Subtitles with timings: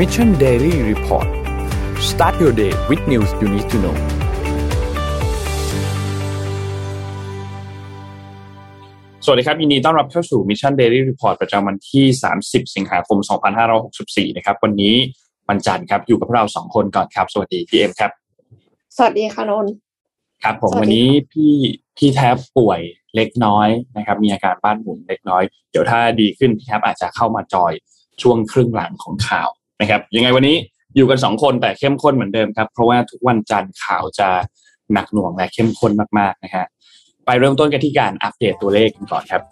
[0.00, 1.28] Mission Daily Report
[2.10, 3.96] start your day with news you need to know
[9.24, 12.04] สวัสดีครับ ยินดีต้อนรับเข้าสู่ Mission Daily Report ประจำวันที่
[12.40, 13.18] 30 สิงหาคม
[13.78, 14.94] 2564 นะครับ วันนี้
[15.48, 18.10] วันจันทร์ครับ อยู่กับเราสองคนก่อนครับ สวัสดีพี่เอ็มครับ
[18.96, 19.72] สวัสดีค่ะนนท์
[20.42, 21.54] ครับผมสวัสดีวันนี้พี่
[21.96, 22.80] พี่แทบป่วย
[23.16, 27.72] เล็กน้อยนะครับ มีอาการบ้านหมุนเล็กน้อย เดี๋ยวถ้าดีขึ้นพี่แทบอาจจะเข้ามาจอย
[28.22, 30.56] ช่วงครึ่งหลังของข่าว นะครับยังไงวันนี้
[30.96, 34.28] อยู่กันสองคนแต่เข้มข้นเหมือนเดิมครับ เพราะว่าทุกวันจันทร์ข่าวจะ
[34.92, 36.64] หนักหน่วงและเข้มข้นมากๆนะฮะ
[37.26, 39.42] ไปเริ่มต้นกันที่การอัปเดตตัวเลขกันก่อนครับ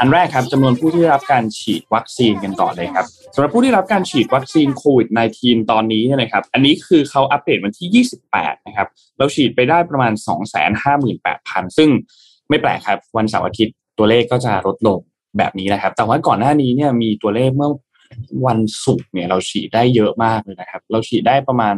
[0.00, 5.08] อันแรกครับจำนวนผู้ที่รับการฉีดวัคซีนกันก่อนเลยครับสำหรับผู้ที่รับการฉีดวัคซีนโควิด
[5.40, 10.12] -19 ตอนนี้เนี่ยนะครับ อันนี้คือเขาอัปเดตวันที่ 28 นะครับ เราฉีดไปได้ประมาณ
[10.94, 11.90] 258,000 ซึ่ง
[12.48, 14.98] ไม่แปลกครับ วันเสาร์อาทิตย์ตัวเลขก็จะลดลง
[15.38, 17.70] แบบนี้นะครับ แต่ว่าก่อนหน้านี้เนี่ยมีตัวเลขเมื่อ
[18.46, 21.76] วันศุกร์เนี่ยเราฉีดได้เยอะมากเลยนะครับ เราฉีดได้ประมาณ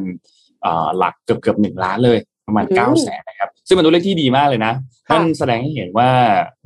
[0.62, 4.72] เอ่อหลักเกือบเกือบหนึ่งล้านเลยประมาณอืมเก้าแสนนะครับ ซึ่งเป็นตัวเลขที่ดีมากเลยนะ
[5.08, 6.10] ค่ะนั่นแสดงให้เห็นว่า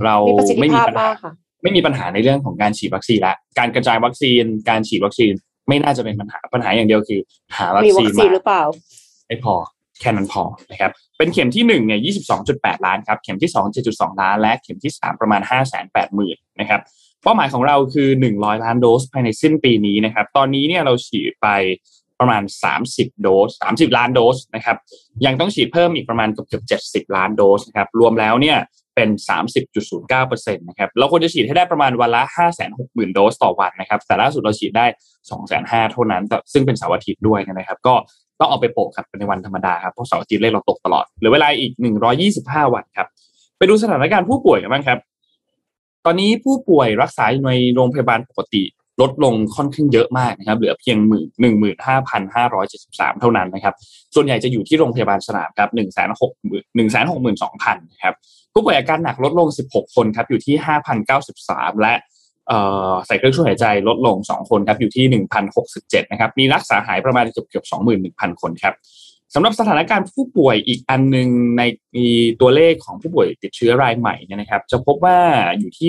[0.05, 5.33] เรามีประสิทธิไม่มีภาพปัญหามากค่ะไม่มีปัญหาในเรื่องของการฉีดวัคซีนละการกระจายวัคซีน การฉีดวัคซีน
[5.69, 7.21] ไม่น่าจะเป็นปัญหาปัญหาอย่างเดียวคือ
[7.57, 8.63] หาวัคมีซีวันคซีนหรือเปล่า
[9.27, 9.55] ไม่พอ
[10.01, 12.01] แค่นั้นพอนะครับ เป็นเข็มที่หนึ่งเนี่ย
[12.43, 15.41] 22.8 ล้านครับ เข็มที่สอง7.2 ล้าน และเข็มที่สามประมาณ
[16.01, 16.81] 580,000นะครับ
[17.23, 21.49] เป้าหมายของเราคือ 100 ล้านโดสภายในสิ้นปีนี้นะครับ ตอนนี้เนี่ยเราฉีดไป
[22.21, 22.43] ประมาณ
[22.83, 24.77] 30 โดส 30 ล้านโดสนะครับ
[25.27, 26.61] ยังต้องฉีดเพิ่มอีกประมาณเกือบเกือ
[27.01, 28.59] บ70 ล้านโดสนะครับ รวมแล้วเนี่ย
[28.95, 29.09] เป็น
[29.89, 32.23] 30.09%นะครับ เราควรจะฉีดให้ได้ประมาณวันละ
[32.69, 34.87] 560,000 โดสต่อวันนะครับ แต่ล่าสุดเราฉีดได้
[35.85, 37.95] 2,500เท่านั้นแต่ซึ่งเป็นเสาร์อาทิตย์ด้วยนะครับ ก็
[38.41, 41.73] ต้องเอาไปโปะครับในวันธรรมดาครับ เพราะเสาร์อาทิตย์เลขเราตกตลอด เหลือเวลาอีก
[42.23, 43.07] 125 วันครับ
[43.59, 44.99] ไปดูสถานการณ์ผู้ป่วยกันบ้างครับ
[46.05, 48.63] ตอนนี้ผู้ป่วยรักษาอยู่ในโรงพยาบาลปกติ
[49.01, 53.75] ลดลงค่อนข้างเยอะมากนะครับ เหลือเพียงหมื่นหนึ่งหมื่นห้าพันห้าร้อยเจ็ดสิบสามเท่านั้นนะครับ
[54.15, 58.15] ส่วนใหญ่จะอยู่ที่โรงพยาบาลสนามครับหนึ่งแสนหกหมื่นหนึ่งแสนหกหมื่นสองพันนะครับ
[58.53, 60.55] ผู้ป่วยอาการหนักลดลง16คนครับ อยู่ที่
[61.19, 61.95] 5,093และ
[62.49, 62.59] เอ่
[62.91, 65.23] อใส่เครื่องช่วยหายใจลดลง 2 คนครับอยู่ที่
[65.65, 67.65] 1,067 นะครับ มีรักษาหายประมาณเกือบเกือบ
[68.03, 68.75] 21,000 คนครับ
[69.35, 71.29] สำหรับสถานการณ์ผู้ป่วยอีกอันหนึ่ง
[71.59, 71.63] ใน
[72.41, 75.19] ตัวเลขของผู้ป่วยติดเชื้อรายใหม่เนี่ยนะครับ จะพบว่า
[75.59, 75.89] อยู่ที่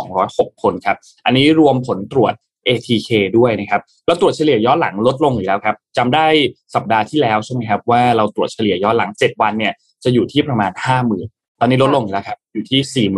[0.00, 2.34] 19,206 คนครับ อันนี้รวมผลตรวจ
[2.68, 6.26] ATK ด้วยนะครับเราตรวจเฉลี่ยย้อนหลังลดลงอีกแล้วครับจำได้
[6.74, 9.72] สัปดาห์ที่แล้วใช่ไหมครับว่าเราตรวจเฉลี่ยย้อนหลัง 7 วันเนี่ย
[10.04, 10.72] จะอยู่ที่ประมาณ
[11.16, 13.08] 50,000 ตอนนี้ลดลงแล้วครับ อยู่ที่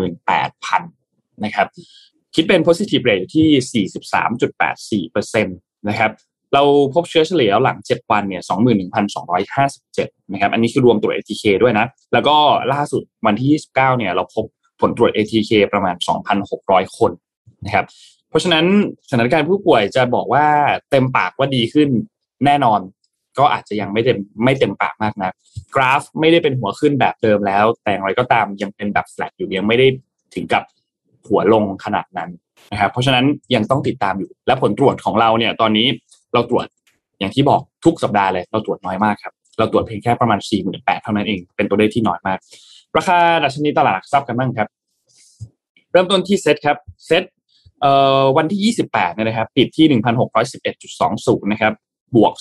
[0.69, 1.67] 48,000 นะครับ
[2.35, 3.87] คิดเป็น positive rate อยู่ที่
[5.45, 6.11] 43.84%นะครับ
[6.55, 6.63] เรา
[6.95, 8.43] พบเชื้อเฉลี่ยหลัง 7 วันเนี่ย
[9.57, 12.37] 21,257นะครับ อันนี้คือรวมตรวจ ATK ด้วยนะ แล้วก็
[12.73, 14.45] ล่าสุดวันที่ 29เนี่ยเราพบ
[14.81, 15.95] ผลตรวจ ATK ประมาณ
[16.47, 17.13] 2,600 คน
[17.65, 17.87] นะครับ
[18.29, 18.65] เพราะฉะนั้น
[19.09, 20.47] สถานการณ์ผู้ป่วยจะบอกว่า
[20.91, 21.89] เต็มปากว่าดีขึ้น
[22.45, 22.81] แน่นอน
[23.39, 25.35] ก็อาจจะยังไม่เต็มไม่เต็มปากมากนะ
[25.75, 29.87] กราฟไม่ได้เป็นหัวขึ้นแบบเดิมแล้ว แต่อย่างไรก็ตามยังเป็นแบบ flat อยู่ยังไม่ได้
[30.35, 30.63] ถึงกับ
[31.27, 32.31] หัวลงขนาดนั้น
[32.73, 33.25] นะครับเพราะฉะนั้น
[33.55, 35.87] ยังต้องติดตามอยู่และผลตรวจของเราเนี่ยตอนนี้
[36.35, 36.67] เราตรวจ
[37.19, 42.39] อย่างที่บอกทุกสัปดาห์เลยเราตรวจน้อยมากครับเราตรวจเพียงแค่ประมาณ 4 8 0 0 0เท่านั้นเองเป็นตัวเลขที่น้อยมาก
[42.97, 44.69] ราคาดัชนีตลาดหลักทรัพย์กันบ้างครับ
[45.93, 46.77] เริ่มต้นที่เซ็ตครับ
[47.07, 47.25] เซ็ต
[47.81, 50.01] เอ่อวันที่ 28เนี่ยนะครับปิดที่
[50.57, 51.73] 1,611.20 นะครับ
[52.17, 52.33] บวก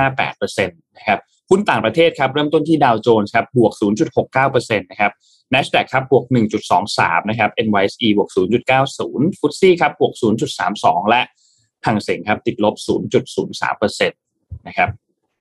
[0.00, 1.18] 0.58%นะครับ
[1.50, 3.72] หุ้นต่างประเทศครับเริ่มต้นที่ดาวโจนส์ครับบวก
[4.30, 5.12] 0.69%นะครับ
[5.52, 6.24] NASDAQ ครับบวก
[6.76, 8.28] 1.23 นะครับ NYSE บวก
[8.84, 10.12] 0.90ฟุตซี่ครับบวก
[10.62, 11.22] 0.32 และ
[11.86, 12.74] ห่างเสงครับติดลบ
[13.46, 14.88] 0.03%นะครับ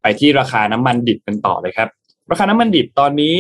[0.01, 1.89] ไปที่ราคาน้ำมันดิบกันต่อเลยครับ
[2.31, 3.37] ราคาน้ำมันดิบตอนนี้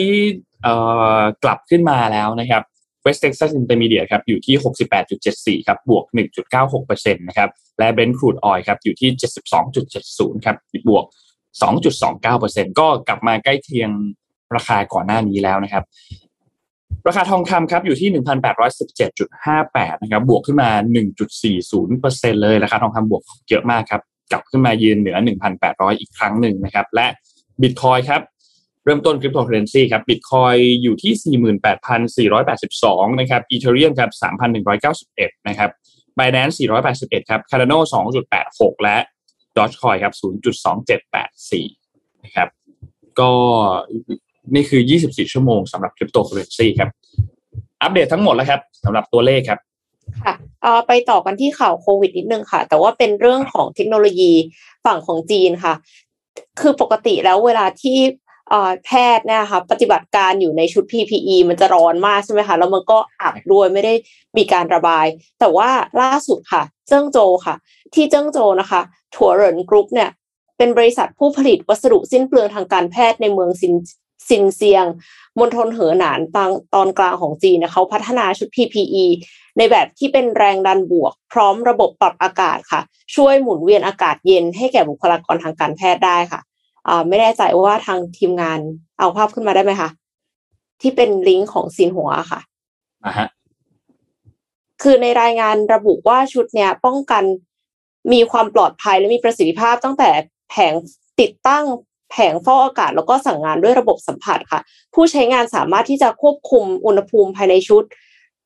[1.43, 2.63] กลับขึ้นมาแล้วนะครับ
[3.05, 4.55] West Texas Intermediate ครับอยู่ที่
[5.61, 6.05] 68.74 ครับบวก
[6.63, 7.49] 1.96%นะครับ
[7.79, 9.09] และ Brent Crude Oil ครับอยู่ที่
[9.77, 10.57] 72.70 ครับ
[10.89, 11.05] บวก
[11.91, 13.89] 2.29%ก็กลับมาใกล้เคียง
[14.55, 15.83] ราคาก่อนหน้านี้แล้วนะครับ
[17.07, 18.09] ราคาทองคำครับอยู่ที่
[18.91, 20.69] 1,817.58 นะครับ บวกขึ้นมา
[21.35, 24.01] 1.40%เลยราคาทองคำบวกเยอะมากครับ
[24.31, 25.17] กลับขึ้นมายืนเหนือ
[25.59, 27.07] 1,800 อีกครั้งหนึ่งนะครับ และ
[27.61, 28.21] บิตคอยครับ
[28.85, 31.39] เริ่มต้นคริปโตเคอเรนซีครับบิตคอยอยู่ที่
[32.31, 34.11] 48,482 นะครับ Ethereum ครับ
[34.79, 35.69] 3,191 นะครับ
[36.17, 37.79] Binance 481 ครับ Cardano
[38.31, 38.97] 2.86 และ
[39.57, 40.13] Dogecoin ครับ
[41.03, 41.51] 0.2784
[42.23, 42.49] นะครับ
[43.19, 43.31] ก็
[44.55, 46.89] นี่คือ 24 ชั่วโมงสำหรับคริปโตเคอเรนซีครับ
[47.81, 49.59] อัปเดตทั้งหมดแล้วครับสำหรับตัวเลขครับ
[50.25, 54.31] ค่ะเอ่อไปต่อกันที่ข่าวโควิดนิดนึงค่ะ แต่ว่าเป็นเรื่องของเทคโนโลยี
[54.85, 55.73] ฝั่งของจีนค่ะ
[56.59, 57.97] คือปกติแล้วเวลาที่
[58.85, 63.93] แพทย์เนี่ยค่ะปฏิบัติการอยู่ในชุด PPE มันจะร้อนมากใช่ไหมคะ แล้วมันก็อับด้วยไม่ได้
[64.37, 65.05] มีการระบาย
[65.39, 65.69] แต่ว่า
[66.01, 67.55] ล่าสุดค่ะ เจิ้งโจวค่ะ
[67.93, 68.81] ที่เจิ้งโจวนะคะ
[69.15, 70.09] ถั่วเหรินกรุ๊ปเนี่ย
[70.57, 73.73] เป็นบริษัทผู้ผลิตวัสดุสิ้นเปลืองทางการแพทย์ในเมืองซิน
[74.27, 74.85] ซินเซียง
[75.39, 79.05] มณฑลเหอหนานทางตอนกลางของจีนนะเขาพัฒนาชุด PPE
[79.57, 82.81] ในแบบที่เป็นแรงดันบวก พร้อมระบบปรับอากาศค่ะ
[83.15, 86.41] ช่วยหมุนเวียนอากาศเย็นให้แก่บุคลากรทางการแพทย์ได้ค่ะ
[86.87, 88.59] อ่าไม่แน่ใจว่าทางทีมงาน
[88.99, 89.89] เอาภาพขึ้นมาได้ไหมคะ
[90.81, 92.39] ที่เป็นลิงก์ของซีนหัวค่ะ
[93.05, 93.27] อ่าฮะ
[94.81, 97.23] คือในรายงานระบุว่าชุดเนี้ยป้องกัน
[98.13, 100.09] มีความปลอดภัยและมีประสิทธิภาพตั้งแต่
[100.49, 100.73] แผง
[101.19, 101.65] ติดตั้ง
[102.11, 104.61] แผงฟอกอากาศแล้วก็สั่งงานด้วยระบบสัมผัสค่ะ
[104.93, 107.83] ผู้ใช้งานสามารถที่จะควบคุมอุณหภูมิภายในชุด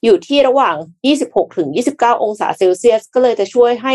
[0.04, 0.76] อยู่ที่ระหว่าง
[1.16, 1.68] 26 ถึง
[1.98, 3.94] 29 องศาเซลเซียส ก็เลยจะช่วยให้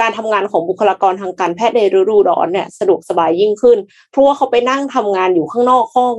[0.00, 3.78] การทำงานของบุคลากรทางการแพทย์ในฤดูร้อนเนี่ยสะดวกสบายยิ่งขึ้น
[4.10, 6.14] เพราะว่าเขาไปนั่งทำงานอยู่ข้างนอกห้อง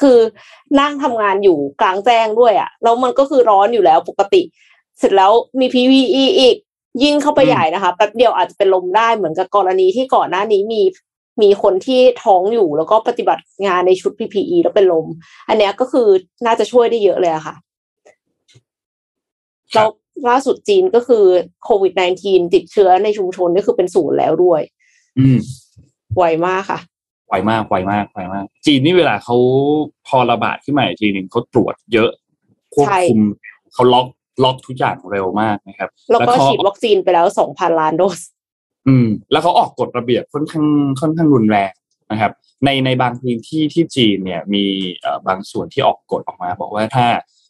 [0.00, 0.18] คือ
[0.80, 4.42] นั่งทำงานอยู่กลางแจ้งด้วยอะ่ะแล้วมันก็คือร้อนอยู่แล้วปกติ
[4.98, 6.56] เสร็จแล้วมี PVE อีก
[7.02, 10.82] ยิ่งเข้าไปใหญ่นะคะแป๊บเดียวอาจจะเป็นลมได้เหมือนกับกรณีที่ก่อนหน้านี้มี
[11.42, 15.06] มีคนที่ท้องอยู่แล้วก็ปฏิบัติงานในชุด PPE แล้วเป็นลม
[15.48, 16.08] อันเนี้ยก็คือ
[16.46, 17.54] น่าจะช่วยได้เยอะเลยอะค่ะ
[19.74, 19.90] ครัแล้บว
[20.28, 21.24] ล่าสุดจีนก็คือ
[21.64, 21.92] โควิด
[22.24, 24.60] -19 ติดเชื้อในชุมชนนี่คือเป็นศูนย์แล้วด้วย
[25.18, 25.38] อืม
[26.16, 26.80] ไวมากค่ะ
[27.28, 29.36] ไวมากไวมากไวมาก จีนนี่เวลาเขา
[30.06, 32.10] พอระบาดขึ้นมาอีกทีหนึ่งเขาตรวจเยอะ
[32.74, 33.20] ควบคุม
[33.74, 34.06] เขาล็อก
[34.44, 38.20] ล็อกทุกอย่างเร็วมากนะครับ แล้วก็เขาฉีดวัคซีนไปแล้ว2,000ล้านโดส
[38.88, 40.66] อืม แล้วเขาออกกฎระเบียบค่อนข้าง
[41.00, 41.72] ค่อนข้างรุนแรง
[42.10, 42.32] นะครับ
[42.64, 44.64] ในในบางพื้นที่ที่จีนเนี่ยมี
[45.00, 47.06] เอ่อบางส่วนที่ออกกฎออกมา บอกว่าถ้า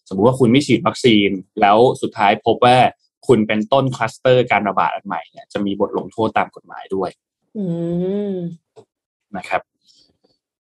[0.09, 2.77] สมมุติว่าคุณไม่ฉีดวัคซีน แล้วสุดท้ายพบว่า
[3.27, 7.11] คุณเป็นต้นคลัสเตอร์การระบาดอันใหม่เนี่ยจะมีบทลงโทษตามกฎหมายด้วย
[7.57, 7.65] อื
[8.33, 8.35] ม
[9.37, 9.61] นะครับ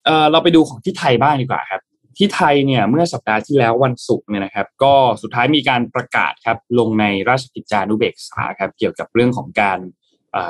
[0.06, 1.82] เอ่อเราไปดูของที่ไทยบ้างดีกว่าครับ
[2.18, 10.07] ที่ไทยเนี่ยเมื่อสัปดาห์ที่แล้ววันศุกร์เนี่ยนะครับ ก็สุดท้ายมีการประกาศครับลงในราชกิจจานุเบกษาครับ เกี่ยวกับเรื่องของการเอ่อ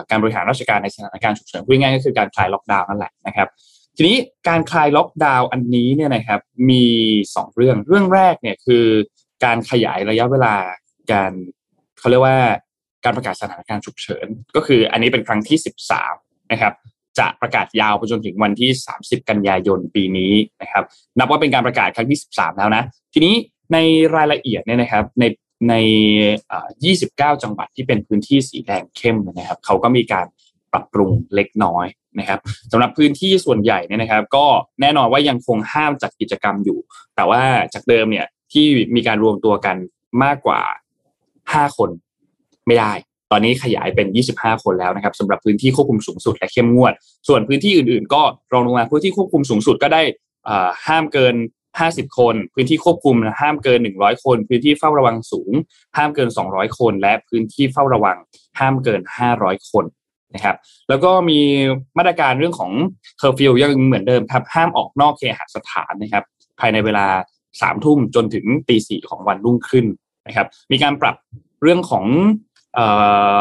[0.09, 3.47] การบริหารราชการในสถานการณ์ฉุกเฉินพูดง่ายก็คือการคลายล็อกดาวน์นั่นแหละนะครับ
[3.97, 4.17] ทีนี้
[4.47, 6.39] การคลายล็อกดาวน์อันนี้เนี่ยนะครับ
[6.69, 6.85] มี
[7.35, 8.85] สองเรื่องเรื่องแรกเนี่ยคือ
[9.43, 10.55] การขยายระยะเวลา
[11.11, 11.31] การ
[11.99, 12.37] เขาเรียกว่า
[13.03, 15.57] การประกาศสถานการณ์ฉุกเฉิน ก็คืออันนี้เป็นครั้งที่
[16.03, 16.73] 13นะครับ
[17.19, 18.69] จะประกาศยาวไปจนถึงวันที่
[18.99, 20.83] 30 กันยายนปีนี้นะครับ
[21.17, 23.33] นับว่าเป็นการประกาศครั้งที่ 13 แล้วนะ ทีนี้
[23.73, 23.77] ใน
[24.15, 25.23] รายละเอียดเนี่ยนะครับ ใน
[25.69, 25.73] ใน
[26.57, 30.25] 29 จังหวัดที่เป็นพื้นที่สีแดงเข้มนยนะครับเขาก็มีการ
[30.71, 31.85] ปรับปรุงเล็กน้อย
[32.19, 32.39] นะครับ
[32.71, 34.45] สำหรับพื้นที่ส่วนใหญ่เนี่ยนะครับ ก็
[34.81, 36.79] แน่นอนว่ายังคงห้ามจัดกิจกรรมอยู่
[37.15, 37.41] แต่ว่า
[37.73, 38.65] จากเดิมเนี่ยที่
[38.95, 39.77] มีการรวมตัวกัน
[40.23, 40.59] มากกว่า
[41.19, 41.89] 5 คน
[42.67, 42.93] ไม่ได้
[43.31, 44.07] ตอนนี้ขยายเป็น
[44.37, 46.93] 25 คนแล้วนะครับสำหรับพื้นที่ควบคุมสูงสุดและเข้มงวด
[47.27, 48.21] ส่วนพื้นที่อื่นๆ ก็
[48.53, 50.01] รองลงมาพื้นที่ควบคุมสูงสุดก็ได้
[50.47, 51.35] อ่าห้ามเกิน
[51.85, 55.51] 50 คน พื้นที่ควบคุมห้ามเกิน 100 คน พื้นที่เฝ้าระวังสูง
[55.97, 58.17] ห้ามเกิน 200 คน และพื้นที่เฝ้าระวัง
[58.59, 59.01] ห้ามเกิน
[59.35, 59.85] 500 คน
[60.33, 60.55] นะครับ
[60.89, 61.39] แล้วก็มี
[61.97, 62.71] มาตรการเรื่องของ
[63.17, 66.23] เคอร์ฟิวยังเหมือนเดิมครับ ห้ามออกนอกเคหสถานนะครับ
[66.59, 67.07] ภายในเวลา
[67.61, 69.85] สามทุ่มจนถึงตีสี่ของวันรุ่งขึ้น
[70.27, 71.15] นะครับ มีการปรับ
[71.63, 72.79] เรื่องของเอ่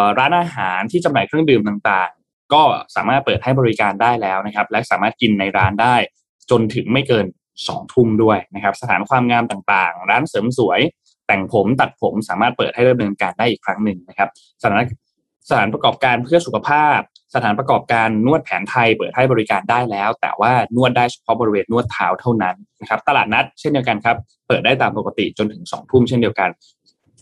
[0.02, 2.62] อร้านอาหารที่จำหน่ายเครื่องดื่มต่างๆ ก็
[2.94, 5.96] สามารถเปิดให้บริการได้แล้วนะครับ และสามารถกินในร้านได้
[6.50, 7.26] จนถึงไม่เกิน
[7.68, 10.80] สองทุ่มด้วยนะครับ สถานความงามต่างๆ ร้านเสริมสวย
[11.26, 14.28] แต่งผมตัดผมสามารถเปิดให้ดำเนินการได้อีกครั้งหนึ่งนะครับ
[14.62, 14.80] สถาน
[15.50, 16.98] สถานประกอบการเพื่อสุขภาพ
[17.34, 24.16] สถานประกอบการนวดแผนไทยเปิดให้บริการได้แล้ว แต่ว่านวดได้เฉพาะบริเวณนวดเท้าเท่านั้นนะครับ ตลาดนัดเช่นเดียวกันครับ
[24.48, 26.50] เปิดได้ตามปกติจนถึงสองทุ่มเช่นเดียวกัน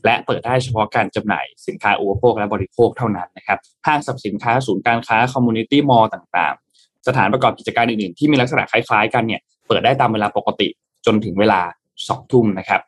[0.04, 10.68] และเปิดได้เฉพาะการจำหน่ายสินค้าอุปโภคและบริโภคเท่านั้นนะครับห้างสรรพสินค้าศูนย์การค้าคอมมูนิตี้มอลล์ต่างๆ สถานประกอบกิจการอื่นๆ ที่มีลักษณะคล้ายๆ กันเนี่ย เปิดได้ตามเวลาปกติ
[11.06, 11.60] จนถึงเวลา
[12.08, 12.80] สองทุ่มนะครับ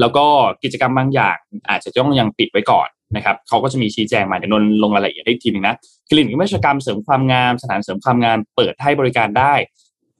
[0.00, 0.26] แล้วก็
[0.62, 1.36] กิจกรรมบางอย่าง
[1.70, 5.74] อาจจะต้องยังปิดไว้ก่อนนะครับเขาก็จะมีชี้แจงมาเดี๋ยวนนลงรายละเอียดให้อีกทีหนึงนะ
[6.08, 9.54] คลินิกเวชกรรมเสริมความงาม สถานเสริมความงามเปิดให้บริการได้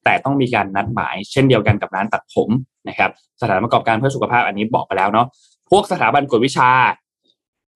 [0.04, 2.50] แต่ต้องมีการนัดหมาย เช่นเดียวกันกับร้านตัดผม
[2.88, 3.10] นะครับ
[3.40, 5.26] สถานประกอบการเพื่อสุขภาพอันนี้บอกไปแล้วเนาะ
[5.70, 6.70] พวกสถาบันกวดวิชา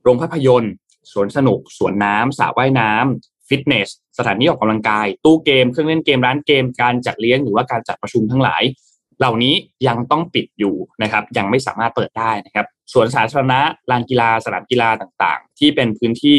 [0.02, 0.72] โรงภาพยนตร์
[1.12, 8.62] สวนสนุก สวนน้ำสระว่ายน้ำ ฟิตเนสสถานที่ออกกำลังกาย ตู้เกมเครื่องเล่นเกมร้านเกม การจัดเลี้ยงหรือว่าการจัดประชุมทั้งหลาย
[9.18, 9.54] เหล่านี้
[9.88, 16.36] ยังต้องปิดอยู่นะครับ ยังไม่สามารถเปิดได้นะครับสวนสาธารณะลานกีฬาสนามกีฬาต่างๆ ที่เป็นพื้นที่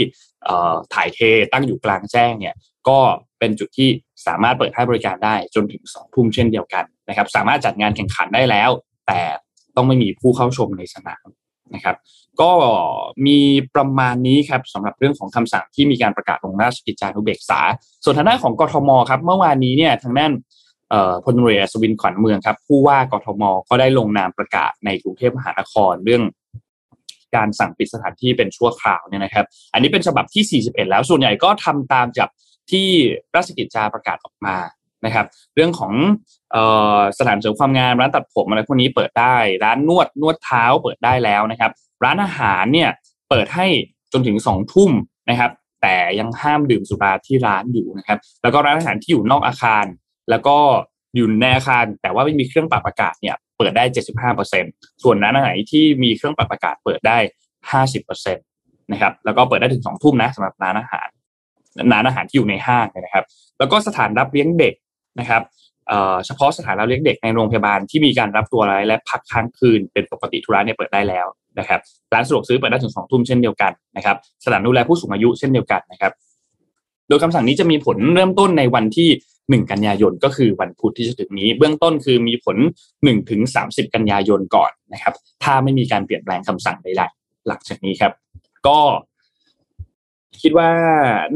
[0.93, 1.19] ถ่ายเท
[1.53, 2.55] ตั้งอยู่กลางแจ้งเนี่ย
[2.87, 2.99] ก็
[3.39, 3.89] เป็นจุดที่
[4.27, 8.69] สามารถเปิดให้บริการได้จนถึงสองทุ่มเช่นเดียวกันนะครับ สามารถจัดงานแข่งขันได้แล้ว
[9.07, 9.21] แต่
[9.75, 11.27] ต้องไม่มีผู้เข้าชมในสนาม
[11.75, 11.95] นะครับ
[12.41, 12.51] ก็
[13.27, 13.39] มี
[13.75, 17.59] ประมาณนี้ครับสำหรับเรื่องของคำสั่งที่มีการประกาศลงราชกิจจานุเบกษา
[18.03, 20.31] ส่วนทางด้านของกทมครับเมื่อวานนี้เนี่ยทางด้าน
[21.25, 26.23] พลเรืออัศวินขวัญเมืองครับผู้ว่ากทมก็ได้ลงนามประกาศในกรุงเทพมหานครเรื่อง
[27.35, 32.29] การสั่งปิดสถานที่เป็นชั่วคราวเนี่ยนะครับ อันนี้เป็นฉบับที่ 41 แล้วส่วนใหญ่ก็ทำตามจาก
[32.71, 32.87] ที่
[33.35, 34.57] ราชกิจจาประกาศออกมา
[35.05, 35.25] นะครับ
[35.55, 35.93] เรื่องของ
[37.19, 41.71] สถานเสริมความงามร้านตัดผมอะไรพวกนี้เปิดได้ ร้านนวดนวดเท้าเปิดได้แล้วนะครับ
[42.03, 42.89] ร้านอาหารเนี่ย
[43.29, 43.67] เปิดให้
[44.13, 44.91] จนถึงสองทุ่ม
[45.29, 49.85] นะครับ แต่ยังห้ามดื่มสุราที่ร้านอยู่นะครับ แล้วก็ร้านอาหารที่อยู่นอกอาคาร
[50.29, 50.57] แล้วก็
[51.15, 54.63] อยู่ในอาคาร แต่ว่าไม่มีเครื่องปรับอากาศเนี่ยเปิดได้เจ็ดสิบห้าเปอร์เซ็น
[55.03, 57.17] ส่วนร้านอาหารที่มีเครื่องปรับอากาศเปิดได้
[57.71, 58.41] ห้าสิบเปอร์เซ็นต
[58.91, 61.07] นะครับ แล้วก็เปิดได้ถึงสองทุ่มนะสำหรับร้านอาหาร
[61.93, 63.25] ร้านอาหารที่อยู่ในห้างนะครับ
[63.59, 64.73] แล้วก็สถานรับเลี้ยงเด็ก
[65.19, 65.41] นะครับ
[66.25, 71.27] เฉพาะสถานรับเลี้ยงเด็กในโรงพยาบาลที่มีการรับตัวอะไรและพักค้างคืนเป็นปกติทุร้านเนี่ยเปิดได้แล้ว
[71.59, 71.79] นะครับ
[72.13, 76.11] ร้านสะดวกซื้อเปิดได้ถึงสองทุ่มเช่นเดียวกันนะครับสถานดูแลผู้สูงอายุเช่นเดียวกันนะครับ
[77.07, 79.09] โดยคำสั่งนี้จะมีผลเริ่มต้นในวันที่
[79.49, 82.57] หนึ่งกันยายนก็คือวันพุธที่จะถึงนี้ เบื้องต้นคือมีผล
[83.03, 88.11] หนึ่งถึงสามสิบกันยายนก่อนนะครับ ถ้าไม่มีการเปลี่ยนแปลงคำสั่งใดๆหลังจากนี้ครับ
[88.67, 88.79] ก็
[90.41, 90.69] คิดว่า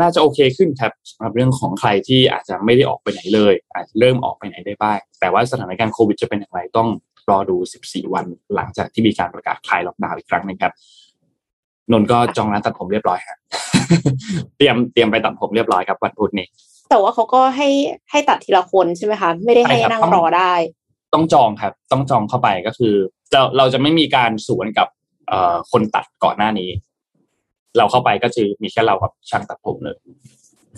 [0.01, 6.87] น่าจะโอเคขึ้นครับสำหรับเรื่องของใครที่อาจจะไม่ได้ออกไปไหนเลย อาจจะเริ่มออกไปไหนได้บ้างแต่ว่าสถานการณ์โควิดจะเป็นอย่างไรต้อง
[7.29, 10.73] รอดู 14 วันหลังจากที่มีการประกาศคลายล็อกดาวน์อีกครั้งนึงครับ
[11.91, 13.37] นนก็จองร้านตัดผมเรียบร้อยครับ
[14.57, 16.47] เตรียมเตรียมไปตัดผมเรียบร้อยครับวันพุธนี้
[16.89, 17.69] แต่ว่าเขาก็ให้
[18.11, 20.53] ให้ตัดทีละคนใช่ไหมคะไม่ได้ให้นั่งรอได้
[21.13, 22.93] ต้องจองครับ ต้องจองเข้าไปก็คือ
[23.31, 24.87] เราเราจะไม่มีการสวนกับ
[25.27, 26.69] เอ่อคนตัดก่อนหน้านี้
[27.77, 29.97] เราเข้าไปก็คือมีแค่เรากับช่างตัดผมเลย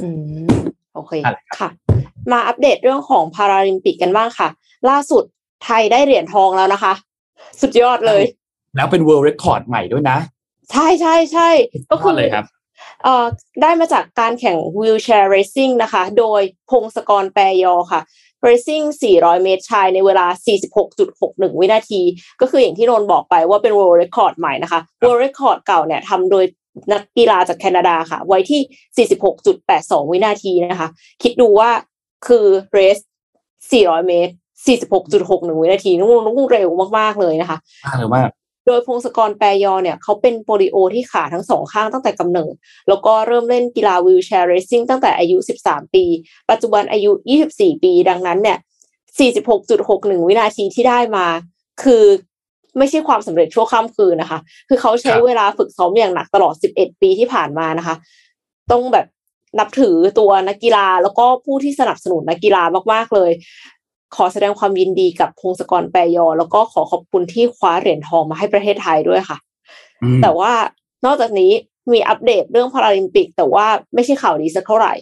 [0.01, 0.09] อื
[0.47, 0.61] ม
[0.93, 1.11] โอเค
[1.59, 1.69] ค่ะ
[2.31, 4.49] มาอัปเดตเรื่องของพาราลิมปิกกันบ้างค่ะ
[4.89, 5.23] ล่าสุด
[5.65, 6.93] ไทยได้เหรียญทองแล้วนะคะ
[7.61, 8.23] สุดยอดเลย
[8.75, 10.17] แล้วเป็น world record ใหม่ด้วยนะ
[10.71, 11.49] ใช่ใช่ใช่
[11.91, 12.45] ก็คือเลยครับ
[13.03, 13.25] เอ่อ
[13.61, 18.01] ได้มาจากการแข่ง wheelchair racing นะคะ โดยพงศกรแปรยอค่ะ
[18.47, 20.25] racing 400 เมตรชายในเวลา
[20.93, 22.01] 46.61 วินาที
[22.41, 26.45] ก็คืออย่างที่นนบอกไปว่าเป็น world record ใหม่นะคะ world record เก่าเนี่ยทำโดย
[26.91, 29.07] นักกีฬาจากแคนาดาค่ะ ไว้ที่
[29.57, 30.89] 46.82 วินาทีนะคะ
[31.23, 31.69] คิดดูว่า
[32.27, 32.97] คือเรส
[33.51, 34.33] 400 เมตร
[34.67, 37.57] 46.61 วินาทีนุ่งนุ่งเร็วมากๆเลยนะคะ
[37.99, 38.29] เร็วมาก
[38.67, 42.53] โดยพงศกรแปรยอเนี่ยเขาเป็นโปลิโอที่ขาทั้งสองข้างตั้งแต่กำเนิด
[42.87, 46.03] แล้วก็เริ่มเล่นกีฬาวิวแชร์เรซิ่งตั้งแต่อายุ 13 ปี
[46.49, 47.11] ปัจจุบันอายุ
[47.47, 48.57] 24 ปีดังนั้นเนี่ย
[49.47, 51.25] 46.61 วินาทีที่ได้มา
[51.83, 52.03] คือ
[52.77, 54.39] ไม่ใช่ความสำเร็จชั่วข้ามคืนนะคะ
[54.69, 57.95] คือเขาใช้เวลาฝึกซ้อมอย่างหนักตลอด 11 ปีที่ผ่านมานะคะ
[58.71, 59.05] ต้องแบบ
[59.59, 62.63] นับถือตัวนักกีฬาแล้วก็ผู้ที่สนับสนุนนักกีฬา
[62.93, 63.31] มากๆเลย
[64.15, 69.37] ขอแสดงความยินดีกับพงศกรแปรยอ แล้วก็ขอขอบคุณที่คว้าเหรียญทองมาให้ประเทศไทยด้วยค่ะ
[70.21, 70.51] แต่ว่า
[71.05, 71.51] นอกจากนี้
[71.91, 74.93] มีอัปเดตเรื่องพาราลิมปิก แต่ว่าไม่ใช่ข่าวดีสักเท่าไหร่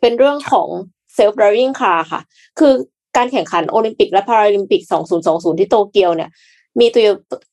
[0.00, 0.68] เป็นเรื่องของ
[1.14, 2.20] self-driving car ค่ะ
[2.58, 2.72] คือ
[3.16, 4.82] การแข่งขันโอลิมปิกและพาราลิมปิก
[5.20, 6.30] 2020 ที่โตเกียวเนี่ย
[6.80, 7.08] มีโตโย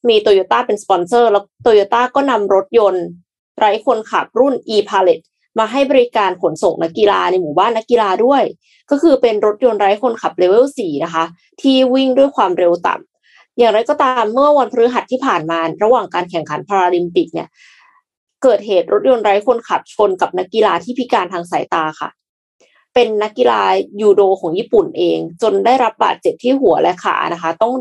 [0.09, 3.05] มีโตโยต้าเป็นสปอนเซอร์ แล้วโตโยต้าก็นำรถยนต์
[3.57, 5.19] ไร้คนขับรุ่น e-Palette
[5.57, 8.43] มาให้บริการขนส่งนักกีฬาในหมู่บ้านนักกีฬาด้วย
[8.91, 11.23] ก็คือเป็นรถยนต์ไร้คนขับเลเวล4นะคะ
[11.61, 17.47] ที่วิ่งด้วยความเร็วต่ำอย่างไรก็ตามเมื่อวันพฤหัสที่ผ่านมา ระหว่างการแข่งขันพาราลิมปิกเนี่ย
[18.43, 22.09] เกิดเหตุรถยนต์ไร้คนขับชนกับนักกีฬาที่พิการทางสายตาค่ะ
[22.93, 23.61] เป็นนักกีฬา
[24.01, 27.73] ยูโดของญี่ปุ่นเอง จนได้รับบาดเจ็บที่หัวและขานะคะ ต้อง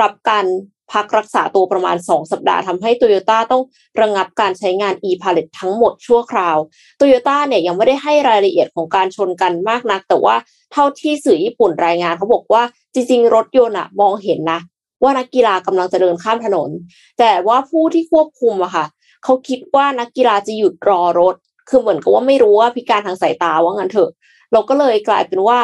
[0.00, 0.44] รับการ
[0.92, 3.62] พักรักษาตัวประมาณ 2 สัปดาห์ทำให้โตโยต้าต้อง
[4.00, 6.56] ระงงับการใช้งาน e-pallet ทั้งหมดชั่วคราว
[6.96, 10.36] โตโยต้าเนี่ยยังไม่ได้ให้รายละเอียดของการชนกันมากนัก แต่ว่า
[10.72, 12.62] เท่าที่สื่อญี่ปุ่นรายงานเขาบอกว่า
[12.94, 14.60] จริง ๆ รถยนต์อะมองเห็นนะ
[15.02, 16.70] ว่านักกีฬากำลังจะเดินข้ามถนน
[17.18, 18.86] แต่ว่าผู้ที่ควบคุมอะค่ะ
[19.24, 21.34] เขาคิดว่านักกีฬาจะหยุดรอรถ
[21.68, 24.10] คือเหมือนกับว่าไม่รู้ว่าพิการทางสายตาว่างั้นเถอะ
[24.52, 25.58] เราก็เลยกลายเป็นว่า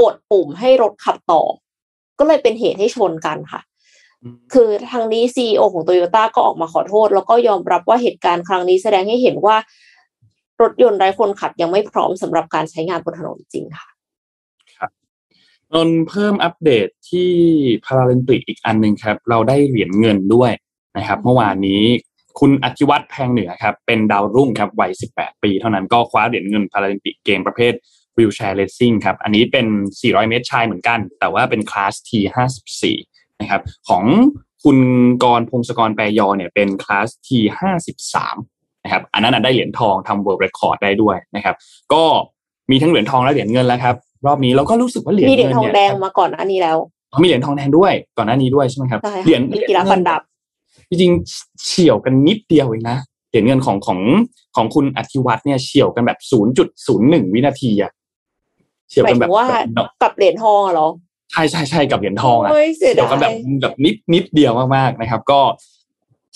[0.00, 1.42] กดปุ่มให้รถขับต่อ
[2.18, 3.60] ก็เลยเป็นเหตุให้ชนกันค่ะ
[4.54, 9.56] คือทางนี้ซีอของโตโยต้าก็ออกมาขอโทษ แล้วก็ยอมรับว่าเหตุการณ์ครั้งนี้แสดงให้เห็นว่า
[10.62, 13.88] รถยนต์ไร้คนขับยังไม่พร้อมสำหรับการใช้งานบนถนนจริงค่ะ
[14.76, 14.90] ครับ
[15.74, 17.30] นนเพิ่มอัปเดตที่
[17.84, 20.52] พาราลิมปิกอีกอันหนึ่งครับ เราได้เหรียญเงินด้วย
[20.96, 21.82] นะครับ เมื่อวานนี้
[22.38, 27.72] คุณอธิวัตรแพงเหนือครับ เป็นดาวรุ่งครับวัย 18 ปี เท่านั้นก็คว้าเหรียญเงินพาราลิมปิกเกมประเภท
[28.18, 29.66] วิวแชร์เลสซิ่งครับ อันนี้เป็น
[29.98, 32.82] 400 เมตรชายเหมือนกัน แต่ว่าเป็นคลาส T54
[33.40, 34.04] นะครับของ
[34.64, 34.78] คุณ
[35.22, 38.36] กรพงศกรแปรยอเนี่ยเป็นคลาสที่ห้าสิบสาม
[38.84, 41.54] นะครับอันนั้นได้เหรียญทองทำเวิร์ d เรคคอร์ดได้ด้วยนะครับ
[41.92, 42.02] ก็
[42.70, 43.94] มีทั้งเหรียญทองและเหรียญเงินแล้วครับ
[44.26, 46.78] รอบนี้เราก็รู้สึกว่าเหรียญเงินเนี่ยมีเหรียญทองแดงมาก่อนอันนี้แล้ว
[47.22, 50.20] มีเหรียญทองแดงด้วยก่อนหน้านี้ด้วยใช่ไหมครับเหรียญกีฬาฟันดับ
[50.88, 54.00] จริงๆเฉี่ยวกันนิดเดียวเองนะเหรียญเงินของของ
[54.56, 57.92] ของคุณอธิวัตรเนี่ยเฉี่ยวกันแบบศูนย์จุดศูนย์หนึ่งวินาทีอะ
[58.88, 60.88] เฉียวหมากัยนแบถึบงว่าแบบกับเหรียญทองอะเหรอ
[61.32, 65.40] ใช่ใช่ใช่กับเหรียญทองอะโอ้ยเสียเฉียวดากันแบบยแบบนิดนิดเดียวมากๆนะครับ ก็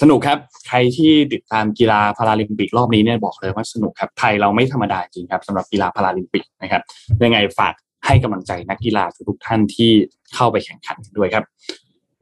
[0.02, 6.82] สนุกครับ ใครที่ติดตามกีฬาพาราลิมปิกรอบนี้เนี่ยบอกเลยว่าสนุกครับ ไทยเราไม่ธรรมดาจริงครับสำหรับกีฬาพาราลิมปิกนะครับ
[7.25, 7.75] ยังไงฝาก
[8.06, 9.90] ให้กำลังใจนักกีฬาทุกๆท่านที่
[10.35, 11.44] เข้าไปแข่งขันกันด้วยครับ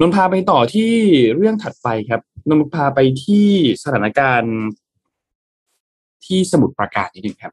[0.00, 0.92] นนท์พาไปต่อที่
[1.36, 3.48] เรื่องถัดไปครับนนท์พาไปที่
[3.82, 4.56] สถานการณ์
[6.26, 7.52] ที่สมุทรปราการนิดนึงครับ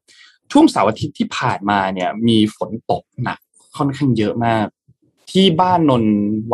[0.52, 3.40] ช่วงเสาร์อาทิตย์ที่ผ่านมาเนี่ย มีฝนตกหนัก
[3.78, 4.68] ค่อนข้างเยอะมาก
[5.32, 6.04] ที่บ้านนน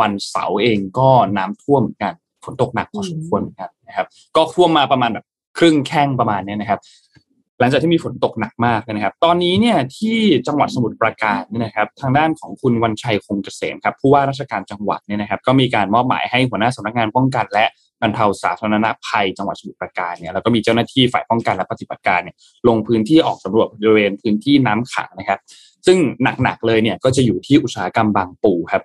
[0.00, 2.14] วันเสาร์เองก็น้ำท่วมเหมือนกัน
[2.44, 5.24] ฝนตกหนักพอสมควรเหมือนกันนะครับ ก็ท่วมมาประมาณแบบ
[5.58, 6.80] ครึ่งแข้งประมาณนี้นะครับ
[7.60, 17.64] หลังจากที่มีฝนตกหนักมากนะครับ ตอนนี้เนี่ยที่จังหวัดสมุทรปราการนี่นะครับ ทางด้านของคุณวันชัยคงเกษมครับผู้ว่าราชการจังหวัดเนี่ยนะครับ ก็มีการมอบหมายให้หัวหน้าสำนักงานป้องกัน และ
[18.02, 22.36] บรรเทาสาธารณภัยจังหวัดสมุทรปราการเนี่ยแล้วก็มีเจ้าหน้าที่ฝ่ายป้องกันและปฏิบัติการเนี่ย
[22.68, 25.38] ลงพื้นที่ออกสำรวจบริเวณพื้นที่น้ำขังนะครับ
[25.86, 25.98] ซึ่ง
[26.42, 28.82] หนักๆเลยเนี่ยก็จะอยู่ที่อุตสาหกรรมบางปูครับ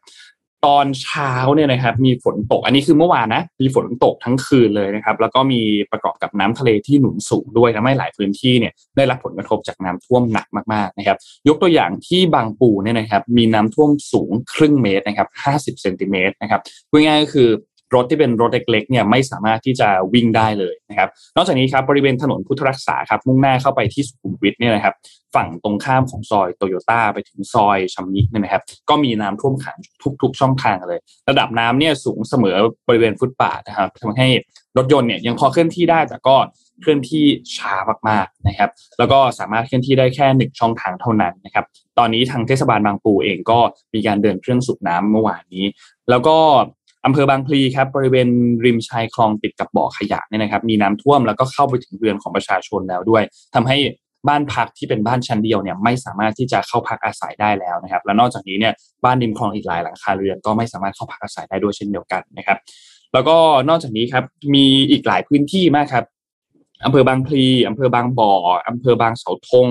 [0.65, 5.61] ตอนเช้าเนี่ยนะครับมีฝนตกอันนี้คือเมื่อวานนะมีฝนตกทั้งคืนเลยนะครับ แล้วก็มี
[5.91, 17.49] ประกอบกับน้ำทะเลที่หนุนสูงด้วยทำให้หลายพื้นที่เนี่ยได้รับผลกระทบจากน้ำท่วมหนักมากๆนะครับ ยกตัวอย่างที่บางปูเนี่ยนะครับมีน้ำท่วมสูงครึ่งเมตรนะครับ50เซนติเมตรนะครับพูดง่ายๆก็คือ
[17.95, 24.93] รถที่เป็นรถเล็กๆเนี่ยไม่สามารถที่จะวิ่งได้เลยนะครับนอกจากนี้ครับบริเวณถนนพุทธรักษาครับมุ่งหน้าเข้าไปที่สุขุมวิทเนี่ยนะครับ
[25.35, 29.77] ฝั่งตรงข้ามของซอยโตโยต้าไปถึงซอยชำนิเนี่ยนะครับก็มีน้ำท่วมขัง
[30.21, 34.27] ทุก ๆ ช่องทางเลย ระดับน้ำเนี่ยสูงเสมอบริเวณฟุตบาทนะครับทำให้
[34.77, 36.35] รถยนต์เนี่ยยังพอเคลื่อนที่ได้แต่ก็
[36.81, 37.25] เคลื่อนที่
[37.55, 37.75] ช้า
[38.09, 41.65] มากๆนะครับ แล้วก็สามารถเคลื่อนที่ได้แค่หนึ่งช่องทางเท่านั้นนะครับ
[41.97, 43.59] ตอนนี้ทางเทศบาลบางปูเองก็
[43.93, 45.65] มีการเดินเครื่องสูบน้ำเมื่อวานนี้
[46.09, 46.37] แล้วก็
[47.07, 48.29] อำเภอบางพลีครับบริเวณ
[48.65, 53.23] ริมชายคลองติดกับบ่อขยะเนี่ยนะครับ มีน้ำท่วมแล้วก็เข้าไปถึงเรือนของประชาชนแล้วด้วย
[53.55, 53.77] ทำให้
[54.27, 58.73] บ้านพักที่เป็นบ้านชั้นเดียวเนี่ยไม่สามารถที่จะเข้าพักอาศัยได้แล้วนะครับ และนอกจากนี้เนี่ย
[59.03, 62.57] บ้านริมคลองอีกหลายหลังคาเรือนก็ไม่สามารถเข้าพักอาศัยได้ด้วยเช่นเดียวกันนะครับ
[63.13, 63.37] แล้วก็
[63.69, 64.23] นอกจากนี้ครับ
[64.55, 66.05] มีอีกหลายพื้นที่มากครับ
[66.85, 68.33] อำเภอบางพลีอำเภอบางบ่อ
[68.67, 69.67] อำเภอบางเสาธง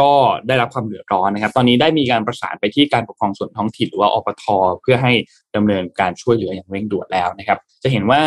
[0.00, 0.12] ก็
[0.46, 4.44] ได้รับความเดือดร้อนนะครับ ตอนนี้ได้มีการประสานไปที่การปกครองส่วนท้องถิ่นหรือว่าอปท
[4.82, 5.12] เพื่อให้
[5.56, 8.20] ดำเนินการช่วยเหลืออย่างเร่งด่วนแล้วนะครับ จะเห็นว่า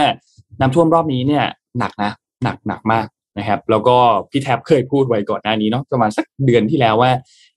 [0.60, 1.46] น้ำท่วมรอบนี้เนี่ย
[1.80, 2.12] หนักนะ
[2.44, 3.08] หนักหนักมาก
[3.40, 3.98] นะครับ แล้วก็
[4.32, 7.12] พี่แท็บเคยพูดไว้ก่อนหน้านี้เนาะประมาณสักเดือนที่แล้วว่า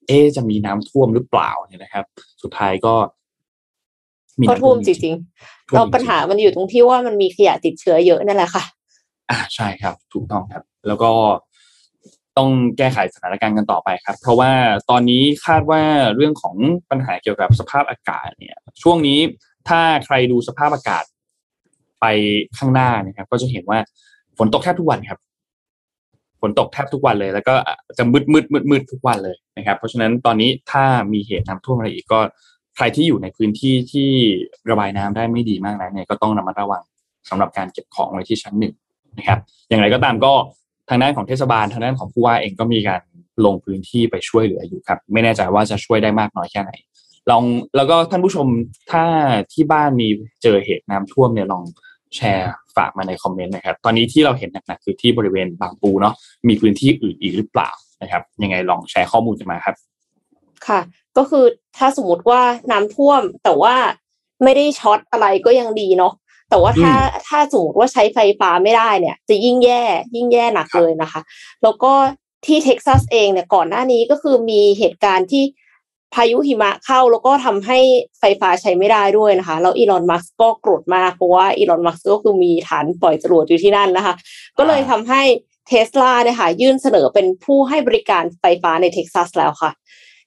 [0.07, 2.05] เอ๊ะจะมีน้ำท่วมหรือเปล่าเนี่ยนะครับ
[2.41, 2.95] สุดท้ายก็
[4.49, 8.63] ก็น้ำท่วมจริงๆท่วมเราปัญหามันอยู่ตรงที่ว่ามันมีขยะติดเชื้อเยอะนั่นแหละค่ะ
[9.29, 11.11] อ่าใช่ครับ ถูกต้องครับ แล้วก็
[12.37, 14.51] ต้องแก้ไขสถานการณ์กันต่อไปครับ เพราะว่า
[14.89, 15.81] ตอนนี้คาดว่า
[16.15, 16.55] เรื่องของ
[16.89, 19.19] ปัญหาเกี่ยวกับสภาพอากาศเนี่ย ช่วงนี้
[19.69, 21.03] ถ้าใครดูสภาพอากาศ
[22.01, 22.05] ไป
[22.57, 23.79] ข้างหน้านะครับ ก็จะเห็นว่า
[24.37, 25.19] ฝนตกแทบทุกวันครับ
[26.41, 27.55] ฝนตกแทบทุกวันเลย แล้วก็
[27.97, 32.19] จะมืดมืดมืดมืดทุกวันเลยนะครับ เพราะฉะนั้นตอนนี้ถ้ามีเหตุน้ำท่วมอะไรอีกก็
[32.75, 34.09] ใครที่อยู่ในพื้นที่ที่
[34.69, 36.83] ระบายน้ำได้ไม่ดีมากนะเนี่ยก็ต้องระมัดระวัง
[37.29, 38.73] สำหรับการเก็บของไว้ที่ชั้นหนึ่ง
[39.17, 39.39] นะครับ
[39.69, 40.33] อย่างไรก็ตามก็
[40.91, 43.01] ทางด้านของเทศบาลทางด้านของผู้ว่าเองก็มีการ
[43.45, 46.71] ลงพื้นที่ไปช่วยเหลืออยู่ครับ ไม่แน่ใจว่าจะช่วยได้มากน้อยแค่ไหน
[47.29, 47.43] ลอง
[47.75, 48.47] แล้วก็ท่านผู้ชม
[48.91, 49.03] ถ้า
[49.53, 50.07] ที่บ้านมี
[50.43, 51.63] เจอเหตุน้ำท่วมเนี่ยลอง
[52.15, 56.13] แชร์ฝากมาในคอมเมนต์นะครับ ตอนนี้ที่เราเห็นหนักๆคือที่บริเวณบางปูเนาะ
[56.47, 57.69] มีพื้นที่อื่นอีกหรือเปล่า
[58.01, 59.75] นะครับ ยังไงลองแชร์ข้อมูลกันมาครับ
[60.67, 60.79] ค่ะ
[61.17, 61.45] ก็คือ
[61.77, 63.75] ถ้าสมมติว่าน้ำท่วมแต่ว่า
[64.43, 66.13] ไม่ได้ช็อตอะไรก็ยังดีเนาะ
[66.51, 66.93] แต่ว่าถ้า
[67.27, 69.83] ถ้าสมมติว่าใช้ไฟฟ้าไม่ได้เนี่ย จะยิ่งแย่
[70.15, 71.21] ยิ่งแย่หนักครับเลยนะคะ
[71.63, 71.91] แล้วก็
[72.45, 75.43] ที่เท็กซัสเองเนี่ยก่อนหน้านี้ก็คือมีเหตุการณ์ที่
[76.13, 77.79] พายุหิมะเข้าแล้วก็ทำให้
[78.19, 84.13] ไฟฟ้าใช้ไม่ได้ด้วยนะคะ แล้วอีลอนมัสก์ก็โกรธมากเพราะว่าอีลอนมัสก์ก็คือมีฐานปล่อยจรวดอยู่ที่นั่นนะคะ
[84.57, 85.21] ก็เลยทำให้
[85.67, 89.71] เทสลาเนี่ยค่ะยื่นเสนอเป็นผู้ให้บริการไฟฟ้าในเท็กซัสแล้วค่ะ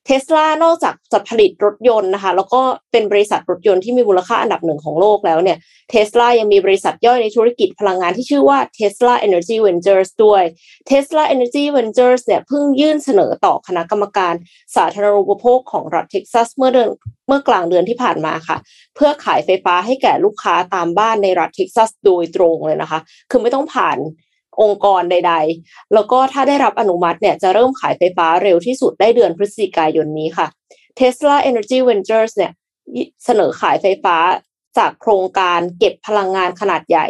[0.06, 2.62] เทสลานอกจากจะผลิตรถยนต์นะคะ แล้วก็
[2.92, 5.58] เป็นบริษัทรถยนต์ที่มีมูลค่าอันดับหนึ่งของโลกแล้วเนี่ย
[5.90, 10.42] เทสลายังมีบริษัทย่อยในธุรกิจพลังงานที่ชื่อว่า Tesla Energy Ventures ด้วย
[10.90, 14.34] Tesla Energy Ventures เนี่ยเพิ่งยื่นเสนอต่อคณะกรรมการ
[14.76, 16.88] สาธารณูปโภคของรัฐเท็กซัสเมื่อเดือน
[17.28, 18.56] เมื่อกลางเดือนที่ผ่านมาค่ะ
[18.94, 22.98] เพื่อขายไฟฟ้าให้แก่ลูกค้าตามบ้านในรัฐเท็กซัสโดยตรงเลยนะคะ
[23.30, 23.98] คือไม่ต้องผ่าน
[24.62, 30.46] องค์กรใด ๆ แล้วก็ถ้าได้รับอนุมัติเนี่ยจะเริ่มขายไฟฟ้าเร็วที่สุดได้เดือนพฤศจิกายนนี้ค่ะ
[30.98, 32.52] Tesla Energy Ventures เนี่ย
[33.24, 34.16] เสนอขายไฟฟ้า
[34.78, 37.06] จากโครงการเก็บพลังงานขนาดใหญ่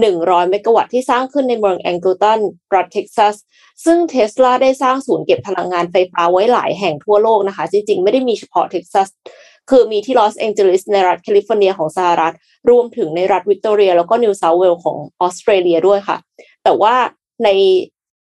[0.00, 2.40] 100 เมกะวัตต์ที่สร้างขึ้นในเมืองแองเกิลตัน
[2.74, 3.34] รัฐเท็กซัส
[3.84, 9.08] ซึ่งเทสลาได้สร้างศูนย์เก็บพลังงานไฟฟ้าไว้หลายแห่งทั่วโลกนะคะ จริงๆ ไม่ได้มีเฉพาะเท็กซัส
[9.70, 12.34] คือมีที่ลอสแองเจลิสในรัฐแคลิฟอร์เนียของสหรัฐ
[12.70, 16.16] รวมถึงในรัฐวิกตอเรีย แล้วก็นิวเซาท์เวลส์ของออสเตรเลียด้วยค่ะ
[16.66, 16.94] แต่ว่า
[17.44, 17.48] ใน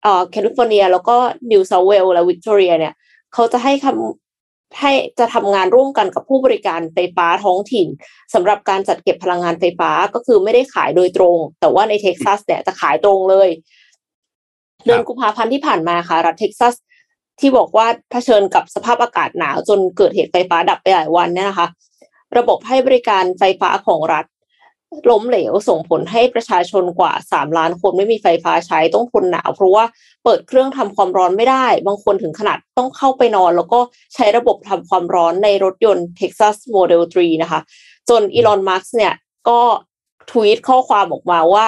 [0.03, 1.17] เอ่อแคลิฟอร์เนีย แล้วก็
[1.51, 2.93] นิวเซาท์เวลส์และวิกตอเรียเนี่ย
[3.33, 7.87] เขาจะให้คำให้จะทำงานร่วมกันกับผู้บริการไฟฟ้าท้องถิ่น
[8.33, 13.49] สำหรับการจัดเก็บพลังงานไฟฟ้าก็คือไม่ได้ขายโดยตรง แต่ว่าในเท็กซัสเนี่ยจะขายตรงเลย
[14.85, 16.73] เดือนกุมภาพันธ์ที่ผ่านมาค่ะรัฐเท็กซัส
[17.39, 21.67] ที่บอกว่าเผชิญกับสภาพอากาศหนาวจนเกิดเหตุไฟฟ้าดับไปหลายวันเนี่ยนะคะ
[22.37, 24.25] ระบบให้บริการไฟฟ้าของรัฐ
[25.09, 29.83] ล้มเหลวส่งผลให้ประชาชนกว่าสามล้านคนไม่มีไฟฟ้าใช้ต้องทนหนาว เพราะว่า
[30.23, 33.79] เปิดเครื่องทำความร้อนไม่ได้ บางคนถึงขนาดต้องเข้าไปนอน แล้วก็
[34.13, 37.59] ใช้ระบบทำความร้อนในรถยนต์ Texas Model 3 นะคะ
[38.09, 39.13] จนอีลอนมัสเนี่ย
[39.49, 39.59] ก็
[40.31, 41.67] ทวีตข้อความออกมาว่า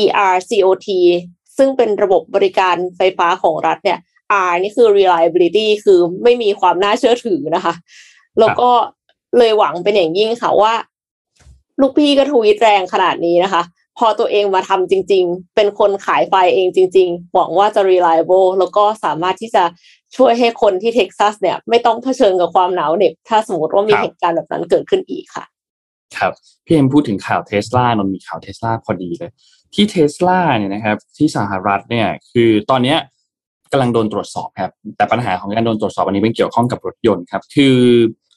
[0.00, 0.88] ERCOT
[1.56, 3.98] ซึ่งเป็นระบบบริการไฟฟ้าของรัฐเนี่ย
[4.48, 7.74] R นี่คือ reliability คือไม่มีความน่าเชื่อถือนะคะ
[8.38, 8.70] แล้วก็
[9.38, 10.74] เลยหวังเป็นอย่างยิ่งค่ะว่า
[11.80, 13.62] ลูกพี่ก็ทวีตแรงขนาดนี้นะคะ
[13.98, 19.64] พอตัวเองมาทำจริง ๆ เป็นคนขายไฟเองจริง ๆ หวังว่าจะ reliable แล้วก็สามารถที่จะ
[20.16, 25.44] ช่วยให้คนที่เท็กซัสเนี่ย ไม่ต้องเผชิญกับความหนาวเหน็บถ้าสมมติว่ามีเหตุการณ์แบบนั้นเกิดขึ้นอีกค่ะ
[26.18, 26.32] ครับ
[26.64, 29.30] พี่เอ็มพูดถึงข่าวเทสลา มันมีข่าวเทสลาพอดีเลย
[29.74, 32.98] ที่เทสลาเนี่ยนะครับ ที่สหรัฐเนี่ยคือตอนเนี้ย
[33.72, 37.76] กำลังโดนตรวจสอบครับ แต่ปัญหาของการโดนตรวจสอบอันนี้เป็นเกี่ยวข้องกับรถยนต์ครับ คือ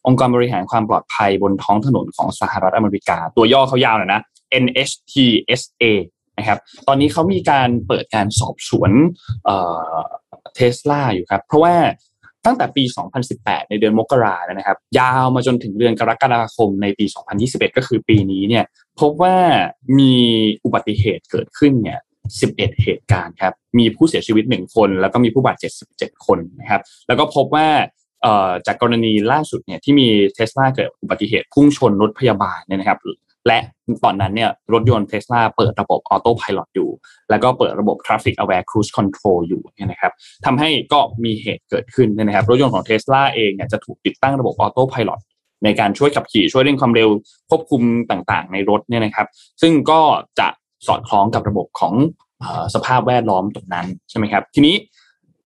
[0.07, 4.21] องค์กรบริหารความปลอดภัยบนท้องถนนของสหรัฐอเมริกา ตัวย่อเขายาวหน่อยนะ
[4.63, 5.83] NHTSA
[6.37, 8.91] นะครับตอนนี้เขามีการเปิดการสอบสวน
[10.55, 11.75] เทสลาอยู่ครับ เพราะว่า
[12.45, 12.83] ตั้งแต่ปี
[13.27, 17.05] 2018 ในเดือนมกรานะครับ ยาวมาจนถึงเดือนกรกฎาคมในปี
[17.41, 18.63] 2021 ก็คือปีนี้เนี่ย
[18.99, 19.35] พบว่า
[19.99, 20.15] มี
[20.63, 21.99] อุบัติเหตุเกิดขึ้นเนี่ย
[22.39, 27.67] 11 เหตุการณ์ครับ มีผู้เสียชีวิต 1 คน แล้วก็มีผู้บาดเจ็บ 17 คนนะครับ แล้วก็พบว่า
[28.67, 32.99] จากกรณีล่าสุดเนี่ยที่มีเทสลาเกิดอุบัติเหตุพุ่งชนรถพยาบาลเนี่ยนะครับ
[33.47, 33.59] และ
[34.03, 36.89] ตอนนั้นเนี่ยรถยนต์เทสลาเปิดระบบ Autopilot อยู่
[37.29, 40.13] แล้วก็เปิดระบบ Traffic Aware Cruise Control อยู่เนี่ยนะครับ
[40.45, 45.11] ทำให้ก็มีเหตุเกิดขึ้นนะครับ รถยนต์ของเทสลาเองเนี่ยจะถูกติดตั้งระบบ Autopilot
[45.63, 47.09] ในการช่วยขับขี่ช่วยเร่งความเร็ว
[47.49, 49.27] ควบคุมต่างๆ ในรถเนี่ยนะครับ
[49.61, 50.01] ซึ่งก็
[50.39, 50.47] จะ
[50.87, 51.93] สอดคล้องกับระบบของ
[52.73, 54.75] สภาพแวดล้อมตรงนั้นใช่ไหมครับ ทีนี้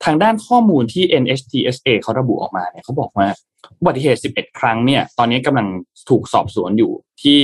[0.06, 3.28] ทางด้านข้อมูลที่ NHTSA เขาระบุออกมาเนี่ยเขาบอกว่า
[3.80, 5.68] อุบัติเหตุ 11 ครั้งเนี่ยตอนนี้กำลัง
[6.10, 6.92] ถูกสอบสวนอยู่
[7.24, 7.40] ที่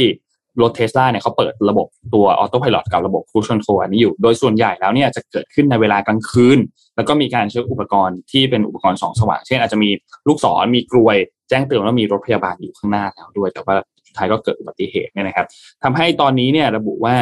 [0.61, 6.59] รถเทสลาเนี่ยเขาเปิดระบบตัวออโต้พายロกับระบบคูช c นโ t อันนี้อยู่ โดยส่วนใหญ่แล้วเนี่ยจะเกิดขึ้นในเวลากลางคืน
[6.95, 9.89] แล้วก็มีการใช้อุปกรณ์ที่เป็นอุปกรณ์ส่องสว่าง เช่นอาจจะมี
[10.27, 11.17] ลูกศรมีกรวย
[11.49, 13.75] แจ้งเตือนว่ามีรถพยาบาลอยู่ข้างหน้าแล้วด้วย แต่ว่า
[14.07, 15.45] สุดท้ายก็เกิดอุบัติเหตุเนี่ยนะครับ
[15.83, 17.15] ทำให้ตอนนี้เนี่ยระบุว่า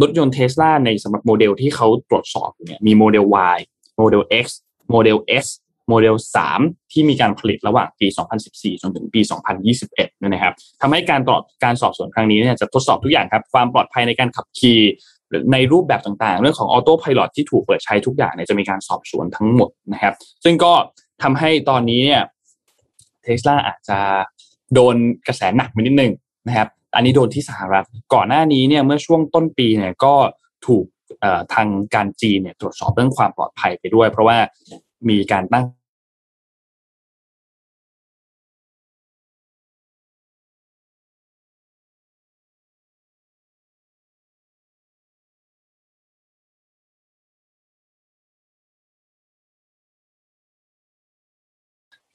[0.00, 3.58] รถยนต์เทสลาในสำหรับโมเดลที่เขาตรวจสอบเนี่ยมีโมเดล Y
[3.96, 4.46] โมเดล X
[4.90, 5.46] โมเดล S
[5.88, 6.14] โมเดล
[6.54, 8.06] 3 ที่มีการผลิตระหว่างปี
[8.44, 9.20] 2014 จนถึงปี
[9.72, 14.80] 2021 นะครับทำให้การตรวจการสอบสวนครั้งนี้เนี่ยจะทดสอบทุกอย่างครับ ความปลอดภัยในการขับขี่
[15.52, 20.72] ในรูปแบบต่างๆ เรื่องของ Autopilot ที่ถูกเปิดใช้ทุกอย่างเนี่ยจะมีการสอบสวนทั้งหมดนะครับ ซึ่งก็
[21.22, 22.22] ทำให้ตอนนี้เนี่ย
[23.22, 23.98] เทสลาอาจจะ
[24.74, 26.12] โดนกระแสหนักไปนิดนึง
[26.46, 30.14] นะครับ อันนี้โดนที่สหรัฐ ก่อนหน้านี้เนี่ยเมื่อช่วงต้นปีเนี่ยก็
[30.66, 30.84] ถูก
[31.54, 34.38] ทางการจีนเนี่ยตรวจสอบเรื่องความปลอดภัยไปด้วย เพราะว่า
[35.08, 35.64] มีการตั้ง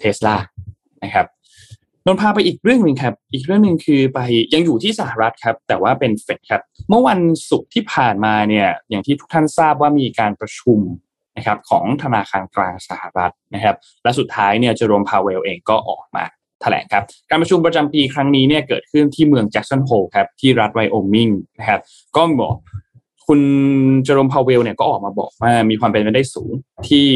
[0.01, 0.36] เทสลา
[1.04, 1.25] นะครับ
[2.05, 4.19] นนพาไปอีกเรื่องหนึ่งครับ อีกเรื่องหนึ่งคือไป
[4.53, 10.79] ยังอยู่ที่สหรัฐครับ แต่ว่าเป็นเฟดครับ เมื่อวันศุกร์ที่ผ่านมาเนี่ย อย่างที่ทุกท่านทราบว่ามีการประชุม
[11.37, 16.25] นะครับของธนาคารกลางสหรัฐนะครับ และสุดท้ายเนี่ยเจอโรมพาวเวลเองก็ออกมา
[16.61, 21.81] แถลงครับ การประชุมประจำปีครั้งนี้เนี่ยเกิดขึ้นที่เมืองแจ็กสันโฮลครับที่รัฐไวโอมิงนะครับ
[22.15, 22.55] ก็บอก
[23.27, 23.39] คุณ
[24.03, 26.51] เจอโรมพาวเวลเนี่ยก็ออกมาบอกว่ามีความเป็นไปได้สูง
[26.89, 27.07] ที่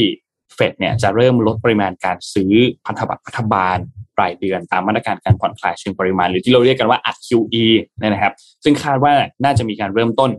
[0.55, 2.53] เฟดเนี่ยจะเริ่มลดปริมาณการซื้อ
[2.85, 3.77] พันธบัตรรัฐบาล
[4.21, 7.65] รายเดือนตามมาตรการการผ่อนคลายเชิงปริมาณ หรือที่เราเรียกกันว่าอัด QE
[8.01, 9.13] นะครับ ซึ่งคาดว่า
[9.43, 10.31] น่าจะมีการเริ่มต้น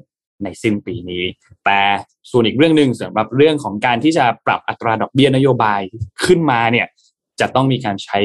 [0.44, 1.24] ในสิ้นปีนี้
[1.64, 1.80] แต่
[2.30, 5.80] ส่วนอีกเรื่องหนึ่งสำหรับเรื่องของการที่จะปรับอัตราดอกเบี้ยนโยบาย
[6.24, 6.86] ขึ้นมาเนี่ย
[7.40, 8.18] จะต้องมีการใช้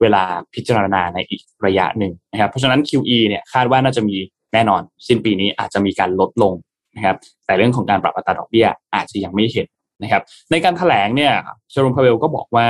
[0.00, 0.24] เวลา
[0.54, 4.16] พิจารณาในอีกระยะหนึ่งนะครับ เพราะฉะนั้น QE เนี่ยคาดว่าน่าจะมี
[4.52, 6.52] แน่นอน สิ้นปีนี้อาจจะมีการลดลง
[6.96, 9.66] นะครับ แต่เรื่องของการปรับอัตราดอกเบี้ยอาจจะยังไม่เห็น
[10.02, 11.32] นะครับในการถแถลงเนี่ย
[11.72, 12.68] ชโรมพาเวลก็บอกว่า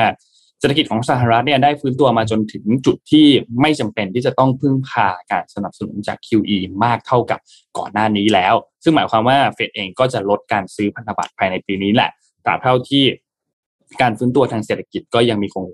[0.61, 3.27] เศรษฐกิจของสหรัฐเนี่ยได้ฟื้นตัวมาจนถึงจุดที่
[3.61, 7.39] ไม่จำเป็นที่จะต้องพึ่งพาการสนับสนุนจาก QE มากเท่ากับ
[7.79, 12.11] ก่อนหน้านี้แล้ว ซึ่งหมายความว่าเฟดเองก็จะลดการซื้อพันธบัตรภายในปีนี้แหละ
[12.45, 13.05] ตราบเท่าที่
[14.03, 15.65] การฟื้นตัวทางเศรษฐกิจก็ยังมีคง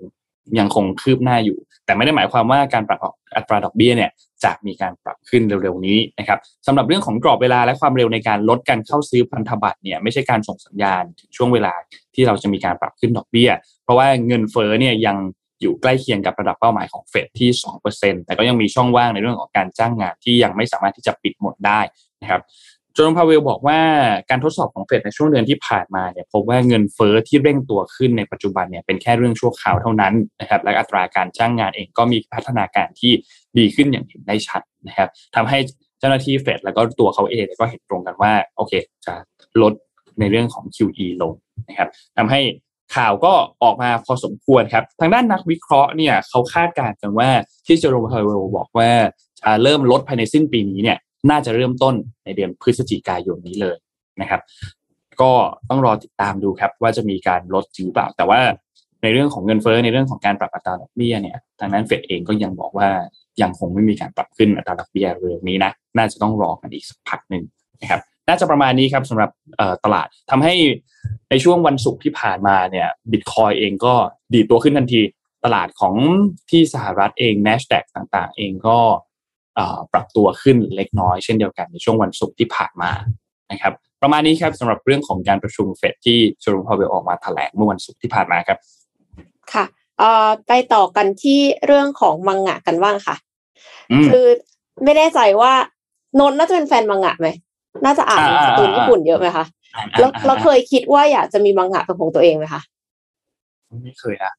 [0.59, 2.99] ยังคงคืบหน้าอยู่ แต่ไม่ได้หมายความว่าการปรับ
[3.35, 4.11] อัตราดอกเบี้ยเนี่ย
[4.43, 11.73] จะมีการปรับขึ้นเร็วๆนี้นะครับสำหรับเรื่องของกรอบเวลาและความเร็วในการลดการเข้าซื้อพันธบัตรเนี่ยไม่ใช่การส่งสัญญาณถึงช่วงเวลา
[12.15, 13.51] ที่เราจะมีการปรับขึ้นดอกเบี้ย
[13.83, 15.17] เพราะว่าเงินเฟ้อเนี่ยยัง
[15.61, 17.49] อยู่ใกล้เคียงกับระดับเป้าหมายของเฟดที่
[17.87, 21.79] 2%แต่ก็ยังมีช่องว่างในเรื่องของการจ้างงานที่ยังไม่สามารถที่จะปิดหมดได้
[22.21, 22.41] นะครับ
[22.97, 23.79] จนพาเวลบอกว่า
[24.29, 33.11] การทดสอบของเฟดในช่วงเดือนที่ผ่านมาเนี่ยพบว่าเงินเฟอ้อที่เร่งตัวขึ้นในปัจจุบันเนี่ยเป็นแค่เรื่องชั่วคราวเท่านั้นนะครับและอัตราการจ้างงานเองก็มีพัฒนาการที่
[33.57, 35.57] ดีขึ้นอย่างเห็นได้ชัดนะครับทำให้
[35.99, 38.73] เจ้าหน้าที่เฟดแล้วก็ตัวเขาเองก็เห็นตรงกันว่าโอเค
[39.05, 39.13] จะ
[39.61, 39.73] ลด
[40.19, 41.33] ในเรื่องของ QE ลง
[41.69, 42.41] นะครับทำให้
[42.95, 47.29] ข่าวก็ออกมาพอสมควรครับ ทางด้านนักวิเคราะห์เนี่ยเขาคาดการณ์กันว่า
[47.65, 48.89] ที่เจอร์โรมพาเวลบอกว่า
[49.41, 50.97] จะเริ่มลดภายในสิ้นปีนี้เนี่ย
[51.29, 53.77] น่าจะเริ่มต้นในเดือนพฤศจิกายนนี้เลย
[54.21, 54.41] นะครับ
[55.21, 55.31] ก็
[55.69, 58.39] ต้องรอติดตามดูครับว่าจะมีการลดจริงเปล่า แต่ว่า
[59.03, 62.89] ในเรื่องของเงินเฟ้อในเรื่องของการปรับอัตราดอกเบี้ยเนี่ยทางนั้นเฟดเองก็ยังบอกว่า
[63.41, 67.43] ยังคงไม่มีการปรับขึ้นอัตราดอกเบี้ยเรื่องนี้นะน่าจะต้องรอกันอีกสักพักหนึ่ง
[67.81, 69.31] นะครับน่าจะประมาณนี้ครับสำหรับ
[69.83, 70.53] ตลาดทำให้
[71.29, 73.93] ในช่วงวันศุกร์ที่ผ่านมาเนี่ยบิตคอยเองก็
[74.33, 75.01] ดีตัวขึ้นทันที
[75.45, 75.95] ตลาดของ
[76.49, 78.77] ที่สหรัฐเอง NASDAQ ต่างๆ เองก็
[79.93, 82.91] ปรับตัวขึ้นเล็กน้อยเช่นเดียวกันในช่วงวันศุกร์ที่ผ่านมา
[83.51, 88.57] นะครับประมาณนี้ครับสำหรับเรื่องของการประชุมเฟดที่ชโรมพาวเวลออกมาแถลงเมื่อวันศุกร์ที่ผ่านมาครับ
[89.53, 89.65] ค่ะ
[90.47, 93.15] ไปต่อกันที่เรื่องของมังงะกันบ้างค่ะ
[94.11, 94.25] คือ
[94.83, 95.53] ไม่แน่ใจว่า
[96.19, 97.27] นนน่าจะเป็นแฟนมังงะไหม
[97.85, 99.45] น่าจะอ่านการ์ตูนญี่ปุ่นเยอะไหมคะ
[99.99, 102.61] แล้วเราเคยคิดว่าอยากจะมีมังงะเป็นของตัวเองไหมคะ
[103.83, 104.33] ไม่เคยนะ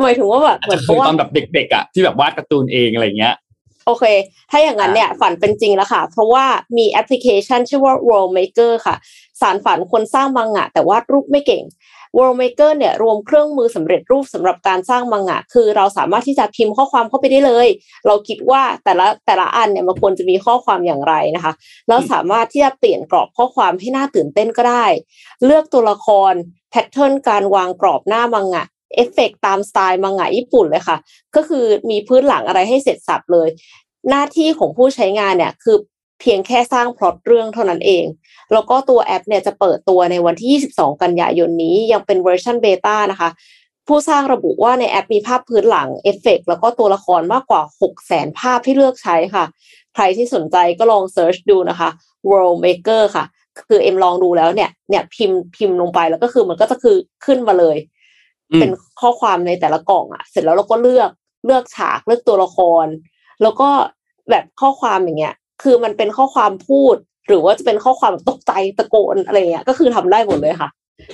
[0.00, 3.34] หมายถึงว่าแบบเหมือนตอนแบบเด็กๆอะที่แบบวาดการ์ตูนเองอะไรเงี้ย
[3.86, 4.04] โอเค
[4.50, 6.44] ถ้าอย่างนั้นเนี่ยฝันเป็นจริงแล้วค่ะ เพราะว่า
[6.76, 8.96] มีแอปพลิเคชันชื่อว่า World Maker ค่ะ
[9.40, 11.64] สานฝันคนสร้างมังงะ แต่วาดรูปไม่เก่ง
[12.16, 17.68] World Maker เนี่ยรวมเครื่องมือสำเร็จรูปสำหรับการสร้างมังงะ คือเราสามารถที่จะพิมพ์ข้อความเข้าไปได้เลย
[18.06, 21.52] เราคิดว่าแต่ละแต่ละอันเนี่ยมันควรจะมีข้อความอย่างไรนะคะ
[21.88, 24.86] แล้วสามารถที่จะเปลี่ยนกรอบข้อความให้น่าตื่นเต้นก็ได้
[25.44, 26.32] เลือกตัวละคร
[26.70, 30.96] pattern การวางกรอบหน้ามังงะ เอฟเฟกตามสไตล์มังงะญี่ปุ่นเลยค่ะ
[31.36, 33.48] ก็คือมีพื้นหลังอะไรให้เสร็จสรรพเลย
[34.08, 35.76] หน้าที่ของผู้ใช้งานเนี่ยคือ
[36.20, 38.04] เพียงแค่สร้างพล็อตเรื่องเท่านั้นเอง
[38.52, 43.30] แล้วก็ตัวแอปเนี่ยจะเปิดตัวในวันที่ 22 กันยายนนี้ยังเป็นเวอร์ชัน beta นะคะ
[43.86, 49.44] ผู้สร้างระบุว่าในแอปมีภาพพื้นหลังเอฟเฟกแล้วก็ตัวละครมากกว่า 6 0แสนภาพที่เลือกใช้ค่ะ
[49.94, 51.88] ใครที่สนใจก็ลอง search ดูนะคะ
[52.30, 53.24] World Maker ค่ะ
[53.68, 57.76] คือเอ็มลองดูแล้วเนี่ยเนี่ยพิมพ์พิมพ์ลงไปแล้วก็คือมันก็จะคือขึ้นมาเลย
[58.58, 61.10] เป็นข้อความในแต่ละกล่องอะเสร็จแล้วเราก็เลือก
[61.46, 62.86] เลือกฉากเลือกตัวละคร
[63.42, 63.68] แล้วก็
[64.30, 66.96] แบบข้อความอย่างเงี้ย คือมันเป็นข้อความพูด
[67.28, 70.70] หรือว่าจะเป็นข้อความตกใจตะโกนอะไรเงี้ยก็คือทำได้หมดเลยค่ะ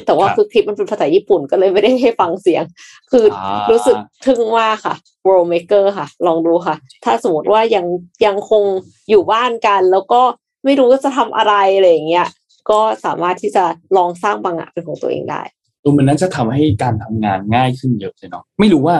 [0.06, 2.64] แต่ว่าคือคลิปมันเป็นภาษาญี่ปุ่นก็เลยไม่ได้ให้ฟังเสียง
[3.10, 3.24] คือ
[3.70, 3.96] รู้สึก
[4.26, 4.94] ทึ่งมากค่ะ
[5.26, 7.86] World Maker ค่ะ ลองดูค่ะ ถ้าสมมติว่ายัง
[8.26, 8.64] ยังคง
[9.10, 10.20] อยู่บ้านกัน แล้วก็
[10.64, 12.26] ไม่รู้จะทำอะไรอะไรอย่างเงี้ย
[12.70, 13.64] ก็สามารถที่จะ
[13.96, 15.42] ลองสร้างบางอย่างเป็นของตัวเองได้
[15.86, 18.96] ดูมันนั้นจะทำให้การทำงานง่ายขึ้นเยอะเลยเนาะไม่รู้ว่า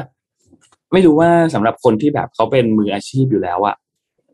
[0.92, 3.77] ไม่รู้ว่าสำหรับคนที่แบบเขาเป็นมืออาชีพอยู่แล้วอะ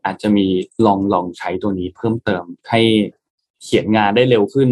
[0.05, 0.45] อาจจะมี
[0.85, 2.81] ลองลองใช้ตัวนี้เพิ่มเติมให้
[3.63, 4.69] เขียนงานได้เร็วขึ้น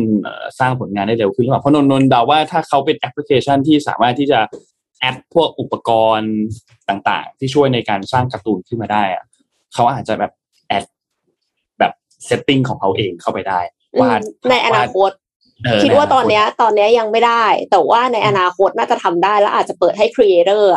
[0.59, 4.39] สร้างผลงานได้เร็วขึ้นหรือเปล่าเพราะนนนนเดาว่าถ้าเขาเป็นแอปพลิเคชันที่สามารถที่จะ
[4.99, 6.33] แอดพวกอุปกรณ์
[6.89, 9.23] ต่างๆ ที่ช่วยในการสร้างการ์ตูนขึ้นมาได้อะ
[9.73, 10.31] เขาอาจจะแบบ
[10.67, 10.85] add
[11.79, 11.93] แบบ
[12.25, 13.59] setting ของเขาเองเข้าไปได้
[13.99, 14.11] ว่า
[14.49, 15.11] ในอนาคต
[15.83, 20.71] คิดว่าตอนเนี้ย ตอนเนี้ยยังไม่ได้ แต่ว่าในอนาคตน่าจะทำได้แล้วอาจจะเปิดให้ creator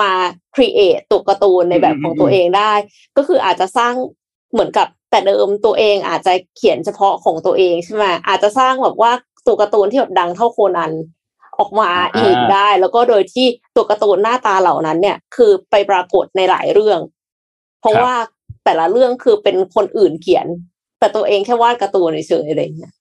[0.00, 0.10] มา
[0.54, 2.72] create ตัวการ์ตูนในแบบของตัวเองได้
[3.16, 3.94] ก็คืออาจจะสร้าง
[4.52, 9.12] เหมือนกับแต่เดิมตัวเองอาจจะเขียนเฉพาะของตัวเองใช่ไหมอาจจะสร้างแบบว่า
[9.46, 10.92] ตัวการ์ตูนที่แบบดังเท่าโคนัน
[11.58, 17.00] ออกมาอีกได้ แล้วก็โดยที่ตัวการ์ตูนหน้าตาเหล่านั้น เนี่ย คือไปปรากฏในหลายเรื่อง
[17.80, 18.14] เพราะว่า
[18.64, 20.46] แต่ละเรื่องคือเป็นคนอื่นเขียน
[20.98, 22.92] แต่ตัวเองแค่วาดการ์ตูนเฉยๆอะไรอย่างเงี้ย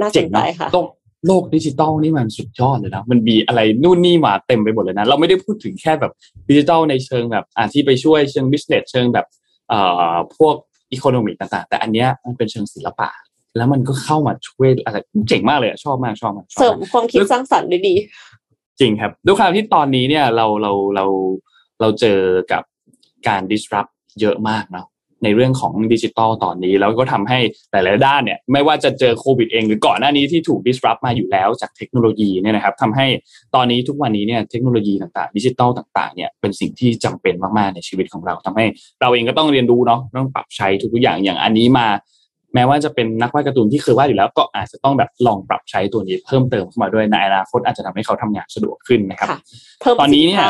[0.00, 0.68] น่าสนใจค่ะ
[1.26, 6.12] โลกดิจิตอลนี่มันสุดยอดเลยนะมันมีอะไรนู่นนี่มาเต็มไปหมดเลยนะเราไม่ได้พูดถึงแค่แบบ
[6.48, 9.26] ดิจิตอลในเชิงแบบอ่าที่ไปช่วยเชิง business เชิงแบบ
[9.68, 9.80] เอ่
[10.12, 10.54] อพวก
[10.92, 13.08] economic ต่างๆ แต่อันเนี้ยมันเป็นเชิงศิลปะ
[13.56, 14.96] แล้วมันก็เข้ามาช่วยอะไร
[15.28, 17.94] เจ๋งมากเลยชอบมากชอบมากเสริมความคิดสร้างสรรค์ได้ดี
[18.80, 21.04] จริงครับด้วยความที่ตอนนี้เนี่ยเราเราเรา
[21.80, 22.20] เราเจอ
[22.52, 22.62] กับ
[23.28, 24.86] การ disrupt เยอะมากเนาะ
[25.24, 27.38] ในเรื่องของดิจิตอลตอนนี้ แล้วก็ทำให้
[27.72, 33.06] หลาย ๆ ด้านเนี่ยไม่ว่าจะเจอโควิดเองหรือก่อนหน้านี้ที่ถูก disrupt มาอยู่แล้วจากเทคโนโลยีเนี่ยนะครับทำให้
[33.54, 38.66] ตอนนี้ทุกวันนี้เนี่ยเทคโนโลยีต่าง ๆ ดิจิตอลต่าง ๆ เนี่ยเป็นสิ่งที่จำเป็นมาก ๆ ในชีวิตของเราทำให้
[39.00, 41.86] เราเองก็ต้องเรียนรู้เนาะต้องปรับใช้ทุก ๆ อย่างอย่างอันนี้มา
[42.54, 49.28] แม้ว่าจะเป็นนักวาดการ์ตูนที่เคยวาดอยู่แล้ว ก็อาจจะต้องแบบลองปรับใช้ตัวนี้เพิ่มเติมเข้ามาด้วยในอนาคตอาจจะทำให้เขาทำงานสะดวกขึ้นนะครับ
[50.00, 50.44] ตอนนี้เนี่ย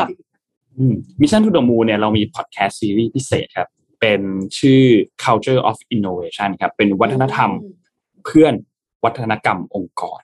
[1.21, 3.67] Mission To The Moon เนี่ยเรามีพอดแคสต์ซีรีส์พิเศษครับ
[4.05, 4.25] เป็น
[4.59, 4.83] ชื่อ
[5.23, 7.51] culture of innovation ครับ เป็นวัฒนธรรม
[8.25, 8.53] เพื่อน
[9.05, 10.21] วัตกรรมองค์กร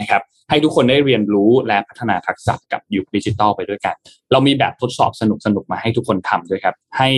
[0.00, 3.94] นะครับ ให้ทุกคนได้เรียนรู้และพัฒนาทักษะกับยุคดิจิทัลไปด้วยกัน
[4.32, 5.22] เรามีแบบทดสอบส
[5.54, 7.08] นุกๆมาให้ทุกคนทำด้วยครับ ให้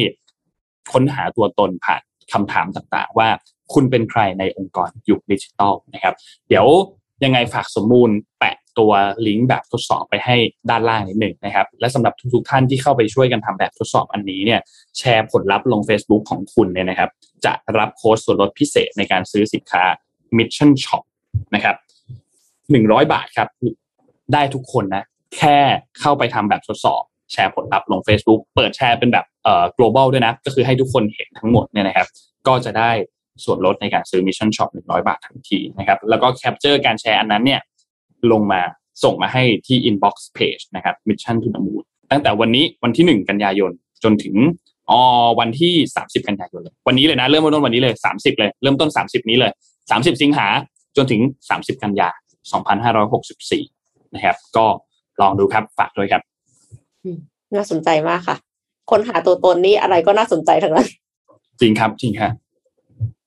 [0.92, 2.02] ค้นหาตัวตนผ่าน
[2.32, 3.28] คำถามต่างๆ ว่า
[3.74, 6.14] คุณเป็นใครในองค์กรยุคดิจิทัลนะครับ
[6.48, 6.66] เดี๋ยว
[7.24, 8.92] ยังไงฝากสมมูลแปะ ตัว
[9.26, 10.36] ลิงก์แบบทดสอบไปให้
[10.70, 14.60] ด้านล่างนิดหนึ่งนะครับ และสำหรับทุกๆท่านที่เข้าไปช่วยกันทำแบบทดสอบอันนี้เนี่ย
[14.98, 17.10] แชร์ผลลัพธ์ลง Facebook ของคุณเนี่ยนะครับ
[17.44, 19.82] จะรับโค้ดส่วนลดพิเศษในการซื้อสินค้า
[20.36, 21.04] Mission Shop
[21.54, 21.76] นะครับ
[22.70, 23.48] หนึ่งร้อยบาทครับ
[24.32, 25.04] ได้ทุกคนนะ
[25.36, 25.58] แค่
[26.00, 32.08] เข้าไปทำแบบทดสอบ แชร์ผลลัพธ์ลง Facebook เปิดแชร์เป็นแบบเอ่อ global ด้วยนะ ก็คือให้ทุกคนเห็นทั้งหมดเนี่ยนะครับ
[32.46, 32.90] ก็จะได้
[33.44, 37.60] ส่วนลดในการซื้อ Mission Shop 100 บาททันทีนะครับ แล้วก็ capture การแชร์อันนั้นเนี่ย
[38.32, 38.62] ลงมา
[39.04, 43.70] ส่งมาให้ที่ inbox page นะครับ Mission to the Moon ตั้งแต่วันนี้วันที่ 1 กันยายน
[44.04, 44.36] จนถึง
[44.90, 45.00] อ๋อ
[45.40, 49.52] วันที่ 30 กันยายนเลยวันนี้เลยนะ เริ่มต้นวันนี้เลย 30 เลยเริ่มต้น 30 นี้เลย
[49.86, 50.46] 30 สิงหา
[50.96, 52.08] จนถึง 30 กันยา
[53.32, 54.66] 2564 นะครับ ก็
[55.20, 56.22] ลองดูครับฝากด้วยครับ
[57.54, 58.36] น่าสนใจมากค่ะ
[58.90, 60.88] คนหาตัวตนนี่อะไรก็น่าสนใจทั้งนั้น
[61.60, 62.32] จริงครับ จริงครับ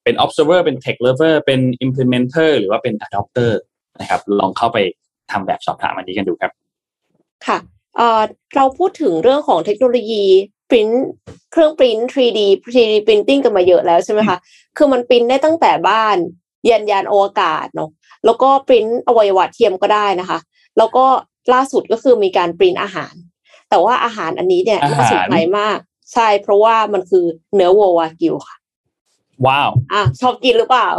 [0.03, 3.51] เป็น observer เป็น tech lover เป็น implementer หรือว่าเป็น adopter
[3.99, 4.77] นะครับ ลองเข้าไป
[5.31, 6.51] ทำแบบสอบถามอันนี้กันดูครับ
[7.47, 7.57] ค่ะ
[7.95, 8.21] เอ่อ
[8.55, 10.25] เราพูดถึงเรื่องของเทคโนโลยี
[10.69, 10.89] ปริ้น
[11.51, 12.39] เครื่องปริ้น 3D
[12.73, 14.37] 3D printing กันมาเยอะแล้วใช่ไหมคะ
[14.77, 16.17] คือมันปริ้นได้ตั้งแต่บ้าน
[16.69, 17.89] ยันยานอวกาศเนาะ
[18.25, 20.39] แล้วก็ปริ้นอวัยวะเทียมก็ได้นะคะ
[20.77, 21.05] แล้วก็
[21.53, 23.13] ล่าสุดก็คือมีการปริ้นอาหาร
[23.69, 25.77] แต่ว่าอาหารอันนี้เนี่ยอาหารน่าสนใจมาก
[26.13, 27.25] ใช่เพราะว่ามันคือ
[27.55, 28.57] เนื้อวัววากิวค่ะ
[29.47, 30.89] ว้าว อะชอบกินหรือเปล่า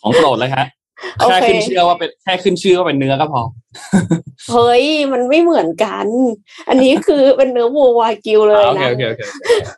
[0.00, 0.81] ของโปรดเลยครับโอเค
[1.18, 3.42] แค่ขึ้นชื่อว่าเป็นแค่ขึ้นชื่อว่าเป็นเนื้อก็พอ
[4.50, 6.06] เฮ้ย มันไม่เหมือนกัน
[6.68, 9.22] อันนี้คือเป็นเนื้อวัววากิวเลยโอเคนะโอเคโอเค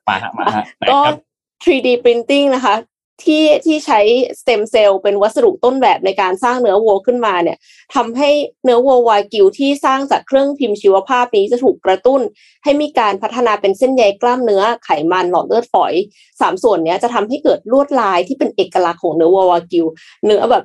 [0.08, 1.16] มาฮะมาฮะไหนก็ครับ
[1.64, 2.76] 3D printing นะคะ
[3.24, 4.00] ที่ที่ใช้
[4.40, 7.58] สเต็มเซลล์เป็นวัสดุต้นแบบในการสร้างเนื้อวัวขึ้นมาเนี่ย
[7.94, 8.30] ทำให้
[8.64, 12.20] เนื้อวัววากิวที่สร้างจากเครื่องพิมพ์ชีวภาพนี้จะถูกกระตุ้น
[12.64, 15.94] ให้มีการพัฒนาเป็นเส้นใยกล้ามเนื้อไขมันหลอดเลือดฝอย
[16.40, 19.86] สามส่วนเนี้ยจะทำให้เกิดลวดลายที่เป็นเอกลักษณ์ของเนื้อวัววากิว
[20.26, 20.64] เนื้อแบบ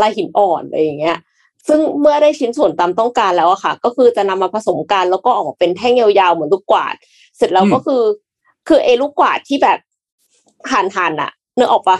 [0.00, 1.18] ลายหินอ่อนอะไรอย่างเงี้ย
[1.68, 6.94] ซึ่งเมื่อได้ชิ้นส่วนตามต้องการแล้วอะค่ะ ก็คือจะนำมาผสมกันแล้วก็ออกมาเป็นแท่งยาวๆเหมือนลูกกวาด
[7.36, 8.02] เสร็จแล้วก็คือ
[8.68, 9.78] คือเอลูกกวาดที่แบบ
[10.72, 11.98] หั่นหั่นๆอะเนื้อออกปะ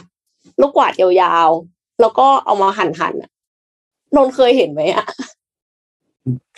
[0.60, 3.30] ลูกกวาดยาวๆแล้วก็เอามาหั่นหั่นๆอะ
[4.16, 5.06] นนท์เคยเห็นไหมอะ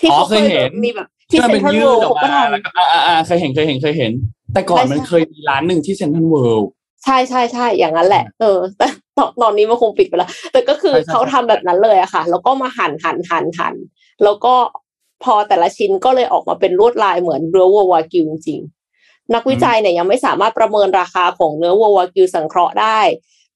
[0.00, 4.12] ที่อ๋อเขาเคยเห็นมีแบบที่ที่มันเซ็เป็นนทรัลยืเวิดลด์ออกเขาก็มาทำแล้วก็อ่าอ่าอ่าเคยเห็นเคยเห็นเคยเห็น
[4.52, 6.70] แต่ก่อนใช่มันใช่เคยมีร้านหนึ่งที่เซ็นทรัลเวิลด์
[7.04, 8.86] ใช่ใช่ใช่อย่างนั้นแหละ เออ แต่
[9.20, 13.74] ตอนตอนนี้มันคงปิดไปแล้วแต่ก็คือใช่ใช่เขาทำแบบนั้นเลยอะค่ะ แล้วก็มาหั่นหั่นหั่นหั่น
[14.24, 14.54] แล้วก็
[15.24, 23.00] พอแต่ละชิ้นก็เลยออกมาเป็นลวดลายเหมือนเนื้อวัววากิวจริงๆนักวิจัยเนี่ยยังไม่สามารถประเมินราคาของเนื้อวัววากิวสังเคราะห์ได้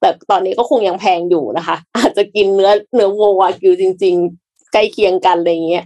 [0.01, 5.85] แต่ตอนนี้ก็คงยังแพงอยู่นะคะ อาจจะกินเนื้อเนื้อวัววากิวจริง ๆ ใกล้เคียงกันอะไรอย่างเงี้ย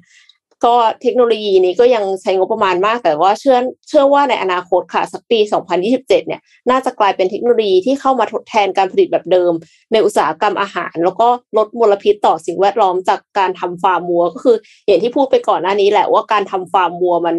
[0.65, 5.39] ก็เทคโนโลยีนี้ก็ยังใช้งบประมาณมาก แต่ว่าเชื่อเชื่อว่าในอนาคตค่ะ สักปี
[5.79, 6.41] 2027 เนี่ย
[6.71, 9.53] น่าจะกลายเป็นเทคโนโลยีที่เข้ามาทดแทนการผลิตแบบเดิม
[9.93, 17.37] ในอุตสาหกรรมอาหาร แล้วก็ลดมลพิษต่อสิ่งแวดล้อมจากการทำฟาร์มวัว ก็คือ อย่างที่พูดไปก่อนหน้านี้แหละว่าการทำฟาร์มวัวมัน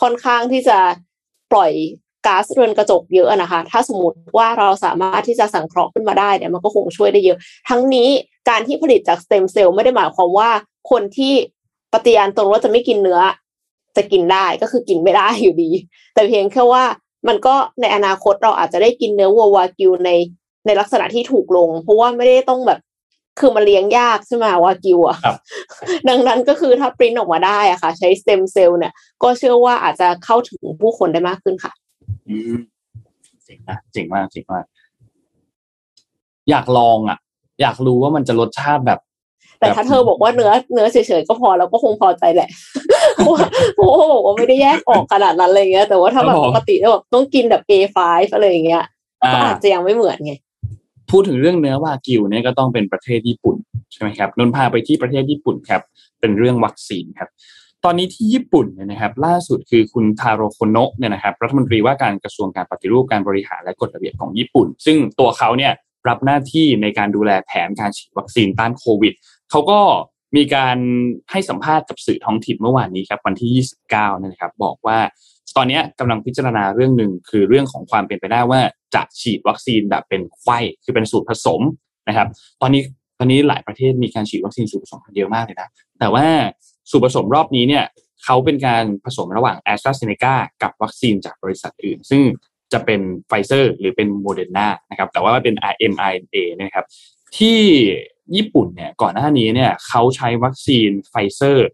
[0.00, 0.78] ค่อนข้างที่จะ
[1.52, 1.72] ปล่อย
[2.26, 8.08] ก๊าซเรือนกระจกเยอะนะคะ ถ้าสมมติว่าเราสามารถที่จะสังเคราะห์ขึ้นมาได้เนี่ยมันก็คงช่วยได้เยอะ ทั้งนี้
[8.48, 10.50] การที่ผลิตจากสเต็มเซลล์ไม่ได้หมายความว่า
[10.90, 11.34] คนที่
[12.04, 13.20] ฏิญาณตนว่าจะไม่กินเนื้อ
[13.96, 15.70] จะกินได้ก็คือกินไม่ได้อยู่ดี
[16.14, 16.84] แต่เพียงแค่ว่า
[17.28, 20.10] มันก็ในอนาคตเราอาจจะได้กินเนื้อวัววากิวใน
[20.66, 22.80] ในลักษณะที่ถูกลง เพราะว่าไม่ได้ต้องแบบ
[23.40, 25.36] คือมันเลี้ยงยากใช่ไหมวากิวอะครับ
[26.08, 31.72] ดังนั้นก็คือถ้าปริ้นออกมาได้อะค่ะ ใช้สเต็มเซลล์เนี่ย ก็เชื่อว่าอาจจะเข้าถึงผู้คนได้มากขึ้นค่ะ
[32.28, 32.56] อืม
[33.44, 34.64] เจ๋งนะเจ๋งมากเจ๋งมาก
[36.50, 37.18] อยากลองอะ
[37.60, 39.00] อยากรู้ว่ามันจะรสชาติแบบ
[39.60, 42.48] แต่ถ้าเธอบอกว่าเนื้อเนื้อเฉยๆก็พอแล้วก็คงพอใจแหละ
[43.16, 47.98] เพราะว่าเพราะว่าบอกว่าไม่ได้แยกออกขนาดนั้นอะไรเงี้ย แต่ว่าถ้าแบบปกติแล้วแบบต้องกินแบบ A5
[48.34, 48.84] อะไรอย่างเงี้ย
[49.24, 50.32] อ่าก็อาจจะยังไม่เหมือนไง
[51.10, 53.56] พูดถึงเรื่องเนื้อวากิวเนี่ยก็ต้องเป็นประเทศญี่ปุ่น
[53.92, 55.82] ใช่ไหมครับนนท์พาไปที่ประเทศญี่ปุ่นครับ
[56.20, 57.28] เป็นเรื่องวัคซีนครับ
[57.84, 65.72] ตอนนี้ที่ญี่ปุ่นเนี่ยนะครับ ล่าสุดคือคุณทาโรโคโนะเนี่ยนะครับรัฐมนตรีว่าการกระทรวงการปฏิรูปการบริหารและกฎระเบียบของญี่ปุ่น ซึ่งตัวเขาเนี่ย
[66.08, 69.14] รับหน้าที่ในการดูแลแผนการฉีดวัคซีนต้านโควิด
[69.50, 69.80] เขาก็
[70.36, 70.78] มีการ
[71.30, 74.98] ให้สัมภาษณ์กับสื่อท้องถิ่นเมื่อวานนี้ครับวันที่ 29นะครับบอกว่า
[75.56, 78.60] ตอนนี้กำลังพิจารณาเรื่องหนึ่งคือเรื่องของความเป็นไปได้ว่า
[78.94, 81.60] จะฉีดวัคซีนแบบเป็นไขว้คือเป็นสูตรผสม
[82.08, 82.28] นะครับ
[82.62, 82.82] ตอนนี้
[83.18, 85.68] ตอนนี้หลายประเทศมีการฉีดวัคซีนสูตรผสมกันเยอะมากเลยนะ
[85.98, 86.26] แต่ว่า
[86.90, 87.84] สูตรผสมรอบนี้เนี่ย
[88.24, 92.22] เขาเป็นการผสมระหว่างแอสตราเซเนกากับวัคซีนจากบริษัทอื่น ซึ่ง
[92.72, 96.84] จะเป็นไฟเซอร์หรือเป็นโมเดอร์นานะครับแต่ว่าเป็น R mRNA นะครับ
[97.38, 97.60] ที่
[98.34, 101.68] ญี่ปุ่นเนี่ยก่อนหน้านี้เนี่ยเขาใช้วัคซีนไฟเซอร์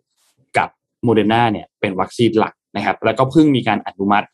[0.58, 0.68] กับ
[1.04, 4.26] โมเดอร์นาเนี่ยเป็นวัคซีนหลักนะครับ แล้วก็เพิ่งมีการอนุมัติ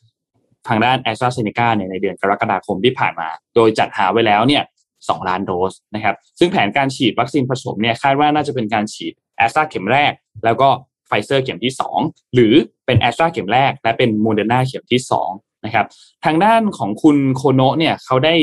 [0.67, 4.63] ทางด้านแอสตราเซเนกาเนี่ยในเดือนกรกฎาคมที่ผ่านมา โดยจัดหาไว้แล้วเนี่ย
[5.07, 10.11] สล้านโดสนะครับ ซึ่งแผนการฉีดวัคซีนผสมเนี่ยคาดว่าน่าจะเป็นการฉีดแอสตราเข็มแรก
[10.45, 10.69] แล้วก็
[11.07, 12.53] ไฟเซอร์เข็มที่ 2 หรือ
[12.85, 15.01] เป็นแอสตราเข็มแรก และเป็นโมเดอร์นาเข็มที่
[15.33, 15.85] 2นะครับ
[16.25, 18.35] ทางด้านของคุณโคโนะเนี่ยเขาได้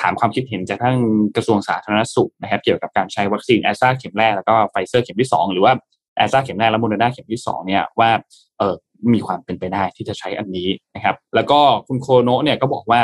[0.00, 0.96] ถามความคิดเห็นจากทาง
[1.36, 5.72] กระทรวงสาธารณสุขนะครับ เกี่ยวกับการใช้วัคซีนแอสตราเข็มแรกแล้วก็ไฟเซอร์เข็มที่ 2 หรือว่า
[6.16, 8.10] แอสตราเข็มแรกและโมเดอร์นาเข็มที่2เนี่ยว่า
[8.58, 8.74] เออ
[9.12, 13.00] มีความเป็นไปได้ที่จะใช้อันนี้นะครับ แล้วก็คุณโคโนะเนี่ยก็บอกว่า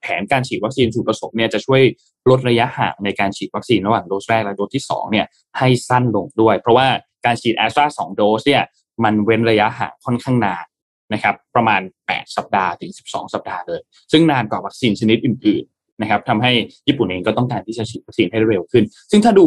[0.00, 1.82] แผนการฉีดวัคซีนสูตรผสมเนี่ยจะช่วย
[2.30, 5.26] ลดระยะห่างในการฉีดวัคซีนระหว่างโดสแรกและโดสที่2เนี่ย
[5.58, 6.86] ให้สั้นลงด้วย เพราะว่า
[7.26, 8.62] การฉีดแอสตราสองโดสเนี่ย
[9.04, 10.64] มันเว้นระยะห่างค่อนข้างนาน
[11.12, 13.80] นะครับประมาณ 8 สัปดาห์ถึง 12 สัปดาห์เลย
[14.12, 15.64] ซึ่งนานกว่าวัคซีนชนิดอื่น
[16.00, 16.52] นะครับทำให้
[16.88, 19.46] ญี่ปุ่นเองก็ต้องการที่จะฉีดวัคซีนให้เร็วขึ้น ซึ่งถ้าดู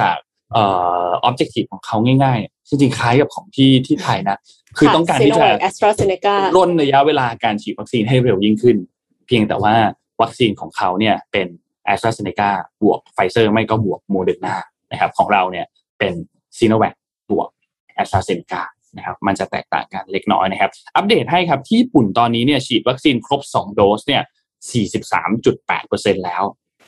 [0.00, 0.16] จาก
[0.52, 0.64] เอ่
[1.06, 4.38] อ objective ของเขาง่ายๆ จริงๆ คล้ายกับของที่ที่ไทยนะ
[4.78, 8.76] คือต้องการที่จะแอสตราเซเนการ่นระยะเวลาการฉีดวัคซีนให้เร็วยิ่งขึ้น
[9.26, 9.74] เพียงแต่ว่า
[10.22, 11.46] วัคซีนของเขาเนี่ยเป็น
[11.84, 12.50] แอสตราเซเนกา
[12.82, 14.54] บวกไฟเซอร์ไม่ก็บวกโมเดอร์นา
[14.92, 15.66] นะครับของเราเนี่ย
[15.98, 16.12] เป็น
[16.58, 16.94] ซีโนแวค
[17.30, 17.48] บวก
[17.94, 18.62] แอสตราเซเนกา
[18.96, 24.22] นะครับมันจะแตกต่างกันเล็กน้อยนะครับ อัปเดตให้ครับที่ญี่ปุ่นตอนนี้เนี่ยฉีดวัคซีนครบ 2 โดสเนี่ย
[24.72, 26.42] 43.8%แล้ว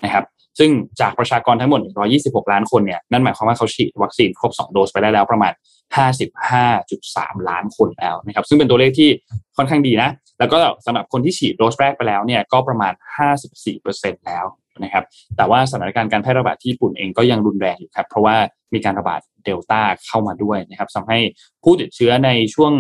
[0.05, 0.25] นะครับ
[0.59, 0.71] ซึ่ง
[1.01, 1.81] จากประชากรทั้งหมด
[2.17, 5.53] 126 ล้านคนเนี่ยนั่นหมายความว่าเขาฉีดวัคซีนครบ 2 โดสไปได้แล้วประมาณ
[6.71, 9.09] 55.3 ล้านคนแล้วนะครับซึ่งเป็นตัวเลขที่
[9.57, 12.93] ค่อนข้างดีนะ แล้วก็สำหรับคนที่ฉีดโดสแรกไปแล้วเนี่ยก็ประมาณ
[13.59, 14.45] 54%แล้ว
[14.83, 15.05] นะครับ
[15.37, 18.37] แต่ว่าสถานการณ์การแพร่ระบาดที่ญี่ปุ่นเองก็ยังรุนแรงอยู่ครับเพราะว่า
[18.75, 21.19] มีการระบาดเดลต้าเข้ามาด้วยนะครับทำให้
[21.63, 22.73] ผู้ติดเชื้อในช่วง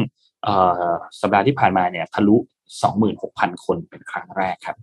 [1.20, 2.36] สัปดาห์ที่ผ่านมาเนี่ยทะลุ
[2.74, 4.76] 26,000 คนเป็นครั้งแรกครับ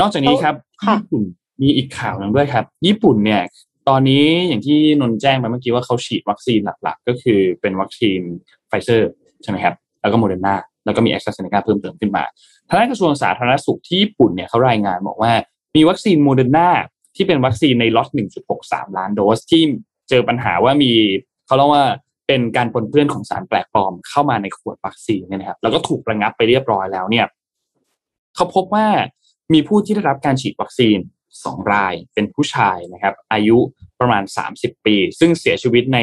[0.00, 0.54] นอกจากนี้ครับ
[0.92, 1.22] ญี่ปุ่น
[1.62, 3.42] มีอีกข่าวหนึ่งด้วยครับ ญี่ปุ่นเนี่ย
[3.88, 8.20] ตอนนี้อย่างที่นนแจ้งไปเมื่อกี้ว่าเขาฉีดวัคซีนหลักๆ ก็คือเป็นวัคซีน
[8.68, 9.10] ไฟเซอร์
[9.42, 12.24] ใช่ไหมครับ แล้วก็โมเดอร์นาแล้วก็มีแอสตราเซเนกาเพิ่มเติมขึ้นมา
[12.68, 15.32] ทางด้านกระทรวงสาธารณสุขที่ญี่ปุ่นเนี่ยเขารายงานบอกว่า
[15.76, 16.68] มีวัคซีนโมเดอร์นา
[17.16, 18.08] ที่เป็นวัคซีนในล็อต
[18.52, 19.62] 1.63 ล้านโดสที่
[20.08, 20.92] เจอปัญหาว่ามี
[21.46, 21.84] เขาเรียกว่า
[22.28, 27.26] เป็นการปนเปื้อนของสารแปลกปลอมเข้ามาในขวดวัคซีนเนี่ยนะครับแล้วก็ถูกระงับไปเรียบร้อยแล้วเนี่ย
[28.34, 28.86] เขาพบว่า
[29.52, 30.98] มีผู้ที่ได้รับการฉีดวัคซีน
[31.44, 33.58] สองรายเป็นผู้ชายนะครับ อายุ
[34.00, 34.22] ประมาณ
[34.54, 36.00] 30 ปี ซึ่งเสียชีวิตใน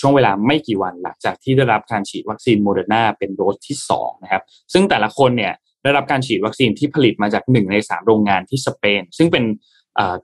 [0.00, 4.42] ช่วงเวลาไม่กี่วันหลังจากที่ได้รับการฉีดวัคซีนโมเดอร์นาเป็นโดสที่2นะครับ
[4.72, 9.44] ซึ่งแต่ละคนเนี่ยได้รับการฉีดวัคซีนที่ผลิตมาจากหนึ่งในสามโรงงานที่สเปน ซึ่งเป็น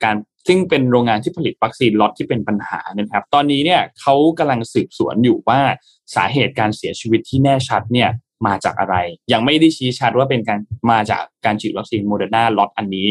[0.04, 0.16] การ
[0.46, 5.60] ซึ่งเป็นโรงงานที่ผลิตวัคซีนล็อตที่เป็นปัญหานะครับ ตอนนี้เนี่ยเขากำลังสืบสวนอยู่ว่า
[6.14, 8.10] สาเหตุการเสียชีวิตที่แน่ชัดเนี่ย
[8.46, 8.96] มาจากอะไร
[9.32, 10.58] ยังไม่ได้ชี้ชัดว่าเป็นการ
[10.90, 13.08] มาจากการฉีดวัคซีนโมเดอร์นาล็อตอันนี้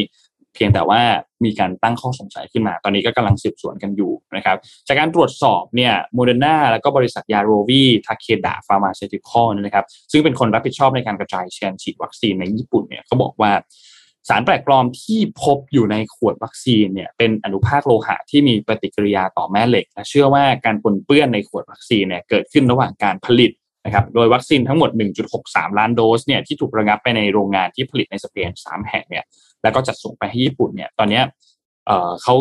[0.54, 1.00] เพียงแต่ว่า
[1.44, 4.56] มีการตั้งข้อสงสัยขึ้นมา ตอนนี้ก็กำลังสืบสวนกันอยู่นะครับ
[4.88, 13.52] จากการตรวจสอบเนี่ยโมเดอร์นาแล้วก็บริษัทยา Rovi Takeda Pharmaceutical นะครับ ซึ่งเป็นคนรับผิดชอบในการกระจายเชื้อฉีดวัคซีนในญี่ปุ่นเนี่ยเขาบอกว่า
[14.28, 23.50] สารแปลกปลอมที่พบอยู่ในขวดวัคซีนเนี่ยเป็นอนุภาคโลหะที่มีปฏิกิริยาต่อแม่เหล็กและเชื่อว่าการปนเปื้อนในขวดวัคซีนเนี่ยเกิดขึ้นระหว่างการผลิต
[23.84, 24.90] นะครับโดยวัคซีนทั้งหมด
[25.34, 29.24] 1.63 ล้านโดสเนี่ยที่ถูกระงับไปในโรงงานที่ผลิตในสเปน3แห่งเนี่ย
[29.62, 31.20] แล้วก็จัดส่งไปให้ญี่ปุ่นเนี่ยตอนนี้
[31.86, 32.34] เอ่อเขา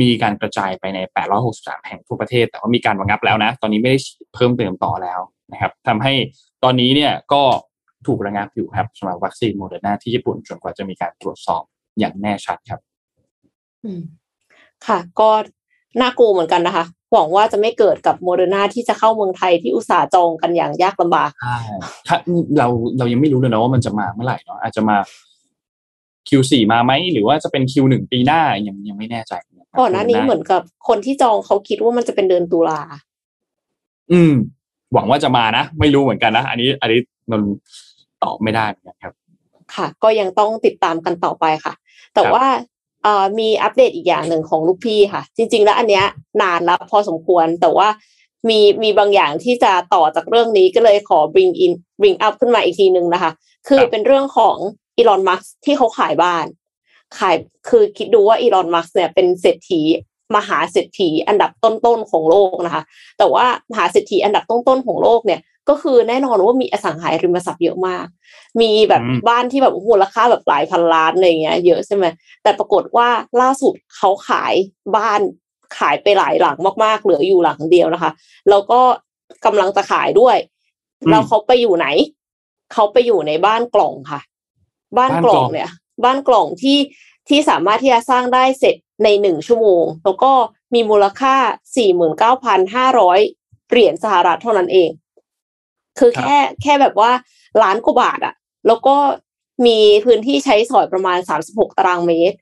[0.00, 0.98] มีการกระจายไปใน
[1.44, 3.98] 863 แห่งทั่วประเทศ แต่ว่ามีการระงับแล้วนะ ตอนนี้ไม่ได้
[4.34, 5.20] เพิ่มเติมต่อแล้ว
[5.52, 6.12] นะครับทำให้
[6.64, 7.42] ตอนนี้เนี่ยก็
[8.06, 11.62] ถูกระงับอยู่ครับสำหรับวัคซีนโมเดอร์นาที่ญี่ปุ่นจนกว่าจะมีการตรวจสอบ
[11.98, 12.80] อย่างแน่ชัดครับ
[13.84, 14.00] อืม
[14.86, 15.30] ค่ะ ก็
[16.00, 21.58] น่ากลัวเหมือนกันนะคะ หวังว่าจะไม่เกิดกับโมเดอร์นาที่จะเข้าเมืองไทยที่อุตสาห์จองกันอย่างยากลำบากใช่
[22.06, 22.16] ถ้า
[22.58, 24.96] เราเรายังไม่รู้เลยนะว่ามันจะมาเมื่อไหร่เนาะอาจจะมา
[26.28, 29.32] Q4 มาไหมหรือว่าจะเป็น Q1 ปีหน้ายังยังไม่แน่ใจ
[29.78, 32.80] ก่อนหน้านี้เหมือนกับคนที่จองเขาคิดว่ามันจะเป็นเดือนตุลา
[34.12, 34.32] อืม
[34.92, 37.00] หวังว่าจะมานะ ไม่รู้เหมือนกันนะ อันนี้ อันนี้
[37.30, 37.42] นน
[38.22, 39.14] ตอบไม่ได้เหมือนกันครับ
[39.74, 41.74] ค่ะ ก็ยังต้องติดตามกันต่อไปค่ะ
[42.14, 42.44] แต่ว่า
[43.02, 46.04] เอ่อมีอัปเดตอีกอย่างหนึ่งของลูกพี่ค่ะ จริง ๆ แล้วอันเนี้ย
[46.42, 47.88] นานแล้วพอสมควรแต่ว่า
[48.48, 53.32] มีมีบางอย่างที่จะต่อจากเรื่องนี้ก็เลยขอ bring in bring up ขึ้นมาอีกทีหนึ่งนะคะ
[53.68, 54.56] คือเป็นเรื่องของ
[54.96, 56.46] อีลอนมัสที่เขาขายบ้าน
[57.18, 57.36] ขาย
[57.68, 59.80] คือคิดดูว่าอีลอนมัสเนี่ยเป็นเศรษฐี
[60.36, 62.82] มหาเศรษฐีอันดับต้นๆของโลกนะคะ
[63.18, 68.06] แต่ว่ามหาเศรษฐีอันดับต้นๆของโลกเนี่ย ก็คือแน่นอนว่ามีอสังหาริมทรัพย์เยอะมาก
[68.60, 72.04] มีแบบบ้านที่แบบมูลค่าแบบหลายพันล้านอะไรเงี้ยเยอะใช่ไหม
[72.42, 73.08] แต่ปรากฏว่า
[73.40, 74.54] ล่าสุดเขาขาย
[74.96, 75.20] บ้าน
[75.78, 78.10] ขายไปหลายหลังมากๆ เหลืออยู่หลังเดียวนะคะ
[78.50, 78.80] แล้วก็
[79.44, 80.36] กำลังจะขายด้วย
[81.10, 81.86] แล้วเขาไปอยู่ไหน
[82.72, 84.20] เขาไปอยู่ในบ้านกล่องค่ะ
[84.98, 85.70] บ้านกล่องเนี่ย
[86.04, 86.78] บ้านกล่องที่
[87.28, 90.32] ที่สามารถที่จะสร้างได้เสร็จในหนึ่งชั่วโมง แล้วก็
[90.74, 91.34] มีมูลค่า
[91.76, 93.18] สี่หมื่นเก้าพันห้าร้อย
[93.70, 94.90] เหรียญสหรัฐเท่านั้นเอง
[95.98, 97.10] คือแค่แค่แบบว่า
[97.62, 98.34] ล้านกว่าบาทอะ
[98.66, 98.96] แล้วก็
[99.66, 102.36] มีพื้นที่ใช้สอยประมาณสามสิบหกตารางเมตร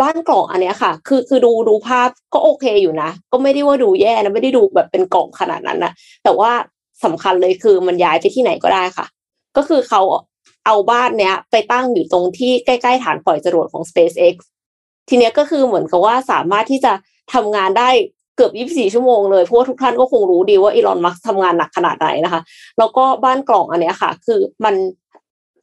[0.00, 5.92] บ้านกล่องอันเนี้ยค่ะ คือคือดูดูภาพก็โอเคอยู่นะ ก็ไม่ได้ว่าดูแย่นะไม่ได้ดูแบบเป็นกล่องขนาดนั้นนะ
[6.24, 6.50] แต่ว่า
[7.04, 9.06] สำคัญเลยคือมันย้ายไปที่ไหนก็ได้ค่ะ
[9.56, 10.02] ก็คือเขา
[10.66, 14.34] เอาบ้านเนี้ย ไปตั้งอยู่ตรงที่ใกล้ๆฐานปล่อยจรวดของ SpaceX
[15.08, 16.92] ทีเนี้ยก็คือเหมือนกับว่าสามารถที่จะ
[17.34, 22.40] ทำงานได้เกือบ24 ชั่วโมงเลยเพราะว่าทุกท่านก็คงรู้ดีว่าอีลอนมัสทำงานหนักขนาดไหนนะคะ
[22.78, 24.74] แล้วก็บ้านกล่องอันเนี้ยค่ะ คือมัน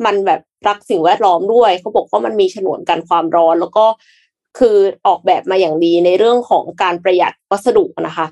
[0.05, 3.85] มันแบบรักสิ่งแวดล้อมด้วยเขาบอกว่ามันมีฉนวนกันความร้อน แล้วก็
[4.59, 8.25] คือออกแบบมาอย่างดีในเรื่องของการประหยัดวัสดุนะคะ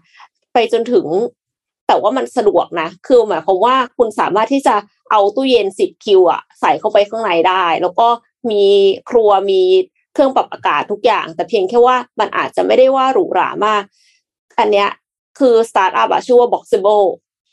[0.53, 1.05] ไปจนถึง
[1.87, 4.75] แต่ว่ามันสะดวกนะ คือหมายความว่าคุณสามารถที่จะ
[5.11, 8.07] เอาตู้เย็นสิบคิวอะใส่เข้าไปข้างในได้ แล้วก็
[8.51, 8.65] มี
[9.09, 9.61] ครัวมี
[10.13, 13.83] เครื่องปรับอากาศทุกอย่าง แต่เพียงแค่ว่ามันอาจจะไม่ได้ว่าหรูหรามาก
[14.59, 14.89] อันเนี้ย
[15.39, 17.05] คือสตาร์ทอัพอะชื่อว่า Boxable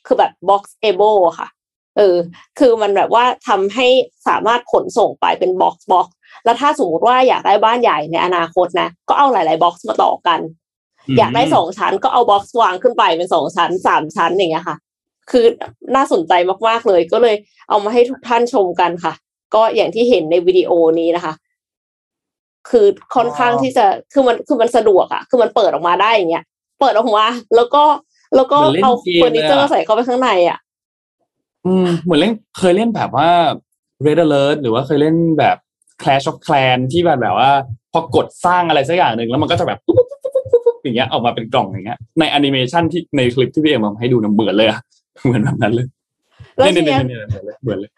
[0.07, 1.49] คือแบบ Boxabl อะค่ะ
[1.97, 2.17] เออ
[2.59, 3.87] คือมันแบบว่าทำให้
[4.29, 6.09] สามารถขนส่งไปเป็น box box
[6.45, 10.41] แล้วถ้าสมมติว่าอยากได้บ้านใหญ่ในอนาคตนะ ก็เอาหลาย ๆ box มาต่อกัน
[11.19, 14.77] อยากได้สองชั้นก็เอา box วางขึ้นไปเป็นสองชั้นสามชั้นอย่างเงี้ยค่ะ
[15.31, 15.45] คือ
[15.95, 16.33] น่าสนใจ
[16.69, 17.37] มากๆเลย ก็เลย
[17.69, 19.13] เอามาให้ทุกท่านชมกันค่ะ
[19.55, 21.35] ก็อย่างที่เห็นในวิดีโอนี้นะคะ
[22.71, 26.45] คือค่อนข้างที่จะคือมันคือมันสะดวกอะคือมันเปิดออกมาได้อย่างเงี้ย
[26.81, 27.83] เปิดออกมาแล้วก็
[28.37, 30.59] แล้วก็เอาเฟอร์นิเจอร์ใส่เข้าไปข้างในอะ
[31.67, 33.29] อืมเหมือนเล่นเคยเล่นแบบว่า
[34.07, 35.57] Red Alert หรือว่าเคยเล่นแบบ
[36.03, 37.51] Clash of Clan ที่แบบแบบว่า
[37.93, 44.81] พอกดสร้างอะไรสักอย่างหนึ่งแล้วมันก็จะแบบปุ๊บปุ๊บปุ๊บปุ๊บปุ๊บอย่างเงี้ยออกมาเป็นกล่องอย่างเงี้ย ในแอนิเมชันที่ในคลิปที่พี่เอ็มมาให้ดูนะเหมือนเลยอะ
[45.25, 45.87] เหมือนแบบนั้นเลย
[46.57, 47.91] แล้วเนี่ยทีเนี่ยเนี้ยเนี่ยเนี่ยเหมือนเลย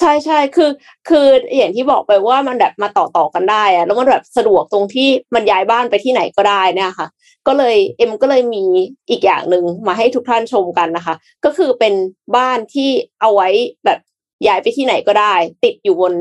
[0.00, 0.70] ใช่ใช่คือ
[1.08, 1.26] คือ
[1.56, 7.08] อย่างที่บอกไปว่ามันแบบมาต่อต่อกันได้อะแล้วมันแบบสะดวกตรงที่มันย้ายบ้านไปที่ไหนก็ได้เนี่ยค่ะ
[7.46, 8.64] ก็เลยเอ็มก็เลยมี
[9.10, 11.14] อีกอย่างหนึ่งมาให้ทุกท่านชมกันนะคะ
[11.44, 11.94] ก็คือเป็น
[12.36, 12.90] บ้านที่
[13.20, 13.48] เอาไว้
[13.84, 13.98] แบบ
[14.46, 15.34] ย้ายไปที่ไหนก็ได้
[15.64, 16.14] ติดอยู่บน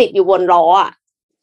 [0.00, 0.90] ติดอยู่บนล้ออะ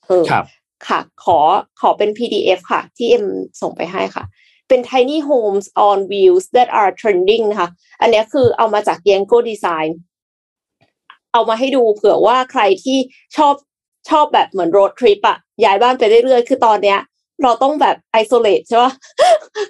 [0.07, 0.45] เออครับ
[0.87, 1.39] ค่ะ ขอ
[1.81, 3.25] ขอเป็น PDF ค่ะ ที่เอ็ม
[3.61, 4.23] ส่งไปให้ค่ะ
[4.67, 7.69] เป็น tiny homes on wheels that are trending นะคะ
[8.01, 9.89] อันเนี้ยคือเอามาจาก Yango Design
[11.33, 12.97] เอามาให้ดูเผื่อว่าใครที่
[13.37, 13.53] ชอบ
[14.09, 16.99] ชอบแบบเหมือน road trip อะย้ายบ้านไปเรื่อยๆ คือตอนเนี้ย
[17.43, 18.91] เราต้องแบบ isolate ใช่ปะ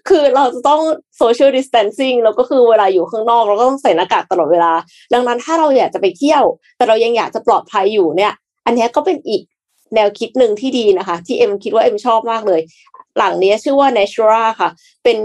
[0.10, 0.82] คือเราจะต้อง
[1.22, 4.72] social distancing แล้วก็คือเวลาอยู่ข้างนอก เราก็ต้องใส่หน้ากากตลอดเวลา
[5.14, 6.44] ดังนั้นถ้าเราอยากจะไปเที่ยว
[6.78, 8.34] แต่เรายังอยากจะปลอดภัยอยู่เนี่ย
[8.66, 9.42] อันนี้ก็เป็นอีก
[9.96, 12.62] แนวคิดหนึ่งที่ดีนะคะ ที่เอ็มคิดว่าเอ็มชอบมากเลย
[13.18, 14.70] หลังนี้ชื่อว่า Natura ค่ะ
[15.04, 15.18] เป็น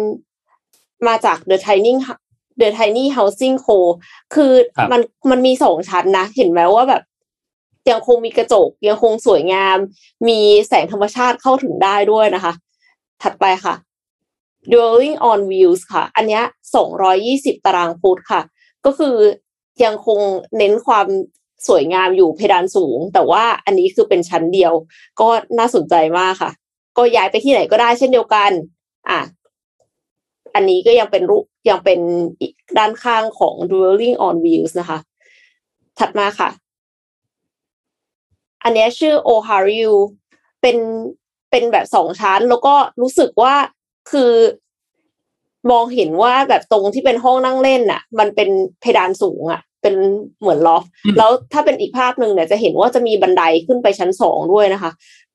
[1.07, 1.93] มาจาก The Tiny
[2.61, 3.79] The Tiny Housing Co
[4.35, 5.01] คือครับมัน
[5.31, 7.03] มันมีสองชั้นนะ เห็นไหมว่าแบบ
[7.91, 9.79] ยังคงมีกระจก ยังคงสวยงาม
[10.29, 10.39] มี
[10.69, 12.53] แสงธรรมชาติเข้าถึงได้ด้วยนะคะ
[13.23, 13.75] ถัดไปค่ะ
[14.73, 16.43] Dwelling on Wheels ค่ะ อันเนี้ย
[16.75, 18.41] สองร้อยี่สิบตารางฟุตค่ะ
[18.85, 19.17] ก็คือ
[19.85, 20.21] ยังคง
[20.59, 21.07] เน้นความ
[21.69, 24.73] สวยงามอยู่เพดานสูง แต่ว่าอันนี้คือเป็นชั้นเดียว
[25.21, 25.29] ก็
[25.59, 26.51] น่าสนใจมากค่ะ
[26.97, 28.51] ก็ย้ายไปที่ไหนก็ได้เช่นเดียวกัน
[29.11, 29.21] อะ
[30.55, 31.99] อันนี้ก็ยังเป็นรูป ยังเป็น
[32.79, 34.99] ด้านข้างของ Dwelling on Wheels นะคะ
[35.99, 36.51] ถัดมาค่ะ
[38.63, 39.93] อันนี้ชื่อ Ohariu
[40.61, 40.77] เป็น
[41.51, 43.55] เป็นแบบสองชั้น แล้วก็รู้สึกว่า
[44.11, 44.33] คือ
[45.71, 48.49] มองเห็นว่าแบบตรงที่เป็นห้องนั่งเล่นน่ะ มันเป็น
[48.81, 49.95] เพดานสูงอะ เป็น
[50.41, 50.85] เหมือนลอฟ
[51.19, 54.91] แล้วถ้าเป็นอีกภาพหนึ่งเนี่ยจะเห็นว่าจะมีบันไดขึ้นไปชั้นสองด้วยนะคะ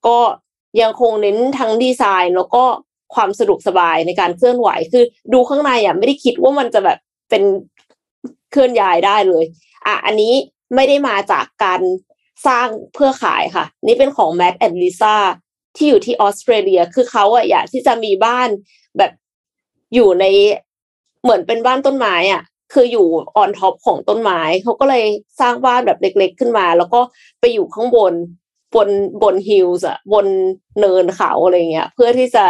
[0.07, 0.17] ก็
[0.81, 2.63] ยังคงเน้นทั้งดีไซน์แล้วก็
[3.15, 5.03] ความสะดวกสบายในการเคลื่อนไหว คือ
[5.33, 6.97] ดูข้างในอะไม่ได้คิดว่ามันจะแบบ
[7.29, 7.43] เป็น
[8.51, 9.43] เคลื่อนย้ายได้เลย
[9.85, 10.33] อะอันนี้
[10.75, 11.81] ไม่ได้มาจากการ
[12.47, 15.15] สร้างเพื่อขายค่ะ นี่เป็นของ Matt and Lisa
[15.75, 18.49] ที่อยู่ที่ออสเตรเลีย คือเขาอะอยากที่จะมีบ้าน
[18.97, 19.11] แบบ
[19.93, 20.25] อยู่ใน
[21.23, 22.41] เหมือนเป็นบ้านต้นไม้อะ
[22.73, 25.05] คืออยู่ on top ของต้นไม้ เขาก็เลย
[25.39, 27.01] สร้างบ้านแบบเล็ก ๆ ขึ้นมา แล้วก็
[27.39, 28.13] ไปอยู่ข้างบน
[28.75, 28.89] บน
[29.23, 30.25] บน hills อะบน
[30.79, 32.45] เนินเขาอะไรเงี้ย เพื่อที่จะ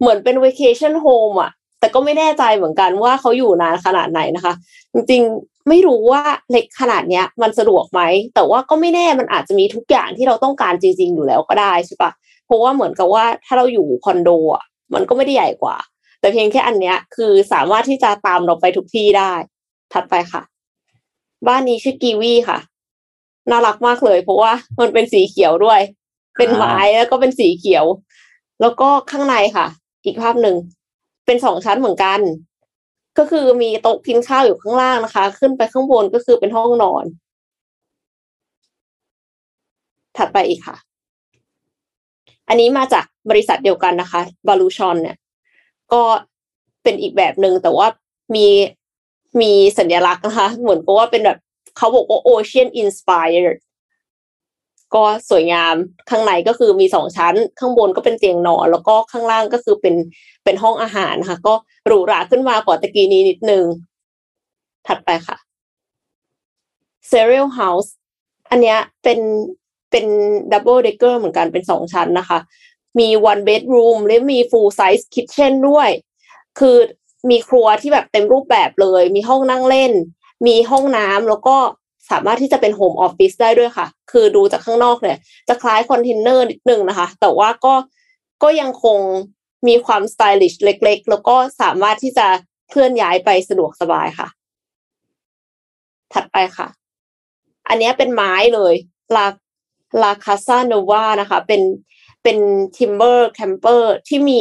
[0.00, 1.50] เหมือนเป็น vacation home อะ
[1.80, 4.54] แต่ก็ไม่แน่ใจเหมือนกันว่าเขาอยู่นานขนาดไหนนะคะ
[4.94, 8.00] จริงๆไม่รู้ว่าเล็กขนาดเนี้ย มันสะดวกไหม
[8.34, 12.10] แต่ว่าก็ไม่แน่มันอาจจะมีทุกอย่างที่เราต้องการจริง ๆ อยู่แล้วก็ได้ใช่ปะ
[12.46, 15.76] เพราะว่าเหมือนกับว่าถ้าเราอยู่คอนโดอะมันก็ไม่ได้ใหญ่กว่า
[16.20, 19.32] แต่เพียงแค่อันเนี้ย คือสามารถที่จะตามเราไปทุกที่ได้
[19.92, 20.42] ถัดไปค่ะ
[21.46, 22.58] บ้านนี้ชื่อกีวีค่ะ
[23.50, 25.80] น่ารักมากเลย เพราะว่ามันเป็นสีเขียวด้วย
[26.36, 27.84] เป็นไม้แล้วก็เป็นสีเขียว
[28.60, 29.66] แล้วก็ข้างในค่ะ
[30.04, 30.56] อีกภาพหนึ่ง
[31.26, 32.20] เป็นสองชั้นเหมือนกัน
[33.18, 37.04] ก็คือมีโต๊ะกินข้าวอยู่ข้างล่างนะคะ ขึ้นไปข้างบนก็คือเป็นห้องนอน
[40.16, 40.76] ถัดไปอีกค่ะ
[42.48, 45.16] อันนี้มาจากบริษัทเดียวกันนะคะบาลูชอนเนี่ย
[45.92, 46.02] ก็
[46.82, 47.86] เป็นอีกแบบหนึ่งแต่ว่า
[48.34, 48.46] มี
[49.40, 51.38] มีสัญลักษณ์นะคะ เหมือนกับว่าเป็นแบบ
[51.76, 53.58] เขาบอกว่า ocean inspired
[54.94, 55.74] ก็สวยงาม
[56.10, 59.94] ข้างในก็คือมีสองชั้น ข้างบนก็เป็นเตียงนอน แล้วก็ข้างล่างก็คือเป็น
[60.44, 61.54] เป็นห้องอาหารนะคะก็
[61.86, 63.64] หรูหราขึ้นมากว่าตะกี้นี้นิดนึง
[64.86, 65.36] ถัดไปค่ะ
[67.10, 67.90] Serial House
[68.50, 69.20] อันเนี้ยเป็น
[69.90, 70.06] เป็น
[70.52, 72.38] ดับเบิลเด c เกอร์เหมือนกันเป็นสองชั้นนะคะ
[72.98, 75.88] มี one bedroom และมี full size kitchen ด้วย
[76.58, 76.76] คือ
[77.30, 79.92] มีครัวที่แบบเต็มรูปแบบเลย มีห้องนั่งเล่น
[80.46, 81.56] มีห้องน้ำแล้วก็
[82.10, 85.18] สามารถที่จะเป็นโฮมออฟฟิศได้ด้วยค่ะ คือดูจากข้างนอกเนี่ย
[85.48, 87.74] จะคล้ายคอนเทนเนอร์นิดนึงนะคะ แต่ว่าก็
[88.42, 88.98] ก็ยังคง
[89.68, 92.26] มีความ stylish เล็ก ๆ แล้วก็สามารถที่จะ
[92.70, 94.28] เคลื่อนย้ายไปสะดวกสบายค่ะ
[96.12, 96.68] ถัดไปค่ะ
[97.68, 98.74] อันนี้เป็นไม้เลย
[99.16, 99.26] ลา
[100.02, 101.62] ลาคาซาโนวานะคะ เป็น
[102.22, 102.38] เป็น
[102.76, 104.40] timber camper ที่มี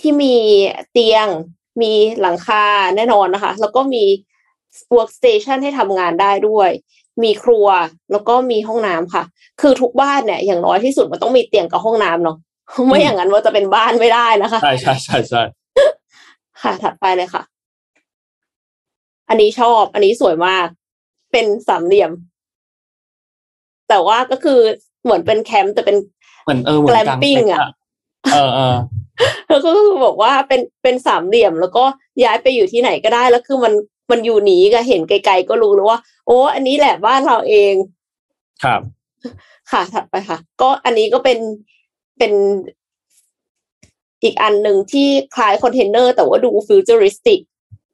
[0.00, 0.34] ที่มี
[0.92, 1.26] เตียง
[1.82, 2.64] มีหลังคา
[2.96, 4.04] แน่นอนนะคะ แล้วก็มี
[4.96, 6.70] workstation ให้ทำงานได้ด้วย
[7.22, 7.66] มีครัว
[8.12, 9.24] แล้วก็มีห้องน้ำค่ะ
[9.60, 12.36] คือทุกบ้านเนี่ยอย่างน้อยที่สุดมันต้องมีเตียงกับห้องน้ำเนาะ
[12.86, 15.42] ไม่อย่างนั้นว่าจะเป็นบ้านไม่ได้นะคะ ใช่ใช่ใช่ใช่
[16.62, 17.42] ค่ะ ถัดไปเลยค่ะ
[19.28, 20.66] อันนี้ชอบ อันนี้สวยมาก
[21.32, 22.10] เป็นสามเหลี่ยม
[23.88, 24.60] แต่ว่าก็คือ
[25.04, 25.96] เหมือนเป็นแคมป์แต่เป็น
[26.44, 27.60] เหมือนเออเหมือนกลาง glamping อะ
[28.32, 28.76] เออเออ
[29.48, 31.84] แล้วก็คือบอกว่าเป็นเป็นสามเหลี่ยม แล้วก็
[32.24, 33.72] ย้ายไปอยู่ที่ไหนก็ได้แล้วคือมัน
[34.10, 37.74] มันอยู่นี่ก็เห็นไกลๆก็รู้แล้วว่า โอ้อันนี้แหละบ้านเราเอง
[38.64, 38.80] ครับ
[39.70, 41.38] ค่ะถัดไปค่ะ ก็อันนี้ก็เป็น
[42.18, 42.32] เป็น
[44.22, 47.40] อีกอันหนึ่งที่คล้ายคอนเทนเนอร์แต่ว่าดู futuristic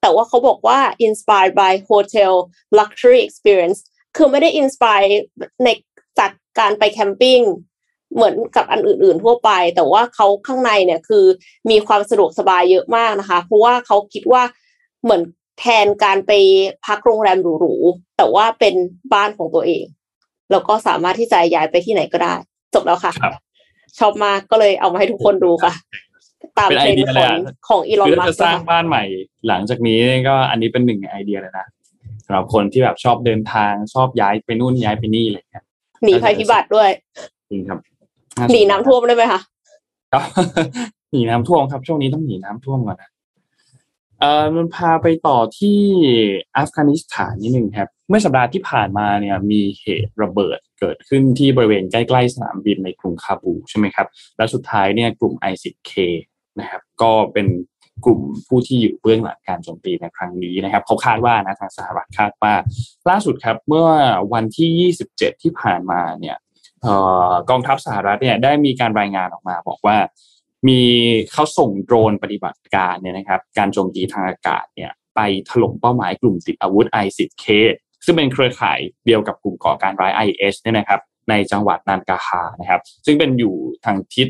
[0.00, 2.32] แต่ว่าเขาบอกว่า inspired by hotel
[2.78, 3.78] luxury experience
[4.16, 5.06] คือไม่ได้ inspire
[5.64, 5.68] ใน
[6.18, 7.40] จากการไปแคมปิ้ง
[8.14, 11.24] เหมือนกับอันอื่น ๆ ทั่วไป แต่ว่าเขาข้างในเนี่ยคือ
[11.70, 14.42] มีความสะดวกสบายเยอะมากนะคะ เพราะว่าเขาคิดว่า
[15.02, 15.22] เหมือน
[15.62, 16.32] แทนการไป
[16.86, 18.74] พักโรงแรมหรูๆแต่ว่าเป็น
[19.14, 19.84] บ้านของตัวเอง
[20.50, 22.34] แล้วก็สามารถที่จะย้ายไปที่ไหนก็ได้
[22.74, 23.34] จบแล้วค่ะครับ
[23.98, 25.72] ชอบมากก็เลยเอามาให้ทุกคนดูค่ะ
[26.58, 29.02] ตามเป็นเทไอรนเดียด์ขเลอยงอะของอีลอนคือมัถ้าสจะสร้างบ้านใหม่
[29.48, 31.66] หลังจากนี้ก็อันนี้เป็นหนึ่งในไอเดียเลยนะ
[32.26, 35.64] สำหรับคนที่แบบชอบเดินทางชอบย้ายไปนู่นย้ายไปนี่อะไรอย่างเงี้ย
[36.04, 36.90] หนีภัยพิบัติด้วย
[37.50, 37.78] จริงครับ
[38.52, 39.40] หนีน้ำท่วมได้ไหมคะ
[40.12, 40.22] ครับ
[41.12, 43.10] หนีน้ำท่วมครับ ช่วงนี้ต้องหนีน้ำท่วมก่อนนะ
[44.22, 45.80] เอ่อมันพาไปต่อที่
[46.56, 54.06] อัฟกานิสถานนิดนึงครับ เมื่อสัปดาห์ที่ผ่านมาเนี่ยมีเหตุระเบิดเกิดขึ้นที่บริเวณใกล้ๆสนามบินในกรุงคาบูใช่ไหมครับ
[54.36, 55.92] และสุดท้ายเนี่ยกลุ่ม ISIS-K
[56.60, 57.46] นะครับ ก็เป็น
[58.04, 62.54] กลุ่มผู้ที่อยู่เบื้องหลังการโจมตีในครั้งนี้นะครับเขาคาดว่านะทางสหรัฐคาดว่า
[63.10, 63.88] ล่าสุดครับเมื่อ
[64.32, 66.36] วันที่ 27 ที่ผ่านมาเนี่ย
[66.86, 66.88] อ
[67.30, 69.96] อกองทัพสหรัฐเนี่ยได้มีการรายงานออกมาบอกว่า
[70.68, 70.80] มี
[71.32, 77.46] เขาส่งโดรนปฏิบัติการเนี่ยนะครับการโจมตีทางอากาศเนี่ยไปถล่มเป้าหมายกลุ่มติดอาวุธ ISIS-K
[78.04, 81.00] ซึ่งเป็นเครือข่ายเดียวกับกลุ่มก่อการร้าย IS เนี่ยนะครับ
[81.30, 83.54] ในจังหวัดนานกาฮานะครับ ซึ่งเป็นอยู่
[83.84, 84.28] ทางทิศ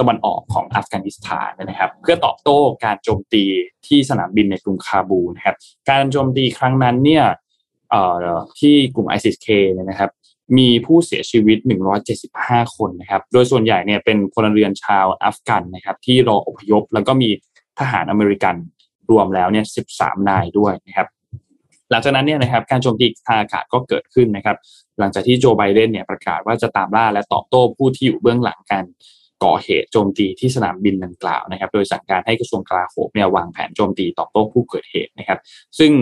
[0.00, 3.44] ตะวันออกของอัฟกานิสถานนะครับ เพื่อตอบโต้การโจมตี
[3.86, 5.56] ที่สนามบินในกรุงคาบูนะครับ
[5.90, 7.24] การโจมตีครั้งนั้นเนี่ย
[7.90, 10.10] เอ่อที่กลุ่ม ISIS-K เนี่ยนะครับ
[10.58, 11.58] มีผู้เสียชีวิต
[12.16, 17.30] 175 คนนะครับ โดยส่วนใหญ่เนี่ยเป็นพลเรือนชาวอัฟกันนะครับ ที่รออพยพ แล้วก็มี
[17.78, 18.54] ทหารอเมริกัน
[19.10, 19.64] รวมแล้วเนี่ย
[19.96, 21.08] 13 นายด้วยนะครับ
[21.90, 24.56] หลังจากนั้นเนี่ยนะครับการโจมตีทางอากาศก็เกิดขึ้นนะครับ
[24.98, 28.84] หลังจากที่โจไบเดนเนี่ยประกาศว่าจะตามล่าและตอบโต้ผู้ที่อยู่เบื้องหลังการ
[29.44, 35.38] ก่อเหตุโจมตีที่สนามบินดังกล่าวนะครับ โดยสั่งการให้กระทรวงกลาโหมเนี่ยวางแผนโจมตีตอบโต้ผู้เกิดเหตุนะครับ
[35.78, 35.92] ซึ่ง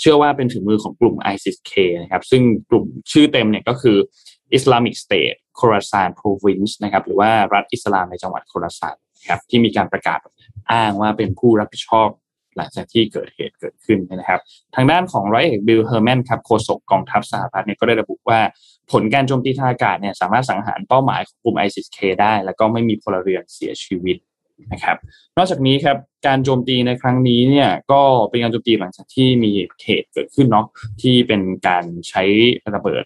[0.00, 1.72] เชื่อว่าเป็นถึงมือของกลุ่ม ISIS-K
[2.02, 3.98] นะครับ ซึ่งกลุ่มชื่อเต็มเนี่ยก็คือ
[4.56, 8.96] Islamic State Khorasan Province นะครับ หรือว่ารัฐอิสลามในจังหวัดโคราซาน
[9.28, 10.18] ครับที่มีการประกาศ
[10.72, 12.08] อ้างว่าเป็นผู้รับผิดชอบ
[12.56, 14.40] หลังจากที่เกิดเหตุเกิดขึ้นนะครับ
[14.74, 18.40] ทางด้านของร้อยเอกบิลเฮอร์แมนครับโฆษกกองทัพสหรัฐเนี่ยก็ได้ระบุว่า
[18.92, 24.16] ผลการโจมตีทางอากาศเนี่ยสามารถสังหารเป้าหมายของกลุ่ม ISIS-K ได้ แล้วก็ไม่มีพลเรือนเสียชีวิต
[24.72, 24.96] นะครับ
[25.36, 29.52] นอกจากนี้ครับการโจมตีในครั้งนี้เนี่ยก็เป็นการโจมตีหลังจากที่มี
[29.84, 30.66] เหตุเกิดขึ้นเนาะ
[31.02, 32.22] ที่เป็นการใช้
[32.74, 33.04] ระเบิด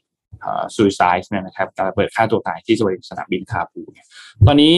[0.74, 3.82] suicide เนี่ยนะครับการระเบิดฆ่าตัวตายที่บริเวณสนามบินคาบูล
[4.46, 4.76] ตอนนี้